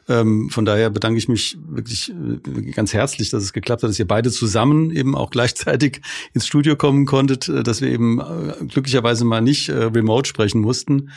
Ähm, 0.09 0.51
von 0.51 0.65
daher 0.65 0.91
bedanke 0.91 1.19
ich 1.19 1.29
mich 1.29 1.57
wirklich 1.67 2.11
äh, 2.11 2.71
ganz 2.73 2.93
herzlich, 2.93 3.31
dass 3.31 3.43
es 3.43 3.53
geklappt 3.53 3.83
hat, 3.83 3.91
dass 3.91 3.99
ihr 3.99 4.07
beide 4.07 4.31
zusammen 4.31 4.91
eben 4.91 5.15
auch 5.15 5.31
gleichzeitig 5.31 6.01
ins 6.33 6.47
Studio 6.47 6.77
kommen 6.77 7.07
konntet, 7.07 7.49
äh, 7.49 7.63
dass 7.63 7.81
wir 7.81 7.89
eben 7.89 8.21
äh, 8.21 8.65
glücklicherweise 8.67 9.25
mal 9.25 9.41
nicht 9.41 9.69
äh, 9.69 9.85
remote 9.85 10.29
sprechen 10.29 10.61
mussten 10.61 11.11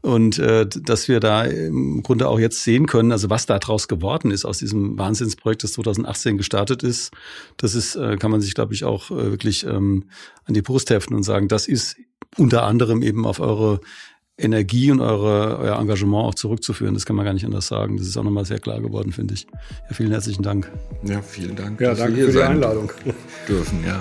und 0.00 0.38
äh, 0.38 0.66
dass 0.66 1.08
wir 1.08 1.18
da 1.18 1.44
im 1.44 2.02
Grunde 2.02 2.28
auch 2.28 2.38
jetzt 2.38 2.62
sehen 2.62 2.86
können, 2.86 3.10
also 3.10 3.30
was 3.30 3.46
da 3.46 3.58
draus 3.58 3.88
geworden 3.88 4.30
ist 4.30 4.44
aus 4.44 4.58
diesem 4.58 4.96
Wahnsinnsprojekt, 4.96 5.64
das 5.64 5.72
2018 5.72 6.36
gestartet 6.36 6.82
ist, 6.82 7.12
das 7.56 7.74
ist, 7.74 7.96
äh, 7.96 8.16
kann 8.16 8.30
man 8.30 8.40
sich, 8.40 8.54
glaube 8.54 8.74
ich, 8.74 8.84
auch 8.84 9.10
äh, 9.10 9.30
wirklich 9.30 9.64
ähm, 9.64 10.04
an 10.44 10.54
die 10.54 10.62
Brust 10.62 10.90
heften 10.90 11.16
und 11.16 11.24
sagen, 11.24 11.48
das 11.48 11.66
ist 11.66 11.96
unter 12.36 12.62
anderem 12.62 13.02
eben 13.02 13.26
auf 13.26 13.40
eure 13.40 13.80
Energie 14.38 14.90
und 14.92 15.00
eure, 15.00 15.58
euer 15.58 15.78
Engagement 15.78 16.24
auch 16.24 16.34
zurückzuführen. 16.34 16.94
Das 16.94 17.04
kann 17.04 17.16
man 17.16 17.24
gar 17.24 17.34
nicht 17.34 17.44
anders 17.44 17.66
sagen. 17.66 17.96
Das 17.96 18.06
ist 18.06 18.16
auch 18.16 18.22
nochmal 18.22 18.44
sehr 18.44 18.60
klar 18.60 18.80
geworden, 18.80 19.12
finde 19.12 19.34
ich. 19.34 19.46
Ja, 19.88 19.94
vielen 19.94 20.12
herzlichen 20.12 20.42
Dank. 20.42 20.70
Ja, 21.02 21.20
vielen 21.20 21.56
Dank. 21.56 21.80
Ja, 21.80 21.94
danke 21.94 22.26
für 22.26 22.32
die 22.32 22.42
Einladung. 22.42 22.92
Dürfen, 23.48 23.84
ja. 23.84 24.00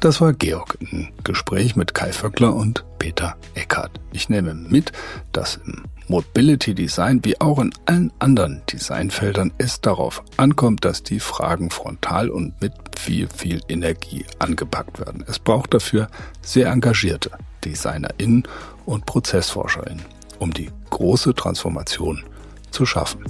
Das 0.00 0.20
war 0.20 0.32
Georg 0.32 0.78
im 0.78 1.08
Gespräch 1.24 1.74
mit 1.74 1.92
Kai 1.92 2.12
Vöckler 2.12 2.54
und 2.54 2.84
Peter 3.00 3.36
Eckert. 3.54 3.90
Ich 4.12 4.28
nehme 4.28 4.54
mit, 4.54 4.92
dass 5.32 5.58
im 5.66 5.82
Mobility 6.06 6.72
Design 6.74 7.20
wie 7.24 7.40
auch 7.40 7.58
in 7.58 7.74
allen 7.86 8.12
anderen 8.20 8.62
Designfeldern 8.72 9.52
es 9.58 9.80
darauf 9.80 10.22
ankommt, 10.36 10.84
dass 10.84 11.02
die 11.02 11.18
Fragen 11.18 11.70
frontal 11.70 12.30
und 12.30 12.60
mit 12.62 12.72
viel, 12.98 13.28
viel 13.28 13.60
Energie 13.68 14.26
angepackt 14.38 14.98
werden. 14.98 15.24
Es 15.26 15.38
braucht 15.38 15.72
dafür 15.72 16.08
sehr 16.42 16.68
engagierte 16.70 17.30
DesignerInnen 17.64 18.42
und 18.84 19.06
ProzessforscherInnen, 19.06 20.04
um 20.38 20.52
die 20.52 20.70
große 20.90 21.34
Transformation 21.34 22.24
zu 22.70 22.84
schaffen. 22.84 23.24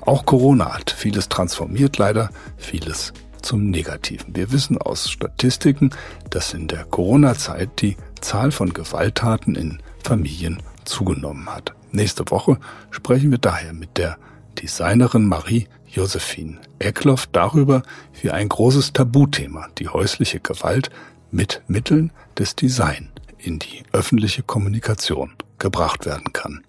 Auch 0.00 0.26
Corona 0.26 0.74
hat 0.74 0.90
vieles 0.90 1.28
transformiert, 1.28 1.96
leider 1.98 2.30
vieles 2.58 3.12
zum 3.40 3.70
Negativen. 3.70 4.36
Wir 4.36 4.52
wissen 4.52 4.78
aus 4.78 5.10
Statistiken, 5.10 5.90
dass 6.30 6.54
in 6.54 6.68
der 6.68 6.84
Corona-Zeit 6.84 7.80
die 7.80 7.96
Zahl 8.20 8.50
von 8.52 8.72
Gewalttaten 8.72 9.54
in 9.54 9.82
Familien 10.02 10.62
zugenommen 10.84 11.48
hat. 11.48 11.74
Nächste 11.94 12.28
Woche 12.28 12.58
sprechen 12.90 13.30
wir 13.30 13.38
daher 13.38 13.72
mit 13.72 13.98
der 13.98 14.18
Designerin 14.60 15.28
Marie 15.28 15.68
Josephine 15.86 16.58
Eckloff 16.80 17.28
darüber, 17.28 17.82
wie 18.20 18.32
ein 18.32 18.48
großes 18.48 18.92
Tabuthema, 18.92 19.68
die 19.78 19.88
häusliche 19.88 20.40
Gewalt, 20.40 20.90
mit 21.30 21.62
Mitteln 21.68 22.12
des 22.36 22.56
Design 22.56 23.10
in 23.38 23.60
die 23.60 23.84
öffentliche 23.92 24.42
Kommunikation 24.42 25.34
gebracht 25.58 26.04
werden 26.04 26.32
kann. 26.32 26.64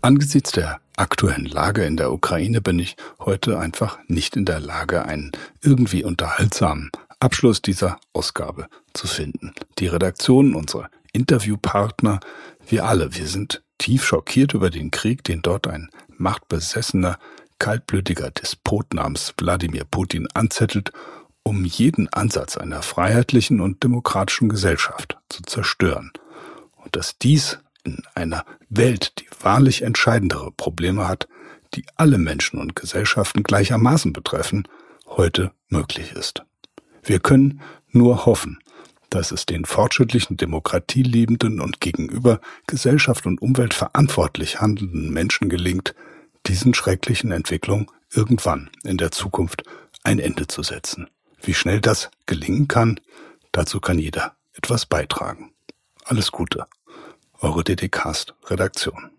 Angesichts 0.00 0.52
der 0.52 0.80
aktuellen 0.96 1.44
Lage 1.44 1.84
in 1.84 1.98
der 1.98 2.12
Ukraine 2.12 2.62
bin 2.62 2.78
ich 2.78 2.96
heute 3.20 3.58
einfach 3.58 3.98
nicht 4.08 4.36
in 4.36 4.46
der 4.46 4.60
Lage, 4.60 5.04
einen 5.04 5.32
irgendwie 5.60 6.02
unterhaltsamen 6.02 6.90
Abschluss 7.20 7.60
dieser 7.60 7.98
Ausgabe 8.14 8.68
zu 8.94 9.06
finden. 9.06 9.52
Die 9.78 9.86
Redaktion, 9.86 10.54
unsere 10.54 10.88
Interviewpartner, 11.12 12.20
wir 12.66 12.84
alle, 12.84 13.14
wir 13.14 13.26
sind 13.26 13.62
tief 13.78 14.04
schockiert 14.04 14.54
über 14.54 14.70
den 14.70 14.90
Krieg, 14.90 15.24
den 15.24 15.42
dort 15.42 15.66
ein 15.66 15.90
machtbesessener, 16.16 17.18
kaltblütiger 17.58 18.30
Despot 18.30 18.94
namens 18.94 19.34
Wladimir 19.38 19.84
Putin 19.84 20.28
anzettelt, 20.34 20.92
um 21.42 21.64
jeden 21.64 22.08
Ansatz 22.12 22.56
einer 22.56 22.82
freiheitlichen 22.82 23.60
und 23.60 23.82
demokratischen 23.82 24.48
Gesellschaft 24.48 25.18
zu 25.28 25.42
zerstören. 25.42 26.12
Und 26.76 26.96
dass 26.96 27.18
dies 27.18 27.58
in 27.84 28.02
einer 28.14 28.44
Welt, 28.68 29.20
die 29.20 29.26
wahrlich 29.40 29.82
entscheidendere 29.82 30.52
Probleme 30.52 31.08
hat, 31.08 31.28
die 31.74 31.84
alle 31.96 32.18
Menschen 32.18 32.60
und 32.60 32.76
Gesellschaften 32.76 33.42
gleichermaßen 33.42 34.12
betreffen, 34.12 34.68
heute 35.06 35.52
möglich 35.68 36.12
ist. 36.12 36.44
Wir 37.02 37.18
können 37.18 37.60
nur 37.88 38.26
hoffen, 38.26 38.58
dass 39.14 39.30
es 39.30 39.46
den 39.46 39.64
fortschrittlichen, 39.64 40.36
demokratieliebenden 40.36 41.60
und 41.60 41.80
gegenüber 41.80 42.40
Gesellschaft 42.66 43.26
und 43.26 43.42
Umwelt 43.42 43.74
verantwortlich 43.74 44.60
handelnden 44.60 45.12
Menschen 45.12 45.48
gelingt, 45.48 45.94
diesen 46.46 46.74
schrecklichen 46.74 47.30
Entwicklungen 47.30 47.86
irgendwann 48.10 48.70
in 48.82 48.96
der 48.96 49.10
Zukunft 49.10 49.64
ein 50.02 50.18
Ende 50.18 50.46
zu 50.46 50.62
setzen. 50.62 51.08
Wie 51.42 51.54
schnell 51.54 51.80
das 51.80 52.10
gelingen 52.26 52.68
kann, 52.68 53.00
dazu 53.52 53.80
kann 53.80 53.98
jeder 53.98 54.34
etwas 54.54 54.86
beitragen. 54.86 55.52
Alles 56.04 56.32
Gute 56.32 56.66
eure 57.40 57.64
DDcast 57.64 58.34
Redaktion. 58.46 59.11